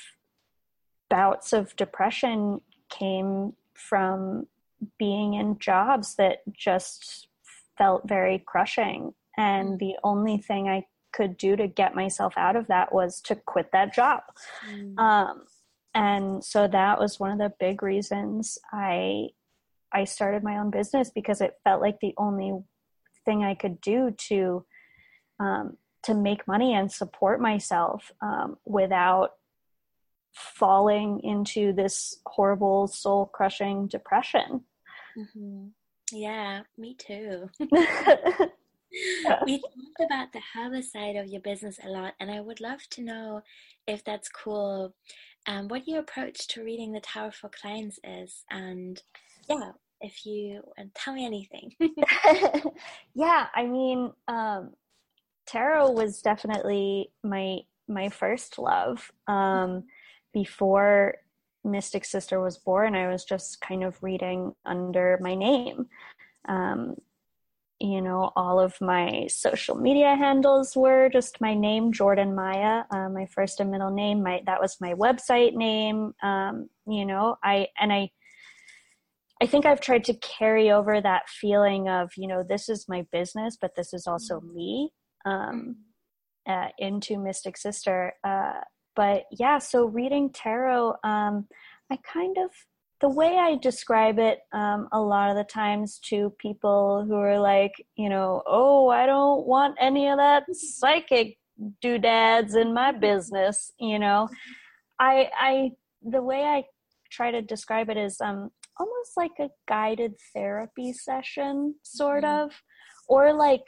bouts 1.09 1.53
of 1.53 1.75
depression 1.75 2.59
came 2.89 3.53
from 3.73 4.47
being 4.97 5.35
in 5.35 5.57
jobs 5.59 6.15
that 6.15 6.41
just 6.51 7.27
felt 7.77 8.07
very 8.07 8.43
crushing. 8.45 9.13
And 9.37 9.79
the 9.79 9.95
only 10.03 10.37
thing 10.37 10.67
I 10.67 10.85
could 11.11 11.37
do 11.37 11.55
to 11.55 11.67
get 11.67 11.95
myself 11.95 12.33
out 12.35 12.55
of 12.55 12.67
that 12.67 12.93
was 12.93 13.21
to 13.21 13.35
quit 13.35 13.71
that 13.71 13.93
job. 13.93 14.21
Mm. 14.69 14.99
Um, 14.99 15.43
and 15.93 16.43
so 16.43 16.67
that 16.67 16.99
was 16.99 17.19
one 17.19 17.31
of 17.31 17.37
the 17.37 17.53
big 17.59 17.83
reasons 17.83 18.57
I 18.71 19.29
I 19.91 20.05
started 20.05 20.43
my 20.43 20.57
own 20.57 20.71
business 20.71 21.11
because 21.13 21.39
it 21.39 21.59
felt 21.63 21.81
like 21.81 21.99
the 21.99 22.15
only 22.17 22.53
thing 23.25 23.43
I 23.43 23.53
could 23.53 23.79
do 23.79 24.11
to 24.29 24.65
um, 25.39 25.77
to 26.03 26.13
make 26.13 26.47
money 26.47 26.73
and 26.73 26.91
support 26.91 27.39
myself 27.39 28.11
um, 28.21 28.57
without 28.65 29.31
falling 30.33 31.19
into 31.23 31.73
this 31.73 32.19
horrible 32.25 32.87
soul 32.87 33.27
crushing 33.27 33.87
depression. 33.87 34.63
Mm-hmm. 35.17 35.67
Yeah, 36.11 36.61
me 36.77 36.95
too. 36.95 37.49
we 39.45 39.59
talked 39.59 40.11
about 40.11 40.33
the 40.33 40.41
harvest 40.53 40.91
side 40.91 41.15
of 41.15 41.27
your 41.27 41.41
business 41.41 41.79
a 41.83 41.89
lot, 41.89 42.13
and 42.19 42.29
I 42.31 42.41
would 42.41 42.61
love 42.61 42.81
to 42.91 43.01
know 43.01 43.41
if 43.87 44.03
that's 44.03 44.29
cool. 44.29 44.93
Um, 45.47 45.67
what 45.67 45.87
your 45.87 45.99
approach 45.99 46.47
to 46.49 46.63
reading 46.63 46.93
the 46.93 47.01
tarot 47.01 47.31
for 47.31 47.49
clients 47.49 47.99
is, 48.03 48.45
and 48.49 49.01
yeah, 49.49 49.71
if 50.01 50.25
you 50.25 50.61
uh, 50.79 50.83
tell 50.93 51.13
me 51.13 51.25
anything. 51.25 51.73
yeah, 53.13 53.47
I 53.55 53.65
mean, 53.65 54.11
um, 54.27 54.71
tarot 55.47 55.91
was 55.91 56.21
definitely 56.21 57.11
my 57.23 57.59
my 57.87 58.09
first 58.09 58.59
love. 58.59 59.11
Um, 59.27 59.83
before 60.33 61.15
Mystic 61.63 62.05
Sister 62.05 62.41
was 62.41 62.57
born, 62.57 62.95
I 62.95 63.07
was 63.07 63.23
just 63.23 63.61
kind 63.61 63.83
of 63.83 64.01
reading 64.01 64.53
under 64.65 65.17
my 65.21 65.35
name. 65.35 65.87
Um, 66.47 66.95
you 67.79 68.01
know, 68.01 68.31
all 68.35 68.59
of 68.59 68.79
my 68.79 69.27
social 69.27 69.75
media 69.75 70.15
handles 70.15 70.75
were 70.75 71.09
just 71.09 71.41
my 71.41 71.53
name, 71.53 71.91
Jordan 71.91 72.33
Maya, 72.35 72.83
uh, 72.91 73.09
my 73.09 73.25
first 73.25 73.59
and 73.59 73.71
middle 73.71 73.91
name. 73.91 74.23
My 74.23 74.41
that 74.45 74.61
was 74.61 74.77
my 74.79 74.93
website 74.93 75.53
name. 75.53 76.13
Um, 76.23 76.69
you 76.87 77.05
know, 77.05 77.37
I 77.43 77.67
and 77.79 77.91
I. 77.91 78.09
I 79.41 79.45
think 79.45 79.65
I've 79.65 79.81
tried 79.81 80.05
to 80.05 80.13
carry 80.13 80.71
over 80.71 81.01
that 81.01 81.27
feeling 81.27 81.89
of, 81.89 82.11
you 82.15 82.29
know, 82.29 82.43
this 82.47 82.69
is 82.69 82.85
my 82.87 83.05
business, 83.11 83.57
but 83.59 83.75
this 83.75 83.93
is 83.93 84.07
also 84.07 84.39
mm-hmm. 84.39 84.55
me 84.55 84.93
um, 85.25 85.75
uh, 86.47 86.67
into 86.77 87.17
Mystic 87.17 87.57
Sister. 87.57 88.13
Uh, 88.23 88.61
but 88.95 89.23
yeah, 89.31 89.57
so 89.57 89.85
reading 89.85 90.29
tarot, 90.29 90.95
um, 91.03 91.47
I 91.91 91.97
kind 92.05 92.37
of 92.37 92.51
the 93.03 93.09
way 93.09 93.37
I 93.37 93.57
describe 93.57 94.17
it 94.17 94.39
um, 94.53 94.87
a 94.93 95.01
lot 95.01 95.29
of 95.29 95.35
the 95.35 95.43
times 95.43 95.99
to 96.05 96.33
people 96.39 97.03
who 97.05 97.15
are 97.15 97.37
like, 97.37 97.73
you 97.97 98.07
know, 98.07 98.41
oh, 98.47 98.87
I 98.87 99.05
don't 99.05 99.45
want 99.45 99.75
any 99.77 100.07
of 100.07 100.17
that 100.19 100.43
psychic 100.53 101.37
doodads 101.81 102.55
in 102.55 102.73
my 102.73 102.93
business, 102.93 103.73
you 103.77 103.99
know. 103.99 104.29
I 105.01 105.29
I 105.37 105.71
the 106.01 106.21
way 106.21 106.43
I 106.43 106.63
try 107.11 107.29
to 107.29 107.41
describe 107.41 107.89
it 107.89 107.97
is 107.97 108.21
um 108.21 108.49
almost 108.79 109.17
like 109.17 109.37
a 109.37 109.49
guided 109.67 110.13
therapy 110.33 110.93
session 110.93 111.75
sort 111.83 112.23
mm-hmm. 112.23 112.45
of 112.45 112.51
or 113.09 113.33
like 113.33 113.65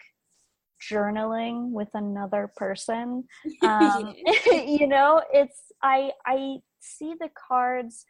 journaling 0.89 1.71
with 1.71 1.89
another 1.93 2.49
person 2.55 3.25
um, 3.63 4.15
you 4.45 4.88
know 4.88 5.21
it's 5.31 5.71
i 5.81 6.11
i 6.25 6.57
see 6.79 7.13
the 7.19 7.29
cards 7.47 8.05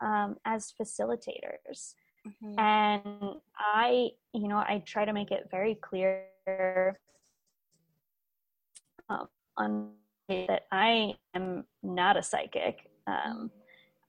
um, 0.00 0.36
as 0.44 0.72
facilitators 0.80 1.94
mm-hmm. 2.26 2.58
and 2.58 3.34
i 3.58 4.08
you 4.32 4.48
know 4.48 4.56
i 4.56 4.82
try 4.86 5.04
to 5.04 5.12
make 5.12 5.30
it 5.30 5.48
very 5.50 5.74
clear 5.76 6.24
um, 9.08 9.28
on 9.56 9.90
that 10.28 10.66
i 10.72 11.14
am 11.34 11.64
not 11.82 12.16
a 12.16 12.22
psychic 12.22 12.90
um, 13.06 13.50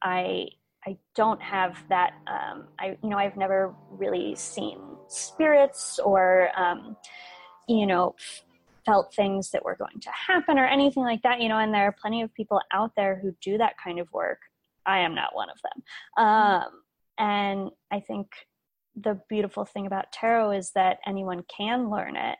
i 0.01 0.47
I 0.85 0.97
don't 1.15 1.41
have 1.41 1.77
that. 1.89 2.13
Um, 2.27 2.67
I 2.79 2.97
you 3.03 3.09
know 3.09 3.17
I've 3.17 3.37
never 3.37 3.75
really 3.89 4.35
seen 4.35 4.79
spirits 5.07 5.99
or 5.99 6.49
um, 6.57 6.95
you 7.67 7.85
know 7.85 8.15
felt 8.85 9.13
things 9.13 9.51
that 9.51 9.63
were 9.63 9.75
going 9.75 9.99
to 9.99 10.09
happen 10.09 10.57
or 10.57 10.65
anything 10.65 11.03
like 11.03 11.21
that. 11.23 11.41
You 11.41 11.49
know, 11.49 11.57
and 11.57 11.73
there 11.73 11.87
are 11.87 11.95
plenty 12.01 12.21
of 12.21 12.33
people 12.33 12.61
out 12.71 12.91
there 12.95 13.19
who 13.21 13.35
do 13.41 13.57
that 13.57 13.73
kind 13.83 13.99
of 13.99 14.11
work. 14.11 14.39
I 14.85 14.99
am 14.99 15.15
not 15.15 15.35
one 15.35 15.49
of 15.49 15.57
them. 15.63 16.25
Um, 16.25 16.81
and 17.17 17.69
I 17.91 17.99
think 17.99 18.27
the 18.95 19.21
beautiful 19.29 19.65
thing 19.65 19.85
about 19.85 20.11
tarot 20.11 20.51
is 20.51 20.71
that 20.75 20.99
anyone 21.05 21.43
can 21.55 21.89
learn 21.89 22.15
it, 22.15 22.37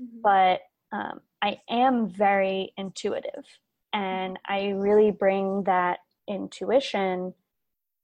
mm-hmm. 0.00 0.20
but 0.22 0.60
um, 0.92 1.20
I 1.42 1.58
am 1.68 2.08
very 2.08 2.72
intuitive, 2.76 3.44
and 3.92 4.38
I 4.46 4.68
really 4.68 5.10
bring 5.10 5.64
that 5.64 5.98
intuition 6.28 7.34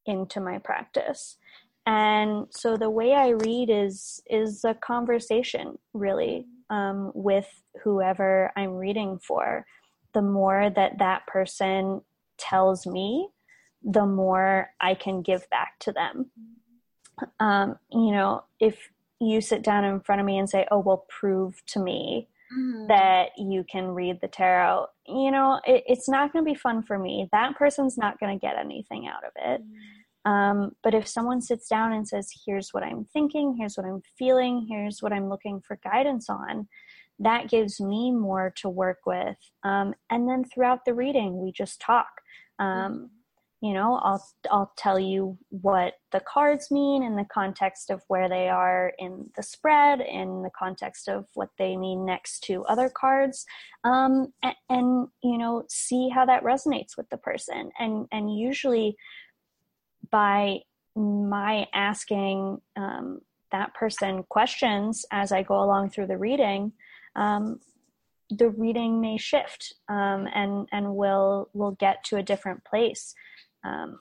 into 0.07 0.41
my 0.41 0.59
practice. 0.59 1.37
And 1.87 2.47
so 2.51 2.77
the 2.77 2.91
way 2.91 3.13
i 3.13 3.29
read 3.29 3.69
is 3.69 4.21
is 4.31 4.65
a 4.65 4.75
conversation 4.75 5.79
really 5.93 6.47
um, 6.71 7.13
with 7.15 7.47
whoever 7.83 8.51
i'm 8.57 8.75
reading 8.75 9.19
for. 9.19 9.67
The 10.15 10.23
more 10.23 10.71
that 10.71 10.99
that 10.99 11.27
person 11.27 12.01
tells 12.39 12.87
me 12.87 13.29
the 13.85 14.07
more 14.07 14.71
i 14.81 14.95
can 14.95 15.23
give 15.23 15.49
back 15.51 15.79
to 15.79 15.93
them 15.93 16.31
um, 17.39 17.79
you 17.93 18.11
know 18.11 18.43
if 18.59 18.91
you 19.21 19.41
sit 19.41 19.63
down 19.63 19.85
in 19.85 20.01
front 20.01 20.21
of 20.21 20.27
me 20.27 20.39
and 20.39 20.51
say 20.51 20.67
oh 20.71 20.79
well 20.79 21.07
prove 21.09 21.65
to 21.67 21.79
me 21.79 22.29
mm-hmm. 22.57 22.87
that 22.89 23.31
you 23.39 23.65
can 23.71 23.89
read 23.89 24.21
the 24.21 24.29
tarot 24.29 24.87
you 25.07 25.31
know 25.31 25.61
it, 25.67 25.85
it's 25.87 26.09
not 26.09 26.33
going 26.33 26.45
to 26.45 26.51
be 26.51 26.59
fun 26.59 26.83
for 26.83 26.99
me 26.99 27.29
that 27.31 27.57
person's 27.57 27.97
not 27.97 28.19
going 28.19 28.37
to 28.37 28.41
get 28.41 28.57
anything 28.57 29.07
out 29.07 29.25
of 29.25 29.33
it 29.37 29.63
mm-hmm 29.63 30.01
um, 30.25 30.75
but 30.83 30.95
if 30.95 31.07
someone 31.07 31.41
sits 31.41 31.69
down 31.69 31.93
and 31.93 32.07
says, 32.07 32.31
here's 32.47 32.71
what 32.73 32.83
I'm 32.83 33.05
thinking, 33.13 33.57
here's 33.59 33.77
what 33.77 33.87
I'm 33.87 34.03
feeling, 34.19 34.67
here's 34.69 35.03
what 35.03 35.13
I'm 35.13 35.29
looking 35.29 35.61
for 35.61 35.79
guidance 35.85 36.31
on, 36.31 36.67
that 37.19 37.49
gives 37.49 37.81
me 37.81 38.11
more 38.11 38.53
to 38.57 38.69
work 38.69 39.01
with. 39.07 39.37
Um, 39.63 39.95
and 40.11 40.29
then 40.29 40.45
throughout 40.45 40.85
the 40.85 40.95
reading, 40.95 41.43
we 41.43 41.53
just 41.53 41.81
talk. 41.81 42.09
Um, 42.59 43.11
you 43.65 43.73
know, 43.73 43.95
I'll 43.95 44.23
I'll 44.51 44.73
tell 44.77 44.99
you 44.99 45.39
what 45.49 45.95
the 46.13 46.21
cards 46.21 46.71
mean 46.71 47.03
in 47.03 47.17
the 47.17 47.25
context 47.33 47.89
of 47.89 48.03
where 48.09 48.29
they 48.29 48.51
are 48.51 48.93
in 48.99 49.31
the 49.37 49.43
spread, 49.43 50.03
in 50.03 50.43
the 50.43 50.51
context 50.51 51.09
of 51.09 51.25
what 51.33 51.49
they 51.57 51.75
mean 51.75 52.05
next 52.05 52.41
to 52.45 52.63
other 52.67 52.91
cards, 52.91 53.47
um, 53.83 54.35
and, 54.43 54.55
and 54.69 55.09
you 55.23 55.39
know, 55.39 55.65
see 55.71 56.11
how 56.11 56.27
that 56.27 56.45
resonates 56.45 56.99
with 56.99 57.09
the 57.09 57.17
person. 57.17 57.71
And 57.79 58.07
and 58.13 58.39
usually, 58.39 58.99
by 60.11 60.59
my 60.95 61.67
asking 61.73 62.61
um, 62.77 63.23
that 63.51 63.73
person 63.73 64.25
questions 64.25 65.07
as 65.11 65.33
I 65.33 65.43
go 65.43 65.55
along 65.55 65.89
through 65.89 66.09
the 66.09 66.19
reading, 66.19 66.73
um, 67.17 67.61
the 68.29 68.51
reading 68.51 69.01
may 69.01 69.17
shift 69.17 69.73
um, 69.89 70.29
and 70.35 70.69
and 70.71 70.97
will 70.97 71.49
will 71.55 71.73
get 71.73 72.05
to 72.05 72.19
a 72.19 72.23
different 72.23 72.63
place. 72.65 73.15
Um, 73.65 74.01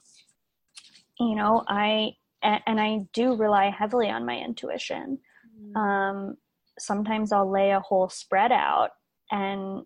you 1.18 1.34
know, 1.34 1.64
I 1.68 2.12
and 2.42 2.78
I 2.80 3.06
do 3.14 3.36
rely 3.36 3.70
heavily 3.70 4.10
on 4.10 4.26
my 4.26 4.38
intuition. 4.38 5.18
Mm. 5.58 5.76
Um, 5.76 6.36
sometimes 6.78 7.32
I'll 7.32 7.50
lay 7.50 7.70
a 7.70 7.80
whole 7.80 8.08
spread 8.08 8.52
out 8.52 8.90
and 9.30 9.84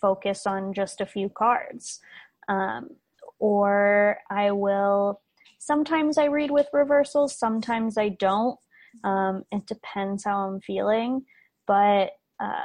focus 0.00 0.46
on 0.46 0.74
just 0.74 1.00
a 1.00 1.06
few 1.06 1.30
cards, 1.30 2.00
um, 2.48 2.90
or 3.38 4.18
I 4.30 4.50
will 4.50 5.22
Sometimes 5.60 6.16
I 6.16 6.24
read 6.24 6.50
with 6.50 6.68
reversals, 6.72 7.38
sometimes 7.38 7.98
I 7.98 8.08
don't. 8.08 8.58
Um, 9.04 9.44
it 9.52 9.66
depends 9.66 10.24
how 10.24 10.48
I'm 10.48 10.60
feeling. 10.60 11.26
But, 11.66 12.12
uh, 12.42 12.64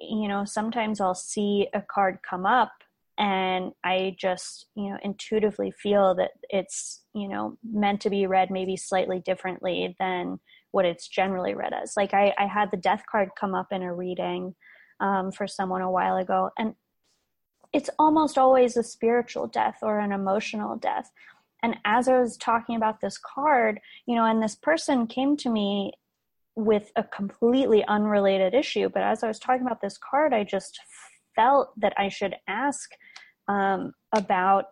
you 0.00 0.26
know, 0.26 0.44
sometimes 0.44 1.00
I'll 1.00 1.14
see 1.14 1.68
a 1.72 1.80
card 1.80 2.18
come 2.28 2.44
up 2.44 2.72
and 3.18 3.72
I 3.84 4.16
just, 4.18 4.66
you 4.74 4.90
know, 4.90 4.98
intuitively 5.02 5.70
feel 5.70 6.14
that 6.16 6.32
it's, 6.48 7.02
you 7.14 7.28
know, 7.28 7.56
meant 7.62 8.00
to 8.02 8.10
be 8.10 8.26
read 8.26 8.50
maybe 8.50 8.76
slightly 8.76 9.20
differently 9.20 9.94
than 10.00 10.40
what 10.72 10.84
it's 10.84 11.06
generally 11.06 11.54
read 11.54 11.72
as. 11.72 11.94
Like 11.96 12.12
I, 12.12 12.34
I 12.38 12.46
had 12.46 12.70
the 12.70 12.76
death 12.76 13.04
card 13.10 13.30
come 13.38 13.54
up 13.54 13.68
in 13.70 13.82
a 13.82 13.94
reading 13.94 14.54
um, 14.98 15.30
for 15.30 15.46
someone 15.46 15.82
a 15.82 15.90
while 15.90 16.16
ago, 16.16 16.50
and 16.58 16.74
it's 17.72 17.90
almost 17.98 18.36
always 18.36 18.76
a 18.76 18.82
spiritual 18.82 19.46
death 19.46 19.78
or 19.82 20.00
an 20.00 20.12
emotional 20.12 20.76
death. 20.76 21.10
And 21.62 21.76
as 21.84 22.08
I 22.08 22.20
was 22.20 22.36
talking 22.36 22.76
about 22.76 23.00
this 23.00 23.18
card, 23.18 23.80
you 24.06 24.16
know, 24.16 24.24
and 24.24 24.42
this 24.42 24.56
person 24.56 25.06
came 25.06 25.36
to 25.38 25.50
me 25.50 25.92
with 26.56 26.90
a 26.96 27.04
completely 27.04 27.84
unrelated 27.86 28.54
issue, 28.54 28.88
but 28.88 29.02
as 29.02 29.22
I 29.22 29.28
was 29.28 29.38
talking 29.38 29.66
about 29.66 29.80
this 29.80 29.98
card, 29.98 30.32
I 30.34 30.44
just 30.44 30.80
felt 31.34 31.78
that 31.80 31.94
I 31.96 32.08
should 32.08 32.36
ask 32.48 32.90
um, 33.48 33.92
about 34.12 34.66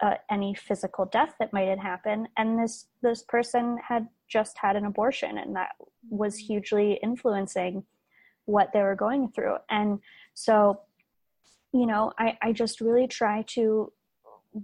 uh, 0.00 0.14
any 0.30 0.54
physical 0.54 1.06
death 1.06 1.34
that 1.40 1.52
might 1.52 1.68
have 1.68 1.78
happened. 1.78 2.28
And 2.36 2.58
this 2.58 2.86
this 3.02 3.22
person 3.22 3.78
had 3.86 4.08
just 4.28 4.56
had 4.58 4.76
an 4.76 4.84
abortion, 4.84 5.38
and 5.38 5.56
that 5.56 5.70
was 6.08 6.36
hugely 6.36 6.98
influencing 7.02 7.84
what 8.44 8.72
they 8.72 8.80
were 8.80 8.94
going 8.94 9.28
through. 9.28 9.56
And 9.68 9.98
so, 10.34 10.80
you 11.72 11.84
know, 11.84 12.12
I, 12.18 12.38
I 12.40 12.52
just 12.52 12.80
really 12.80 13.06
try 13.06 13.44
to 13.48 13.92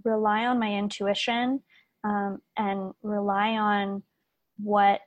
rely 0.03 0.45
on 0.45 0.59
my 0.59 0.73
intuition 0.73 1.61
um, 2.03 2.41
and 2.57 2.93
rely 3.03 3.51
on 3.51 4.03
what 4.57 5.01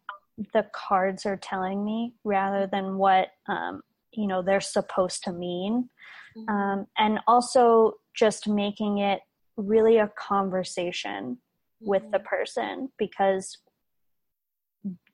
the 0.52 0.66
cards 0.72 1.26
are 1.26 1.36
telling 1.36 1.84
me 1.84 2.14
rather 2.24 2.68
than 2.70 2.96
what 2.98 3.28
um, 3.48 3.82
you 4.12 4.26
know 4.26 4.42
they're 4.42 4.60
supposed 4.60 5.24
to 5.24 5.32
mean 5.32 5.88
mm-hmm. 6.36 6.54
um, 6.54 6.86
and 6.96 7.18
also 7.26 7.94
just 8.18 8.48
making 8.48 8.98
it 8.98 9.20
really 9.56 9.98
a 9.98 10.10
conversation 10.16 11.36
mm-hmm. 11.82 11.88
with 11.88 12.02
the 12.10 12.18
mm-hmm. 12.18 12.26
person 12.26 12.88
because 12.98 13.58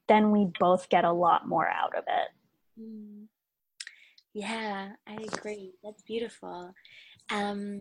then 0.08 0.30
we 0.30 0.46
both 0.58 0.88
get 0.88 1.04
a 1.04 1.12
lot 1.12 1.48
more 1.48 1.68
out 1.68 1.96
of 1.96 2.04
it 2.06 2.80
mm. 2.80 3.24
yeah 4.34 4.90
i 5.06 5.14
agree 5.32 5.72
that's 5.82 6.02
beautiful 6.02 6.74
um, 7.30 7.80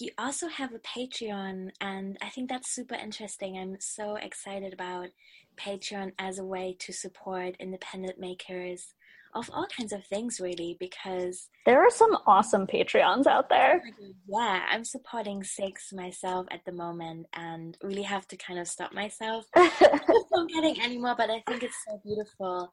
you 0.00 0.10
also 0.18 0.48
have 0.48 0.72
a 0.72 0.78
Patreon, 0.78 1.70
and 1.80 2.16
I 2.22 2.28
think 2.30 2.48
that's 2.48 2.74
super 2.74 2.94
interesting. 2.94 3.58
I'm 3.58 3.76
so 3.80 4.16
excited 4.16 4.72
about 4.72 5.08
Patreon 5.56 6.12
as 6.18 6.38
a 6.38 6.44
way 6.44 6.76
to 6.80 6.92
support 6.92 7.56
independent 7.60 8.18
makers 8.18 8.94
of 9.34 9.50
all 9.52 9.66
kinds 9.66 9.92
of 9.92 10.04
things, 10.04 10.40
really, 10.40 10.76
because 10.78 11.48
there 11.66 11.80
are 11.80 11.90
some 11.90 12.16
awesome 12.26 12.66
Patreons 12.66 13.26
out 13.26 13.48
there. 13.48 13.82
Oh 13.84 14.12
yeah, 14.28 14.66
I'm 14.70 14.84
supporting 14.84 15.42
six 15.42 15.92
myself 15.92 16.46
at 16.50 16.64
the 16.64 16.72
moment, 16.72 17.26
and 17.34 17.76
really 17.82 18.02
have 18.02 18.26
to 18.28 18.36
kind 18.36 18.58
of 18.58 18.68
stop 18.68 18.92
myself 18.92 19.46
from 19.54 20.46
getting 20.48 20.80
any 20.80 20.98
more. 20.98 21.14
But 21.16 21.30
I 21.30 21.42
think 21.46 21.62
it's 21.62 21.84
so 21.88 22.00
beautiful 22.04 22.70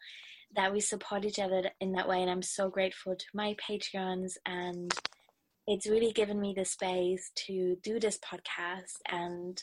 that 0.56 0.74
we 0.74 0.80
support 0.80 1.26
each 1.26 1.40
other 1.40 1.70
in 1.80 1.92
that 1.94 2.08
way, 2.08 2.22
and 2.22 2.30
I'm 2.30 2.42
so 2.42 2.70
grateful 2.70 3.16
to 3.16 3.26
my 3.34 3.56
Patreons 3.56 4.34
and 4.46 4.94
it's 5.72 5.86
really 5.86 6.12
given 6.12 6.42
me 6.42 6.52
the 6.58 6.66
space 6.66 7.30
to 7.36 7.78
do 7.84 8.00
this 8.00 8.18
podcast 8.18 8.96
and 9.08 9.62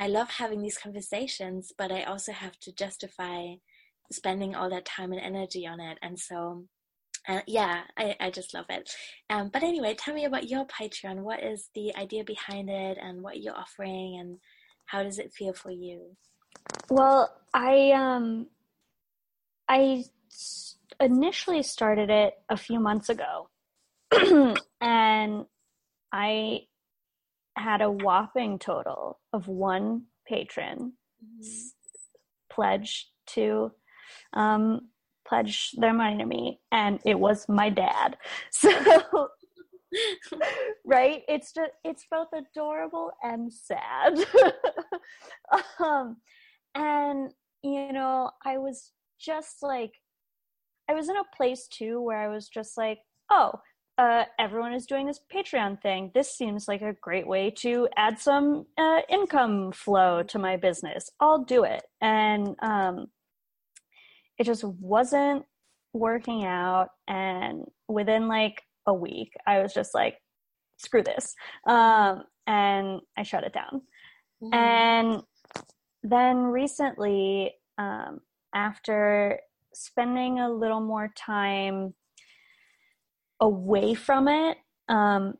I 0.00 0.06
love 0.06 0.30
having 0.30 0.62
these 0.62 0.78
conversations, 0.78 1.72
but 1.76 1.90
I 1.90 2.04
also 2.04 2.30
have 2.30 2.58
to 2.60 2.72
justify 2.72 3.54
spending 4.10 4.54
all 4.54 4.70
that 4.70 4.84
time 4.84 5.12
and 5.12 5.20
energy 5.20 5.66
on 5.66 5.80
it. 5.80 5.98
And 6.02 6.18
so, 6.18 6.64
uh, 7.28 7.40
yeah, 7.46 7.82
I, 7.96 8.16
I 8.20 8.30
just 8.30 8.54
love 8.54 8.66
it. 8.68 8.90
Um, 9.30 9.50
but 9.52 9.62
anyway, 9.62 9.94
tell 9.94 10.14
me 10.14 10.24
about 10.24 10.48
your 10.48 10.66
Patreon. 10.66 11.20
What 11.20 11.42
is 11.42 11.68
the 11.74 11.94
idea 11.96 12.24
behind 12.24 12.70
it 12.70 12.98
and 13.00 13.22
what 13.22 13.40
you're 13.40 13.56
offering 13.56 14.18
and 14.18 14.38
how 14.86 15.02
does 15.02 15.18
it 15.18 15.32
feel 15.32 15.52
for 15.52 15.70
you? 15.70 16.16
Well, 16.90 17.34
I, 17.52 17.92
um, 17.92 18.46
I 19.68 20.04
initially 21.00 21.62
started 21.62 22.10
it 22.10 22.34
a 22.48 22.56
few 22.56 22.80
months 22.80 23.08
ago 23.08 23.48
and 24.80 25.44
I 26.12 26.60
had 27.56 27.82
a 27.82 27.90
whopping 27.90 28.58
total 28.58 29.20
of 29.32 29.48
one 29.48 30.04
patron 30.26 30.92
mm-hmm. 31.22 31.68
pledge 32.50 33.10
to 33.26 33.72
um, 34.34 34.88
pledge 35.26 35.72
their 35.76 35.92
money 35.92 36.18
to 36.18 36.26
me, 36.26 36.60
and 36.72 36.98
it 37.04 37.18
was 37.18 37.46
my 37.48 37.70
dad. 37.70 38.16
So, 38.50 38.70
right? 40.84 41.22
It's 41.28 41.52
just 41.52 41.70
it's 41.84 42.04
both 42.10 42.28
adorable 42.34 43.10
and 43.22 43.52
sad. 43.52 44.18
um, 45.80 46.16
and 46.74 47.32
you 47.62 47.92
know, 47.92 48.30
I 48.44 48.58
was 48.58 48.92
just 49.18 49.62
like, 49.62 49.92
I 50.88 50.94
was 50.94 51.08
in 51.08 51.16
a 51.16 51.36
place 51.36 51.66
too 51.68 52.00
where 52.00 52.18
I 52.18 52.28
was 52.28 52.48
just 52.48 52.76
like, 52.76 52.98
oh, 53.30 53.52
uh, 53.98 54.24
everyone 54.38 54.72
is 54.72 54.86
doing 54.86 55.06
this 55.06 55.20
Patreon 55.34 55.82
thing. 55.82 56.12
This 56.14 56.30
seems 56.30 56.68
like 56.68 56.82
a 56.82 56.94
great 57.02 57.26
way 57.26 57.50
to 57.58 57.88
add 57.96 58.20
some 58.20 58.66
uh, 58.78 59.00
income 59.08 59.72
flow 59.72 60.22
to 60.22 60.38
my 60.38 60.56
business. 60.56 61.10
I'll 61.18 61.42
do 61.42 61.64
it. 61.64 61.82
And 62.00 62.54
um, 62.62 63.08
it 64.38 64.44
just 64.44 64.64
wasn't 64.64 65.44
working 65.92 66.44
out. 66.44 66.88
And 67.06 67.64
within 67.88 68.28
like 68.28 68.62
a 68.86 68.94
week, 68.94 69.32
I 69.46 69.60
was 69.60 69.74
just 69.74 69.94
like, 69.94 70.16
screw 70.78 71.02
this. 71.02 71.34
Um, 71.66 72.24
and 72.46 73.00
I 73.16 73.22
shut 73.22 73.44
it 73.44 73.52
down. 73.52 73.82
Mm-hmm. 74.42 74.54
And 74.54 75.22
then 76.02 76.38
recently, 76.38 77.52
um, 77.76 78.20
after 78.54 79.40
spending 79.74 80.38
a 80.38 80.50
little 80.50 80.80
more 80.80 81.12
time 81.16 81.94
away 83.40 83.94
from 83.94 84.28
it 84.28 84.56
um, 84.88 85.34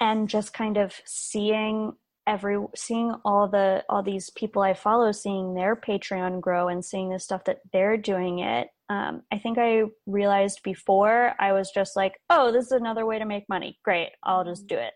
and 0.00 0.28
just 0.28 0.52
kind 0.52 0.76
of 0.76 0.94
seeing 1.06 1.92
every 2.26 2.58
seeing 2.76 3.14
all 3.24 3.48
the 3.48 3.82
all 3.88 4.02
these 4.02 4.30
people 4.30 4.62
i 4.62 4.74
follow 4.74 5.10
seeing 5.12 5.54
their 5.54 5.74
patreon 5.74 6.40
grow 6.40 6.68
and 6.68 6.84
seeing 6.84 7.10
the 7.10 7.18
stuff 7.18 7.44
that 7.44 7.60
they're 7.72 7.96
doing 7.96 8.40
it 8.40 8.68
um, 8.88 9.22
i 9.32 9.38
think 9.38 9.58
i 9.58 9.82
realized 10.06 10.60
before 10.62 11.34
i 11.38 11.52
was 11.52 11.70
just 11.70 11.96
like 11.96 12.14
oh 12.28 12.52
this 12.52 12.66
is 12.66 12.72
another 12.72 13.06
way 13.06 13.18
to 13.18 13.24
make 13.24 13.48
money. 13.48 13.78
Great 13.84 14.10
i'll 14.22 14.44
just 14.44 14.66
do 14.66 14.76
it. 14.76 14.92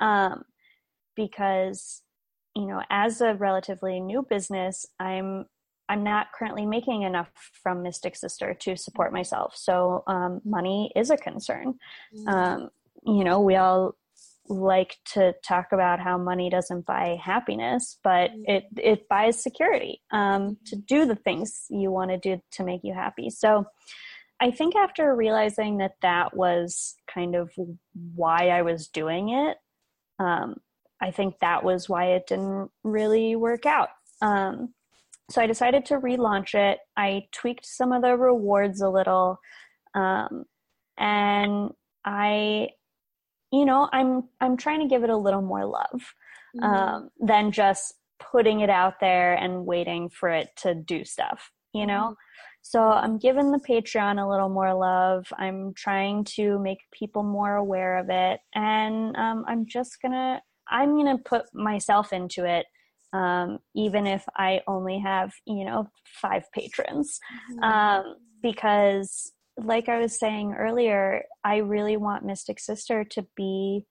Um, 0.00 0.42
because 1.14 2.02
you 2.54 2.66
know 2.66 2.82
as 2.90 3.20
a 3.20 3.34
relatively 3.34 4.00
new 4.00 4.26
business 4.28 4.84
i'm 5.00 5.46
i'm 5.88 6.02
not 6.02 6.28
currently 6.36 6.66
making 6.66 7.02
enough 7.02 7.30
from 7.62 7.82
mystic 7.82 8.16
sister 8.16 8.54
to 8.54 8.76
support 8.76 9.12
myself. 9.12 9.54
So 9.56 10.02
um, 10.06 10.40
money 10.44 10.90
is 10.96 11.10
a 11.10 11.16
concern. 11.16 11.74
Mm-hmm. 12.14 12.28
um, 12.28 12.70
you 13.06 13.24
know 13.24 13.40
we 13.40 13.54
all 13.56 13.94
like 14.48 14.96
to 15.12 15.34
talk 15.46 15.68
about 15.72 16.00
how 16.00 16.18
money 16.18 16.50
doesn't 16.50 16.86
buy 16.86 17.18
happiness, 17.22 17.98
but 18.02 18.30
mm-hmm. 18.30 18.42
it 18.46 18.64
it 18.76 19.08
buys 19.08 19.42
security 19.42 20.02
um, 20.12 20.58
to 20.66 20.76
do 20.76 21.04
the 21.06 21.16
things 21.16 21.66
you 21.70 21.90
want 21.90 22.10
to 22.10 22.18
do 22.18 22.40
to 22.52 22.64
make 22.64 22.80
you 22.84 22.94
happy. 22.94 23.30
So, 23.30 23.66
I 24.40 24.50
think 24.50 24.76
after 24.76 25.14
realizing 25.14 25.78
that 25.78 25.96
that 26.02 26.36
was 26.36 26.94
kind 27.12 27.34
of 27.34 27.50
why 28.14 28.48
I 28.48 28.62
was 28.62 28.88
doing 28.88 29.30
it, 29.30 29.56
um, 30.18 30.56
I 31.00 31.10
think 31.10 31.36
that 31.40 31.64
was 31.64 31.88
why 31.88 32.12
it 32.12 32.26
didn't 32.26 32.70
really 32.84 33.36
work 33.36 33.66
out. 33.66 33.88
Um, 34.22 34.74
so 35.30 35.42
I 35.42 35.46
decided 35.46 35.86
to 35.86 35.98
relaunch 35.98 36.54
it. 36.54 36.78
I 36.96 37.26
tweaked 37.32 37.66
some 37.66 37.92
of 37.92 38.02
the 38.02 38.16
rewards 38.16 38.80
a 38.80 38.88
little, 38.88 39.40
um, 39.94 40.44
and 40.96 41.72
I 42.04 42.68
you 43.52 43.64
know 43.64 43.88
i'm 43.92 44.22
i'm 44.40 44.56
trying 44.56 44.80
to 44.80 44.88
give 44.88 45.04
it 45.04 45.10
a 45.10 45.16
little 45.16 45.42
more 45.42 45.64
love 45.64 46.14
mm-hmm. 46.56 46.64
um, 46.64 47.08
than 47.20 47.50
just 47.52 47.94
putting 48.18 48.60
it 48.60 48.70
out 48.70 48.94
there 49.00 49.34
and 49.34 49.66
waiting 49.66 50.08
for 50.08 50.28
it 50.28 50.48
to 50.56 50.74
do 50.74 51.04
stuff 51.04 51.50
you 51.72 51.86
know 51.86 52.10
mm-hmm. 52.10 52.14
so 52.62 52.80
i'm 52.82 53.18
giving 53.18 53.50
the 53.52 53.60
patreon 53.68 54.22
a 54.22 54.28
little 54.28 54.48
more 54.48 54.74
love 54.74 55.26
i'm 55.38 55.72
trying 55.74 56.24
to 56.24 56.58
make 56.58 56.78
people 56.92 57.22
more 57.22 57.56
aware 57.56 57.98
of 57.98 58.06
it 58.10 58.40
and 58.54 59.16
um, 59.16 59.44
i'm 59.46 59.66
just 59.66 60.00
gonna 60.02 60.40
i'm 60.70 60.96
gonna 60.96 61.18
put 61.18 61.42
myself 61.54 62.12
into 62.12 62.44
it 62.44 62.66
um, 63.12 63.58
even 63.74 64.06
if 64.06 64.24
i 64.36 64.60
only 64.66 64.98
have 64.98 65.32
you 65.46 65.64
know 65.64 65.86
five 66.20 66.44
patrons 66.52 67.20
mm-hmm. 67.52 67.62
um, 67.62 68.16
because 68.42 69.32
like 69.58 69.88
I 69.88 69.98
was 69.98 70.18
saying 70.18 70.54
earlier, 70.58 71.24
I 71.44 71.58
really 71.58 71.96
want 71.96 72.24
Mystic 72.24 72.60
Sister 72.60 73.04
to 73.04 73.26
be 73.36 73.86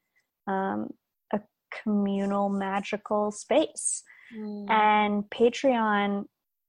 um, 0.48 0.90
a 1.34 1.42
communal, 1.84 2.50
magical 2.50 3.32
space. 3.32 4.04
Mm. 4.36 4.70
And 4.70 5.24
Patreon 5.30 6.26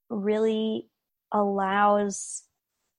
really 0.08 0.88
allows 1.32 2.44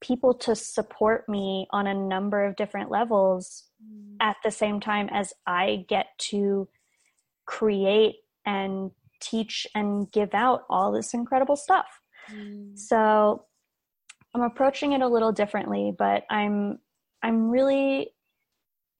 people 0.01 0.33
to 0.33 0.55
support 0.55 1.27
me 1.27 1.67
on 1.71 1.87
a 1.87 1.93
number 1.93 2.45
of 2.45 2.55
different 2.55 2.91
levels 2.91 3.63
mm. 3.83 4.15
at 4.21 4.35
the 4.43 4.51
same 4.51 4.79
time 4.79 5.09
as 5.11 5.33
I 5.47 5.85
get 5.87 6.07
to 6.29 6.67
create 7.45 8.17
and 8.45 8.91
teach 9.19 9.65
and 9.73 10.11
give 10.11 10.33
out 10.33 10.63
all 10.69 10.91
this 10.91 11.13
incredible 11.13 11.55
stuff. 11.55 11.87
Mm. 12.31 12.77
So 12.77 13.45
I'm 14.37 14.43
approaching 14.43 14.91
it 14.91 15.01
a 15.01 15.07
little 15.07 15.31
differently, 15.31 15.91
but 15.97 16.23
I'm 16.29 16.77
I'm 17.23 17.49
really 17.49 18.11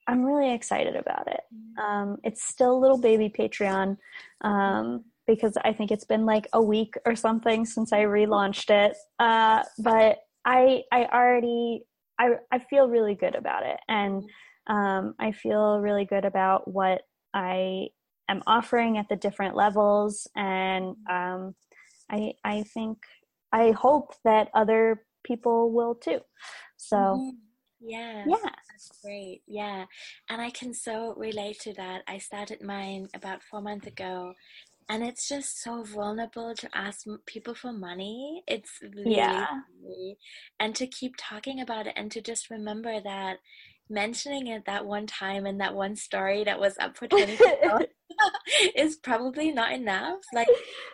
I'm 0.08 0.24
really 0.24 0.52
excited 0.52 0.96
about 0.96 1.28
it. 1.28 1.42
Mm-hmm. 1.54 1.86
Um, 1.86 2.18
it's 2.24 2.44
still 2.44 2.76
a 2.76 2.80
little 2.80 2.98
baby 2.98 3.30
Patreon 3.30 3.98
um, 4.42 5.06
because 5.28 5.56
I 5.64 5.74
think 5.74 5.92
it's 5.92 6.06
been 6.06 6.26
like 6.26 6.48
a 6.54 6.62
week 6.62 6.96
or 7.06 7.16
something 7.16 7.66
since 7.66 7.94
I 7.94 8.06
relaunched 8.06 8.72
it. 8.72 8.98
Uh, 9.20 9.64
but 9.78 10.18
I 10.44 10.84
I 10.92 11.06
already 11.06 11.84
I 12.18 12.38
I 12.52 12.58
feel 12.58 12.90
really 12.90 13.14
good 13.14 13.36
about 13.36 13.64
it, 13.64 13.80
and 13.88 14.24
um, 14.66 15.14
I 15.20 15.34
feel 15.34 15.80
really 15.80 16.06
good 16.06 16.26
about 16.26 16.68
what 16.68 17.02
I 17.36 17.90
am 18.28 18.42
offering 18.48 18.98
at 18.98 19.08
the 19.08 19.16
different 19.16 19.56
levels, 19.56 20.28
and 20.36 20.96
um, 21.08 21.54
I 22.10 22.34
I 22.44 22.64
think 22.64 22.98
I 23.52 23.70
hope 23.70 24.16
that 24.24 24.50
other 24.56 25.04
people 25.28 25.72
will 25.72 25.96
too. 25.96 26.20
So, 26.78 26.96
mm-hmm. 26.96 27.30
yeah, 27.82 28.24
yeah, 28.28 28.36
that's 28.44 28.92
great. 29.04 29.42
Yeah, 29.48 29.86
and 30.30 30.42
I 30.42 30.50
can 30.50 30.74
so 30.74 31.14
relate 31.18 31.60
to 31.62 31.74
that. 31.74 32.04
I 32.08 32.18
started 32.18 32.62
mine 32.62 33.08
about 33.14 33.44
four 33.44 33.62
months 33.62 33.88
ago, 33.88 34.34
and 34.90 35.04
it's 35.04 35.28
just 35.28 35.62
so 35.62 35.84
vulnerable 35.84 36.54
to 36.56 36.70
ask 36.74 37.06
people 37.26 37.56
for 37.56 37.74
money. 37.74 38.44
It's 38.48 38.80
really, 38.82 39.18
yeah, 39.18 39.48
really, 39.84 40.18
and 40.60 40.76
to 40.76 40.88
keep 40.88 41.16
talking 41.18 41.62
about 41.62 41.88
it, 41.88 41.94
and 41.96 42.12
to 42.12 42.22
just 42.22 42.50
remember 42.50 43.02
that 43.02 43.38
mentioning 43.90 44.48
it 44.48 44.66
that 44.66 44.86
one 44.86 45.08
time 45.08 45.46
and 45.46 45.62
that 45.62 45.74
one 45.74 45.96
story 45.96 46.44
that 46.44 46.60
was 46.60 46.76
up 46.80 46.98
for 46.98 47.08
20 47.08 47.38
is 48.76 48.98
probably 48.98 49.52
not 49.52 49.72
enough. 49.72 50.20
Like 50.34 50.48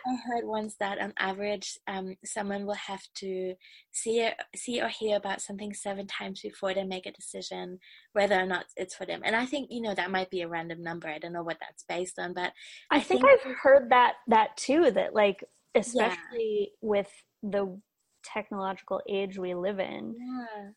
I 0.06 0.16
heard 0.26 0.44
once 0.44 0.76
that 0.80 0.98
on 0.98 1.12
average, 1.18 1.78
um, 1.86 2.16
someone 2.24 2.66
will 2.66 2.74
have 2.74 3.02
to 3.16 3.54
see 3.92 4.20
it, 4.20 4.34
see 4.54 4.80
or 4.80 4.88
hear 4.88 5.16
about 5.16 5.40
something 5.40 5.72
seven 5.74 6.06
times 6.06 6.40
before 6.40 6.74
they 6.74 6.84
make 6.84 7.06
a 7.06 7.12
decision 7.12 7.78
whether 8.12 8.38
or 8.38 8.46
not 8.46 8.66
it's 8.76 8.94
for 8.94 9.06
them. 9.06 9.22
And 9.24 9.34
I 9.36 9.46
think 9.46 9.68
you 9.70 9.80
know 9.80 9.94
that 9.94 10.10
might 10.10 10.30
be 10.30 10.42
a 10.42 10.48
random 10.48 10.82
number. 10.82 11.08
I 11.08 11.18
don't 11.18 11.32
know 11.32 11.42
what 11.42 11.58
that's 11.60 11.84
based 11.88 12.18
on, 12.18 12.34
but 12.34 12.52
I, 12.90 12.96
I 12.96 13.00
think, 13.00 13.22
think, 13.22 13.40
I've 13.46 13.56
heard 13.62 13.90
that 13.90 14.14
that 14.28 14.56
too. 14.56 14.90
That 14.90 15.14
like 15.14 15.44
especially 15.74 16.18
yeah. 16.60 16.66
with 16.80 17.10
the 17.42 17.80
technological 18.24 19.00
age 19.08 19.38
we 19.38 19.54
live 19.54 19.80
in. 19.80 20.14
Yeah 20.18 20.70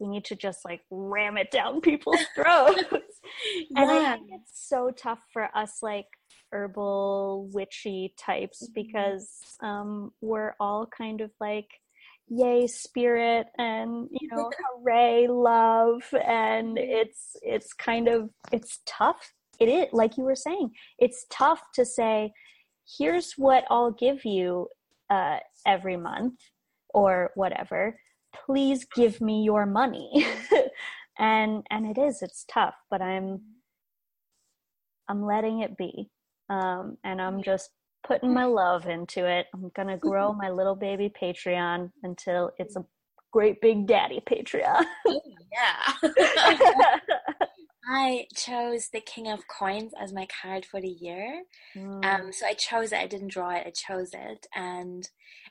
we 0.00 0.08
need 0.08 0.24
to 0.24 0.34
just 0.34 0.64
like 0.64 0.80
ram 0.90 1.36
it 1.36 1.50
down 1.50 1.80
people's 1.82 2.24
throats. 2.34 2.82
yeah. 3.70 3.82
And 3.82 3.90
I 3.90 4.14
think 4.14 4.28
it's 4.32 4.68
so 4.68 4.90
tough 4.90 5.20
for 5.32 5.48
us 5.54 5.78
like 5.82 6.06
herbal 6.52 7.48
witchy 7.52 8.14
types 8.18 8.64
mm-hmm. 8.64 8.72
because 8.74 9.28
um, 9.62 10.10
we're 10.20 10.54
all 10.58 10.86
kind 10.86 11.20
of 11.20 11.30
like 11.40 11.68
yay 12.32 12.66
spirit 12.66 13.48
and 13.58 14.08
you 14.12 14.28
know 14.28 14.50
hooray 14.78 15.26
love 15.28 16.02
and 16.24 16.76
mm-hmm. 16.76 16.90
it's 16.90 17.36
it's 17.42 17.72
kind 17.72 18.06
of 18.06 18.30
it's 18.52 18.78
tough 18.86 19.32
it 19.58 19.68
is 19.68 19.86
like 19.92 20.16
you 20.16 20.22
were 20.22 20.36
saying 20.36 20.70
it's 21.00 21.26
tough 21.28 21.60
to 21.74 21.84
say 21.84 22.32
here's 22.98 23.32
what 23.36 23.64
i'll 23.68 23.90
give 23.90 24.24
you 24.24 24.68
uh, 25.10 25.38
every 25.66 25.96
month 25.96 26.38
or 26.94 27.32
whatever 27.34 27.98
please 28.32 28.86
give 28.94 29.20
me 29.20 29.42
your 29.42 29.66
money 29.66 30.26
and 31.18 31.64
and 31.70 31.86
it 31.86 32.00
is 32.00 32.22
it's 32.22 32.44
tough 32.44 32.74
but 32.90 33.02
i'm 33.02 33.40
i'm 35.08 35.24
letting 35.24 35.60
it 35.60 35.76
be 35.76 36.08
um, 36.48 36.96
and 37.04 37.20
i'm 37.20 37.42
just 37.42 37.70
putting 38.06 38.32
my 38.32 38.44
love 38.44 38.86
into 38.86 39.26
it 39.26 39.46
i'm 39.54 39.70
gonna 39.76 39.96
grow 39.98 40.32
my 40.32 40.50
little 40.50 40.76
baby 40.76 41.12
patreon 41.20 41.90
until 42.02 42.50
it's 42.58 42.76
a 42.76 42.84
great 43.32 43.60
big 43.60 43.86
daddy 43.86 44.20
patreon 44.28 44.84
yeah 45.06 46.98
I 47.92 48.26
chose 48.36 48.88
the 48.92 49.00
King 49.00 49.28
of 49.28 49.48
Coins 49.48 49.92
as 50.00 50.12
my 50.12 50.28
card 50.40 50.64
for 50.64 50.80
the 50.80 50.88
year. 50.88 51.42
Mm. 51.74 52.04
Um, 52.04 52.32
so 52.32 52.46
I 52.46 52.52
chose 52.52 52.92
it. 52.92 52.98
I 52.98 53.08
didn't 53.08 53.32
draw 53.32 53.50
it. 53.50 53.66
I 53.66 53.70
chose 53.70 54.10
it, 54.14 54.46
and 54.54 55.08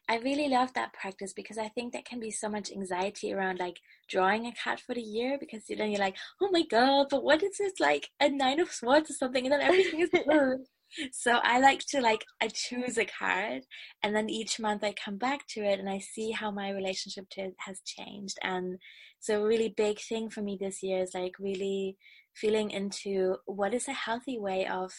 I 0.09 0.17
really 0.17 0.49
love 0.49 0.73
that 0.73 0.93
practice 0.93 1.33
because 1.33 1.59
I 1.59 1.67
think 1.67 1.93
there 1.93 2.01
can 2.03 2.19
be 2.19 2.31
so 2.31 2.49
much 2.49 2.71
anxiety 2.71 3.31
around 3.31 3.59
like 3.59 3.79
drawing 4.09 4.47
a 4.47 4.53
card 4.63 4.79
for 4.79 4.95
the 4.95 5.01
year 5.01 5.37
because 5.39 5.63
then 5.67 5.91
you're 5.91 5.99
like, 5.99 6.17
oh 6.41 6.49
my 6.51 6.63
god, 6.63 7.07
but 7.11 7.23
what 7.23 7.43
is 7.43 7.57
this 7.59 7.79
like 7.79 8.09
a 8.19 8.27
nine 8.27 8.59
of 8.59 8.71
swords 8.71 9.11
or 9.11 9.13
something, 9.13 9.45
and 9.45 9.53
then 9.53 9.61
everything 9.61 9.99
is 9.99 10.09
blue. 10.09 10.65
so 11.11 11.39
I 11.43 11.59
like 11.59 11.85
to 11.89 12.01
like 12.01 12.25
I 12.41 12.47
choose 12.47 12.97
a 12.97 13.05
card 13.05 13.63
and 14.01 14.15
then 14.15 14.29
each 14.29 14.59
month 14.59 14.83
I 14.83 14.93
come 14.93 15.17
back 15.17 15.45
to 15.49 15.61
it 15.61 15.79
and 15.79 15.89
I 15.89 15.99
see 15.99 16.31
how 16.31 16.51
my 16.51 16.71
relationship 16.71 17.29
to 17.31 17.41
it 17.41 17.55
has 17.59 17.81
changed 17.85 18.39
and 18.41 18.79
So 19.19 19.43
a 19.43 19.47
really 19.47 19.69
big 19.69 19.99
thing 19.99 20.29
for 20.29 20.41
me 20.41 20.57
this 20.59 20.81
year 20.81 21.03
is 21.03 21.13
like 21.13 21.33
really 21.39 21.97
feeling 22.33 22.71
into 22.71 23.35
what 23.45 23.73
is 23.73 23.87
a 23.87 23.93
healthy 23.93 24.39
way 24.39 24.65
of 24.65 24.91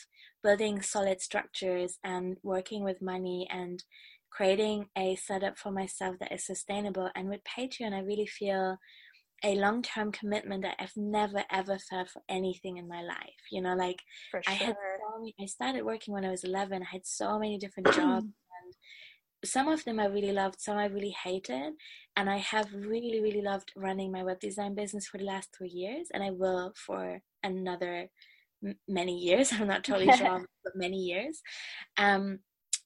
building 0.43 0.83
solid 0.83 1.21
structures 1.21 1.99
and 2.05 2.37
working 2.43 2.85
with 2.85 3.03
money 3.03 3.49
and 3.51 3.83
creating 4.31 4.87
a 4.97 5.17
setup 5.17 5.59
for 5.59 5.71
myself 5.71 6.17
that 6.21 6.33
is 6.33 6.47
sustainable. 6.47 7.11
And 7.15 7.29
with 7.29 7.41
Patreon, 7.45 7.93
I 7.93 8.01
really 8.01 8.27
feel 8.27 8.77
a 9.43 9.55
long 9.55 9.83
term 9.83 10.13
commitment 10.13 10.63
that 10.63 10.77
I've 10.79 10.97
never 10.97 11.45
ever 11.51 11.79
felt 11.79 12.11
for 12.11 12.23
anything 12.29 12.77
in 12.77 12.89
my 12.89 13.03
life. 13.03 13.43
You 13.51 13.63
know, 13.63 13.75
like 13.75 14.01
sure. 14.31 14.43
I 14.47 14.53
had 14.53 14.77
so 14.77 15.19
many, 15.19 15.35
I 15.41 15.47
started 15.47 15.85
working 15.85 16.15
when 16.15 16.25
I 16.25 16.31
was 16.31 16.45
11. 16.45 16.83
I 16.83 16.93
had 16.93 17.07
so 17.07 17.39
many 17.39 17.59
different 17.59 17.87
jobs 17.95 18.25
and 18.25 18.75
some 19.45 19.69
of 19.69 19.85
them 19.85 19.99
I 19.99 20.07
really 20.07 20.33
loved, 20.33 20.61
some 20.61 20.77
I 20.77 20.87
really 20.87 21.15
hated. 21.25 21.75
And 22.17 22.29
I 22.29 22.39
have 22.39 22.73
really, 22.75 23.21
really 23.21 23.43
loved 23.43 23.73
running 23.77 24.13
my 24.13 24.23
web 24.23 24.41
design 24.41 24.75
business 24.75 25.07
for 25.07 25.19
the 25.19 25.25
last 25.25 25.55
three 25.57 25.71
years, 25.71 26.09
and 26.13 26.23
I 26.23 26.31
will 26.31 26.73
for 26.77 27.21
another 27.43 28.09
m- 28.65 28.79
many 28.87 29.19
years. 29.19 29.53
I'm 29.59 29.69
not 29.69 29.85
totally 29.85 30.13
sure, 30.13 30.45
but 30.65 30.77
many 30.77 30.99
years. 30.99 31.41
Um, 31.97 32.41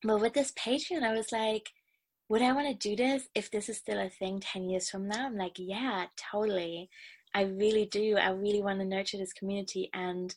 but 0.04 0.20
with 0.20 0.34
this 0.34 0.52
Patreon, 0.52 1.02
I 1.02 1.12
was 1.12 1.32
like, 1.32 1.70
would 2.28 2.42
I 2.42 2.52
want 2.52 2.68
to 2.68 2.88
do 2.88 2.96
this 2.96 3.28
if 3.34 3.50
this 3.50 3.68
is 3.68 3.78
still 3.78 3.98
a 3.98 4.08
thing 4.08 4.40
10 4.40 4.68
years 4.68 4.88
from 4.88 5.08
now? 5.08 5.26
I'm 5.26 5.36
like, 5.36 5.56
yeah, 5.58 6.06
totally. 6.30 6.88
I 7.34 7.42
really 7.42 7.86
do. 7.86 8.16
I 8.16 8.30
really 8.30 8.62
want 8.62 8.78
to 8.80 8.84
nurture 8.84 9.18
this 9.18 9.32
community. 9.32 9.90
And 9.92 10.34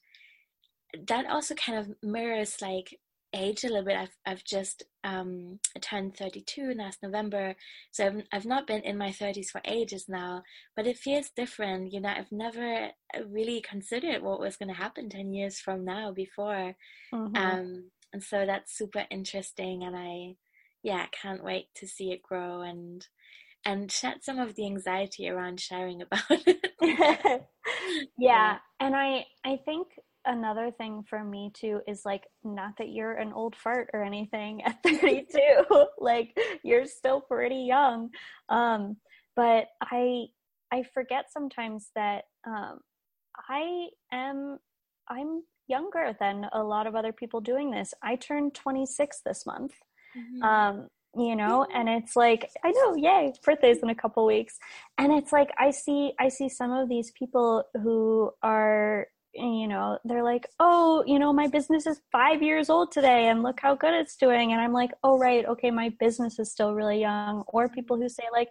that 1.07 1.29
also 1.29 1.53
kind 1.55 1.77
of 1.77 1.95
mirrors 2.01 2.57
like 2.61 2.97
age 3.33 3.63
a 3.63 3.67
little 3.67 3.83
bit. 3.83 3.97
I've, 3.97 4.17
I've 4.25 4.43
just 4.43 4.83
um, 5.03 5.59
turned 5.81 6.17
32 6.17 6.73
last 6.77 7.03
November. 7.03 7.55
So 7.91 8.05
I've, 8.05 8.23
I've 8.31 8.45
not 8.45 8.67
been 8.67 8.81
in 8.81 8.97
my 8.97 9.09
30s 9.09 9.47
for 9.47 9.61
ages 9.65 10.05
now, 10.07 10.43
but 10.75 10.87
it 10.87 10.97
feels 10.97 11.29
different. 11.35 11.93
You 11.93 12.01
know, 12.01 12.09
I've 12.09 12.31
never 12.31 12.89
really 13.27 13.61
considered 13.61 14.23
what 14.23 14.39
was 14.39 14.57
going 14.57 14.69
to 14.69 14.81
happen 14.81 15.09
10 15.09 15.33
years 15.33 15.59
from 15.59 15.85
now 15.85 16.11
before. 16.11 16.75
Mm-hmm. 17.13 17.35
Um, 17.35 17.91
and 18.13 18.23
so 18.23 18.45
that's 18.45 18.75
super 18.75 19.05
interesting. 19.09 19.83
And 19.83 19.95
I, 19.95 20.35
yeah, 20.83 21.05
can't 21.07 21.43
wait 21.43 21.67
to 21.75 21.87
see 21.87 22.11
it 22.11 22.23
grow 22.23 22.61
and 22.61 23.05
and 23.65 23.91
shed 23.91 24.23
some 24.23 24.39
of 24.39 24.55
the 24.55 24.65
anxiety 24.65 25.29
around 25.29 25.59
sharing 25.59 26.01
about 26.01 26.21
it. 26.29 26.71
yeah. 26.81 27.37
yeah. 28.17 28.57
And 28.79 28.95
I 28.95 29.25
I 29.43 29.57
think 29.65 29.87
another 30.27 30.71
thing 30.71 31.03
for 31.09 31.23
me 31.23 31.51
too 31.53 31.81
is 31.87 32.01
like 32.05 32.25
not 32.43 32.73
that 32.77 32.89
you're 32.89 33.13
an 33.13 33.31
old 33.33 33.55
fart 33.55 33.89
or 33.93 34.03
anything 34.03 34.61
at 34.65 34.77
32 34.83 35.25
like 35.97 36.37
you're 36.63 36.85
still 36.85 37.21
pretty 37.21 37.63
young 37.67 38.09
um 38.49 38.97
but 39.35 39.67
i 39.81 40.25
i 40.71 40.83
forget 40.93 41.31
sometimes 41.31 41.91
that 41.95 42.25
um 42.45 42.79
i 43.49 43.87
am 44.11 44.59
i'm 45.09 45.41
younger 45.67 46.15
than 46.19 46.47
a 46.53 46.63
lot 46.63 46.87
of 46.87 46.95
other 46.95 47.11
people 47.11 47.41
doing 47.41 47.71
this. 47.71 47.93
I 48.01 48.15
turned 48.15 48.53
26 48.55 49.21
this 49.25 49.45
month. 49.45 49.73
Mm-hmm. 50.17 50.41
um 50.41 50.87
you 51.15 51.35
know 51.35 51.67
and 51.73 51.89
it's 51.89 52.15
like 52.15 52.49
i 52.63 52.71
know 52.71 52.95
yay 52.95 53.33
birthday's 53.43 53.79
in 53.83 53.89
a 53.89 53.95
couple 53.95 54.25
weeks. 54.25 54.57
And 54.97 55.11
it's 55.11 55.31
like 55.31 55.51
i 55.57 55.69
see 55.71 56.13
i 56.19 56.29
see 56.29 56.49
some 56.49 56.71
of 56.71 56.89
these 56.89 57.11
people 57.11 57.63
who 57.83 58.31
are 58.41 59.07
you 59.37 59.67
know 59.67 59.97
they're 60.03 60.23
like 60.23 60.47
oh 60.59 61.03
you 61.05 61.19
know 61.19 61.31
my 61.31 61.47
business 61.47 61.85
is 61.85 62.01
five 62.11 62.41
years 62.41 62.69
old 62.69 62.91
today 62.91 63.27
and 63.27 63.43
look 63.43 63.59
how 63.59 63.75
good 63.75 63.93
it's 63.93 64.15
doing. 64.15 64.51
And 64.51 64.61
i'm 64.61 64.73
like 64.73 64.91
oh 65.03 65.17
right 65.17 65.45
okay 65.45 65.71
my 65.71 65.89
business 65.99 66.39
is 66.39 66.51
still 66.51 66.73
really 66.73 66.99
young. 66.99 67.43
Or 67.47 67.69
people 67.69 67.97
who 67.97 68.09
say 68.09 68.23
like 68.31 68.49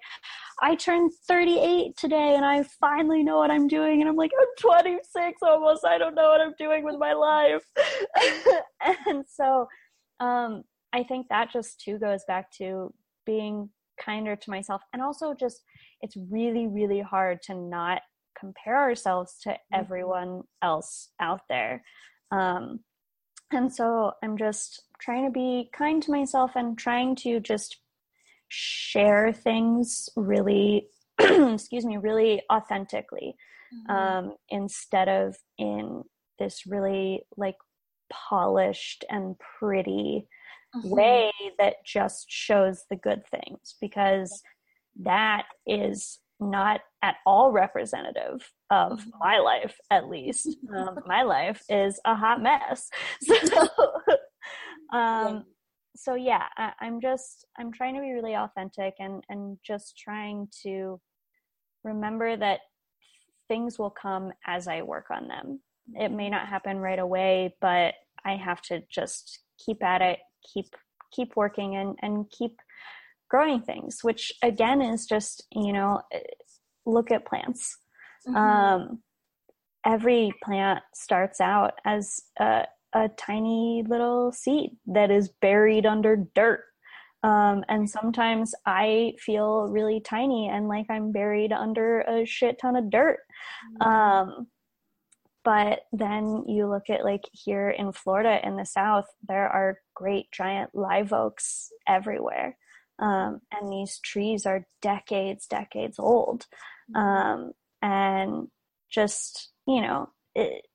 i 0.62 0.74
turned 0.74 1.12
38 1.28 1.97
today 1.97 2.34
and 2.37 2.45
i 2.45 2.62
finally 2.80 3.22
know 3.22 3.39
what 3.39 3.51
i'm 3.51 3.68
doing 3.68 4.01
and 4.01 4.09
i'm 4.09 4.16
like 4.16 4.30
i'm 4.41 4.49
26 4.59 5.43
almost 5.43 5.84
i 5.84 5.99
don't 5.99 6.14
know 6.14 6.28
what 6.30 6.41
i'm 6.41 6.55
doing 6.59 6.84
with 6.84 6.97
my 6.99 7.12
life. 7.12 7.64
And 9.07 9.24
so 9.28 9.66
um 10.20 10.62
I 10.93 11.03
think 11.03 11.28
that 11.28 11.53
just 11.53 11.80
too 11.80 11.99
goes 11.99 12.22
back 12.26 12.51
to 12.59 12.93
being 13.26 13.68
kinder 13.99 14.37
to 14.37 14.51
myself 14.51 14.82
and 14.93 15.03
also 15.03 15.34
just 15.34 15.62
it's 16.03 16.16
really 16.30 16.66
really 16.66 17.01
hard 17.01 17.43
to 17.43 17.55
not 17.55 18.03
compare 18.39 18.76
ourselves 18.76 19.39
to 19.43 19.51
mm-hmm. 19.51 19.80
everyone 19.80 20.43
else 20.62 21.11
out 21.20 21.41
there 21.49 21.82
um, 22.30 22.80
and 23.53 23.72
so 23.72 24.12
i'm 24.22 24.37
just 24.37 24.82
trying 25.01 25.24
to 25.24 25.30
be 25.30 25.68
kind 25.72 26.03
to 26.03 26.11
myself 26.11 26.53
and 26.57 26.78
trying 26.78 27.14
to 27.14 27.41
just 27.41 27.78
share 28.49 29.32
things 29.32 30.09
really 30.16 30.89
excuse 31.20 31.84
me 31.84 31.97
really 31.97 32.43
authentically 32.53 33.34
mm-hmm. 33.74 33.91
um, 33.91 34.34
instead 34.51 35.09
of 35.09 35.37
in 35.59 36.03
this 36.39 36.66
really 36.66 37.22
like 37.37 37.57
polished 38.11 39.05
and 39.11 39.37
pretty 39.59 40.26
mm-hmm. 40.74 40.89
way 40.89 41.30
that 41.59 41.76
just 41.84 42.26
shows 42.28 42.84
the 42.91 42.97
good 42.97 43.22
things 43.30 43.76
because 43.80 44.43
that 44.99 45.47
is 45.66 46.18
not 46.41 46.80
at 47.03 47.16
all 47.24 47.51
representative 47.51 48.51
of 48.70 49.01
mm-hmm. 49.01 49.11
my 49.20 49.39
life 49.39 49.76
at 49.91 50.09
least 50.09 50.57
um, 50.76 50.99
my 51.07 51.22
life 51.22 51.62
is 51.68 52.01
a 52.05 52.14
hot 52.14 52.43
mess. 52.43 52.91
So 53.22 53.68
um 54.93 55.45
so 55.97 56.14
yeah 56.14 56.45
I, 56.57 56.72
i'm 56.80 57.01
just 57.01 57.45
i'm 57.59 57.72
trying 57.72 57.95
to 57.95 58.01
be 58.01 58.12
really 58.12 58.37
authentic 58.37 58.95
and 59.01 59.24
and 59.28 59.59
just 59.66 59.99
trying 59.99 60.49
to 60.62 61.01
remember 61.82 62.37
that 62.37 62.61
things 63.49 63.78
will 63.78 63.91
come 63.91 64.32
as 64.47 64.68
i 64.68 64.82
work 64.82 65.07
on 65.11 65.28
them. 65.28 65.61
It 65.95 66.11
may 66.11 66.30
not 66.30 66.49
happen 66.49 66.78
right 66.78 66.99
away 66.99 67.57
but 67.61 67.95
i 68.24 68.37
have 68.37 68.61
to 68.62 68.82
just 68.91 69.41
keep 69.64 69.82
at 69.82 70.03
it 70.03 70.18
keep 70.53 70.66
keep 71.12 71.34
working 71.37 71.76
and 71.76 71.97
and 72.03 72.30
keep 72.30 72.57
growing 73.29 73.61
things 73.61 73.99
which 74.03 74.33
again 74.43 74.81
is 74.81 75.07
just 75.07 75.47
you 75.53 75.72
know 75.72 76.01
look 76.85 77.11
at 77.11 77.27
plants 77.27 77.79
mm-hmm. 78.27 78.37
um, 78.37 79.01
every 79.85 80.33
plant 80.43 80.83
starts 80.95 81.41
out 81.41 81.74
as 81.85 82.20
a, 82.39 82.64
a, 82.95 83.09
tiny 83.16 83.85
little 83.89 84.33
seed 84.33 84.70
that 84.87 85.11
is 85.11 85.31
buried 85.41 85.87
under 85.87 86.16
dirt 86.35 86.61
um, 87.22 87.64
and 87.68 87.89
sometimes 87.89 88.55
i 88.66 89.12
feel 89.18 89.68
really 89.68 90.01
tiny 90.01 90.49
and 90.49 90.68
like 90.68 90.87
i'm 90.91 91.12
buried 91.12 91.53
under 91.53 92.01
a 92.03 92.24
shit 92.24 92.59
ton 92.61 92.77
of 92.77 92.91
dirt 92.91 93.18
mm-hmm. 93.81 93.89
um, 93.89 94.47
but 95.47 95.83
then 95.93 96.43
you 96.49 96.68
look 96.68 96.91
at 96.91 97.05
like 97.05 97.22
here 97.31 97.70
in 97.70 97.93
Florida 97.93 98.41
in 98.45 98.57
the 98.57 98.66
South, 98.66 99.07
there 99.29 99.49
are 99.49 99.79
great 99.95 100.27
giant 100.33 100.74
live 100.74 101.12
oaks 101.12 101.70
everywhere. 101.87 102.57
Um, 102.99 103.41
and 103.53 103.71
these 103.71 103.99
trees 103.99 104.47
are 104.47 104.67
decades, 104.83 105.47
decades 105.47 105.99
old. 105.99 106.47
Mm-hmm. 106.95 106.97
Um, 106.97 107.53
and 107.83 108.49
just, 108.91 109.51
you 109.67 109.83
know, 109.83 110.09
it, 110.35 110.67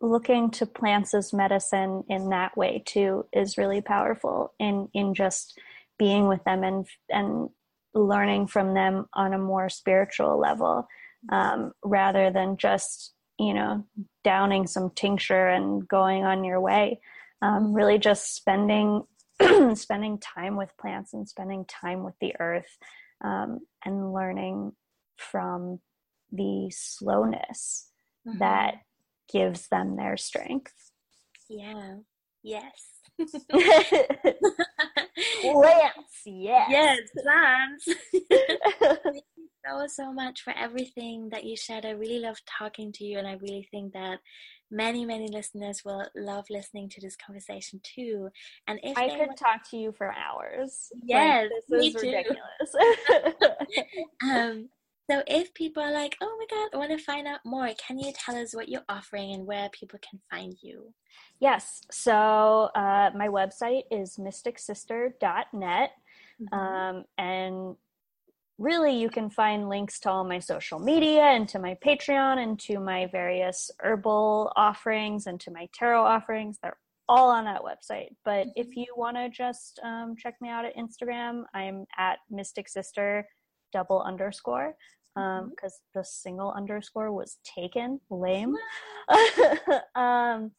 looking 0.00 0.50
to 0.50 0.66
plants 0.66 1.14
as 1.14 1.32
medicine 1.32 2.04
in 2.08 2.30
that 2.30 2.56
way 2.56 2.82
too 2.86 3.26
is 3.32 3.58
really 3.58 3.80
powerful 3.80 4.52
in, 4.58 4.88
in 4.94 5.14
just 5.14 5.58
being 5.98 6.28
with 6.28 6.42
them 6.44 6.62
and, 6.62 6.86
and 7.10 7.48
learning 7.94 8.46
from 8.46 8.74
them 8.74 9.06
on 9.14 9.32
a 9.32 9.38
more 9.38 9.68
spiritual 9.68 10.38
level, 10.38 10.86
um, 11.30 11.72
rather 11.82 12.30
than 12.30 12.56
just 12.56 13.12
you 13.38 13.54
know, 13.54 13.84
downing 14.24 14.66
some 14.66 14.90
tincture 14.90 15.48
and 15.48 15.86
going 15.86 16.24
on 16.24 16.44
your 16.44 16.60
way. 16.60 17.00
Um, 17.40 17.72
really 17.72 17.98
just 17.98 18.34
spending 18.34 19.04
spending 19.74 20.18
time 20.18 20.56
with 20.56 20.76
plants 20.80 21.12
and 21.12 21.28
spending 21.28 21.64
time 21.66 22.04
with 22.04 22.14
the 22.20 22.34
earth 22.40 22.78
um, 23.24 23.60
and 23.84 24.12
learning 24.12 24.72
from 25.16 25.80
the 26.32 26.70
slowness 26.70 27.90
mm-hmm. 28.26 28.38
that 28.38 28.74
gives 29.32 29.68
them 29.68 29.96
their 29.96 30.16
strength. 30.16 30.72
Yeah. 31.48 31.96
Yes. 32.42 32.98
plants, 35.40 36.22
yes. 36.24 36.68
Yes, 36.70 36.98
plants. 37.22 37.88
Thank 39.04 39.24
so, 39.66 39.86
so 39.86 40.12
much 40.12 40.42
for 40.42 40.52
everything 40.56 41.28
that 41.30 41.44
you 41.44 41.56
shared. 41.56 41.84
I 41.84 41.90
really 41.90 42.20
love 42.20 42.38
talking 42.46 42.92
to 42.92 43.04
you, 43.04 43.18
and 43.18 43.26
I 43.26 43.34
really 43.34 43.68
think 43.70 43.92
that 43.92 44.18
many, 44.70 45.04
many 45.04 45.28
listeners 45.28 45.82
will 45.84 46.06
love 46.14 46.46
listening 46.50 46.88
to 46.90 47.00
this 47.00 47.16
conversation 47.16 47.80
too. 47.82 48.28
And 48.66 48.78
if 48.82 48.96
I 48.96 49.08
could 49.18 49.36
talk 49.36 49.68
to 49.70 49.76
you 49.76 49.92
for 49.92 50.12
hours, 50.12 50.90
yes, 51.02 51.48
like, 51.50 51.80
this 51.80 51.94
is 51.94 52.02
ridiculous. 52.02 52.74
um, 54.22 54.68
so 55.10 55.22
if 55.26 55.54
people 55.54 55.82
are 55.82 55.92
like, 55.92 56.16
oh 56.20 56.36
my 56.38 56.46
God, 56.54 56.68
I 56.74 56.76
want 56.76 56.90
to 56.90 57.02
find 57.02 57.26
out 57.26 57.40
more, 57.44 57.70
can 57.86 57.98
you 57.98 58.12
tell 58.12 58.36
us 58.36 58.54
what 58.54 58.68
you're 58.68 58.84
offering 58.90 59.32
and 59.32 59.46
where 59.46 59.70
people 59.70 59.98
can 60.08 60.20
find 60.30 60.54
you? 60.60 60.92
Yes. 61.40 61.80
So 61.90 62.12
uh, 62.74 63.10
my 63.14 63.28
website 63.28 63.84
is 63.90 64.16
mysticsister.net. 64.16 65.90
Mm-hmm. 66.40 66.54
Um, 66.54 67.04
and 67.16 67.76
really, 68.58 68.98
you 68.98 69.08
can 69.08 69.30
find 69.30 69.68
links 69.68 70.00
to 70.00 70.10
all 70.10 70.24
my 70.24 70.40
social 70.40 70.78
media 70.78 71.22
and 71.22 71.48
to 71.48 71.58
my 71.58 71.76
Patreon 71.84 72.38
and 72.42 72.58
to 72.60 72.80
my 72.80 73.06
various 73.06 73.70
herbal 73.80 74.52
offerings 74.56 75.26
and 75.26 75.40
to 75.40 75.50
my 75.50 75.68
tarot 75.72 76.04
offerings. 76.04 76.58
They're 76.62 76.76
all 77.08 77.30
on 77.30 77.44
that 77.44 77.62
website. 77.62 78.08
But 78.24 78.48
if 78.56 78.66
mm-hmm. 78.66 78.80
you 78.80 78.94
want 78.96 79.16
to 79.16 79.30
just 79.30 79.80
um, 79.82 80.14
check 80.18 80.34
me 80.40 80.50
out 80.50 80.64
at 80.64 80.76
Instagram, 80.76 81.44
I'm 81.54 81.86
at 81.96 82.18
Mystic 82.30 82.68
Sister 82.68 83.26
double 83.72 84.02
underscore 84.02 84.74
because 85.14 85.42
um, 85.42 85.52
mm-hmm. 85.62 85.98
the 85.98 86.04
single 86.04 86.52
underscore 86.52 87.12
was 87.12 87.38
taken. 87.44 88.00
Lame. 88.10 88.54
um, 89.94 90.50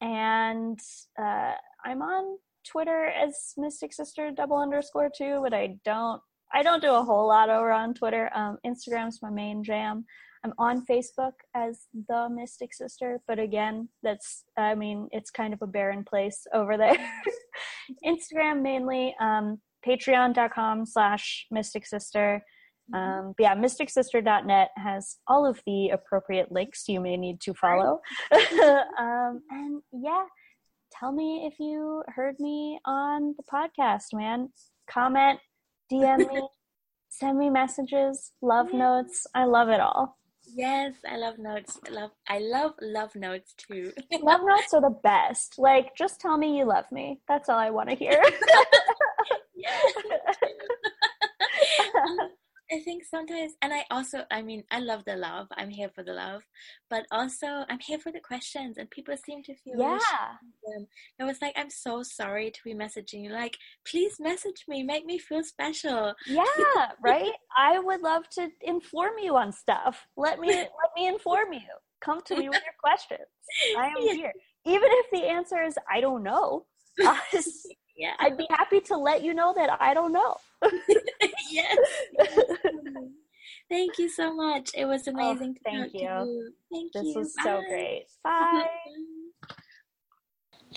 and 0.00 0.78
uh, 1.20 1.52
I'm 1.84 2.02
on 2.02 2.38
Twitter 2.66 3.06
as 3.06 3.54
Mystic 3.56 3.92
Sister 3.92 4.30
double 4.30 4.58
underscore 4.58 5.10
too, 5.14 5.40
but 5.42 5.54
I 5.54 5.76
don't 5.84 6.20
I 6.52 6.62
don't 6.62 6.82
do 6.82 6.94
a 6.94 7.02
whole 7.02 7.28
lot 7.28 7.50
over 7.50 7.70
on 7.70 7.94
Twitter. 7.94 8.30
Um, 8.34 8.58
Instagram's 8.66 9.20
my 9.22 9.30
main 9.30 9.62
jam. 9.62 10.04
I'm 10.44 10.54
on 10.58 10.86
Facebook 10.86 11.32
as 11.54 11.86
the 12.08 12.28
Mystic 12.30 12.72
Sister, 12.72 13.20
but 13.28 13.38
again, 13.38 13.88
that's 14.02 14.44
I 14.56 14.74
mean, 14.74 15.08
it's 15.12 15.30
kind 15.30 15.52
of 15.52 15.60
a 15.62 15.66
barren 15.66 16.04
place 16.04 16.46
over 16.54 16.76
there. 16.76 16.96
Instagram 18.06 18.62
mainly, 18.62 19.14
um, 19.20 19.60
patreon.com 19.86 20.86
slash 20.86 21.46
mystic 21.50 21.86
sister. 21.86 22.42
Mm-hmm. 22.92 23.26
Um, 23.28 23.34
but 23.36 23.42
yeah, 23.42 23.54
mysticsister.net 23.54 24.70
has 24.76 25.16
all 25.26 25.46
of 25.46 25.60
the 25.66 25.90
appropriate 25.90 26.50
links 26.50 26.84
you 26.88 27.00
may 27.00 27.16
need 27.16 27.40
to 27.42 27.54
follow. 27.54 28.00
um, 28.98 29.42
and 29.50 29.82
yeah, 29.92 30.24
tell 30.92 31.12
me 31.12 31.48
if 31.50 31.58
you 31.58 32.02
heard 32.08 32.36
me 32.38 32.80
on 32.84 33.34
the 33.36 33.44
podcast, 33.52 34.12
man. 34.12 34.50
Comment, 34.90 35.38
DM 35.90 36.18
me, 36.28 36.48
send 37.08 37.38
me 37.38 37.50
messages, 37.50 38.32
love 38.42 38.72
notes. 38.72 39.26
I 39.34 39.44
love 39.44 39.68
it 39.68 39.80
all. 39.80 40.16
Yes, 40.54 40.94
I 41.08 41.16
love 41.16 41.38
notes. 41.38 41.78
I 41.86 41.90
love 41.90 42.10
I 42.28 42.38
love 42.38 42.72
love 42.80 43.14
notes 43.14 43.54
too. 43.56 43.92
love 44.22 44.40
notes 44.44 44.72
are 44.74 44.80
the 44.80 44.96
best. 45.02 45.58
Like 45.58 45.94
just 45.96 46.20
tell 46.20 46.36
me 46.36 46.58
you 46.58 46.64
love 46.64 46.90
me. 46.90 47.20
That's 47.28 47.48
all 47.48 47.58
I 47.58 47.70
want 47.70 47.88
to 47.90 47.94
hear. 47.96 48.22
I 52.72 52.80
think 52.80 53.04
sometimes, 53.04 53.54
and 53.62 53.72
I 53.72 53.84
also, 53.90 54.24
I 54.30 54.42
mean, 54.42 54.62
I 54.70 54.78
love 54.78 55.04
the 55.04 55.16
love. 55.16 55.48
I'm 55.56 55.70
here 55.70 55.90
for 55.94 56.04
the 56.04 56.12
love, 56.12 56.42
but 56.88 57.04
also 57.10 57.64
I'm 57.68 57.80
here 57.80 57.98
for 57.98 58.12
the 58.12 58.20
questions. 58.20 58.78
And 58.78 58.88
people 58.90 59.16
seem 59.16 59.42
to 59.44 59.54
feel 59.56 59.78
yeah. 59.78 59.98
Them. 60.64 60.86
I 61.20 61.24
was 61.24 61.42
like, 61.42 61.54
I'm 61.56 61.70
so 61.70 62.02
sorry 62.02 62.50
to 62.50 62.60
be 62.64 62.74
messaging 62.74 63.24
you. 63.24 63.30
Like, 63.30 63.56
please 63.84 64.14
message 64.20 64.64
me, 64.68 64.82
make 64.82 65.04
me 65.04 65.18
feel 65.18 65.42
special. 65.42 66.14
Yeah, 66.26 66.44
right. 67.02 67.32
I 67.56 67.78
would 67.80 68.02
love 68.02 68.28
to 68.30 68.48
inform 68.62 69.18
you 69.20 69.36
on 69.36 69.52
stuff. 69.52 70.06
Let 70.16 70.38
me 70.38 70.48
let 70.54 70.90
me 70.96 71.08
inform 71.08 71.52
you. 71.52 71.60
Come 72.00 72.22
to 72.26 72.36
me 72.36 72.48
with 72.48 72.62
your 72.64 72.74
questions. 72.82 73.28
I 73.76 73.88
am 73.88 73.94
yeah. 74.00 74.12
here, 74.12 74.32
even 74.64 74.88
if 74.90 75.06
the 75.12 75.26
answer 75.26 75.62
is 75.62 75.74
I 75.92 76.00
don't 76.00 76.22
know. 76.22 76.66
Yeah, 78.00 78.14
I'd 78.18 78.38
be 78.38 78.46
happy 78.48 78.80
to 78.80 78.96
let 78.96 79.22
you 79.22 79.34
know 79.34 79.52
that 79.54 79.76
I 79.78 79.92
don't 79.92 80.12
know. 80.12 80.36
yes. 81.50 81.76
Thank 83.68 83.98
you 83.98 84.08
so 84.08 84.34
much. 84.34 84.70
It 84.74 84.86
was 84.86 85.06
oh, 85.06 85.12
amazing. 85.12 85.58
Oh, 85.58 85.70
thank 85.70 85.92
you. 85.92 86.00
you. 86.00 86.52
Thank 86.72 86.92
this 86.94 87.02
you. 87.02 87.08
This 87.08 87.16
was 87.16 87.34
Bye. 87.36 87.42
so 87.44 87.62
great. 87.68 88.06
Bye. 88.24 88.68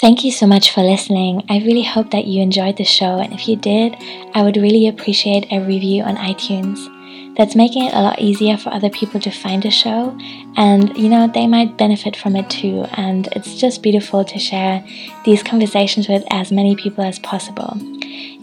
Thank 0.01 0.26
you 0.26 0.32
so 0.32 0.45
much 0.45 0.71
for 0.71 0.82
listening. 0.82 1.43
I 1.49 1.59
really 1.59 1.84
hope 1.84 2.11
that 2.11 2.26
you 2.26 2.41
enjoyed 2.41 2.76
the 2.76 2.84
show, 2.84 3.19
and 3.19 3.32
if 3.32 3.47
you 3.47 3.55
did, 3.55 3.95
I 4.34 4.43
would 4.43 4.57
really 4.57 4.89
appreciate 4.89 5.47
a 5.49 5.59
review 5.59 6.03
on 6.03 6.17
iTunes 6.17 6.93
that's 7.36 7.55
making 7.55 7.86
it 7.86 7.93
a 7.93 8.01
lot 8.01 8.19
easier 8.19 8.57
for 8.57 8.71
other 8.71 8.89
people 8.89 9.19
to 9.21 9.31
find 9.31 9.63
the 9.63 9.71
show. 9.71 10.17
And 10.55 10.95
you 10.97 11.09
know 11.09 11.27
they 11.27 11.47
might 11.47 11.77
benefit 11.77 12.15
from 12.15 12.36
it 12.36 12.49
too. 12.49 12.86
And 12.93 13.27
it's 13.31 13.55
just 13.55 13.81
beautiful 13.81 14.23
to 14.25 14.39
share 14.39 14.86
these 15.25 15.43
conversations 15.43 16.07
with 16.07 16.23
as 16.29 16.51
many 16.51 16.75
people 16.75 17.03
as 17.03 17.19
possible. 17.19 17.77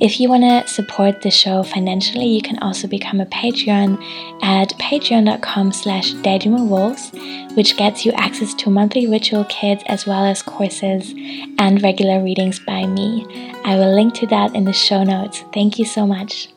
If 0.00 0.18
you 0.18 0.30
want 0.30 0.44
to 0.44 0.66
support 0.72 1.22
the 1.22 1.30
show 1.30 1.62
financially 1.62 2.26
you 2.26 2.40
can 2.40 2.58
also 2.60 2.88
become 2.88 3.20
a 3.20 3.26
patreon 3.26 4.02
at 4.42 4.70
patreon.com 4.78 5.72
slash 5.72 6.14
wolves 6.14 7.12
which 7.54 7.76
gets 7.76 8.06
you 8.06 8.12
access 8.12 8.54
to 8.54 8.70
monthly 8.70 9.06
ritual 9.06 9.44
kits 9.44 9.84
as 9.86 10.06
well 10.06 10.24
as 10.24 10.42
courses 10.42 11.12
and 11.58 11.82
regular 11.82 12.22
readings 12.22 12.58
by 12.60 12.86
me. 12.86 13.26
I 13.64 13.76
will 13.76 13.94
link 13.94 14.14
to 14.14 14.26
that 14.28 14.54
in 14.54 14.64
the 14.64 14.72
show 14.72 15.04
notes. 15.04 15.44
Thank 15.52 15.78
you 15.78 15.84
so 15.84 16.06
much 16.06 16.48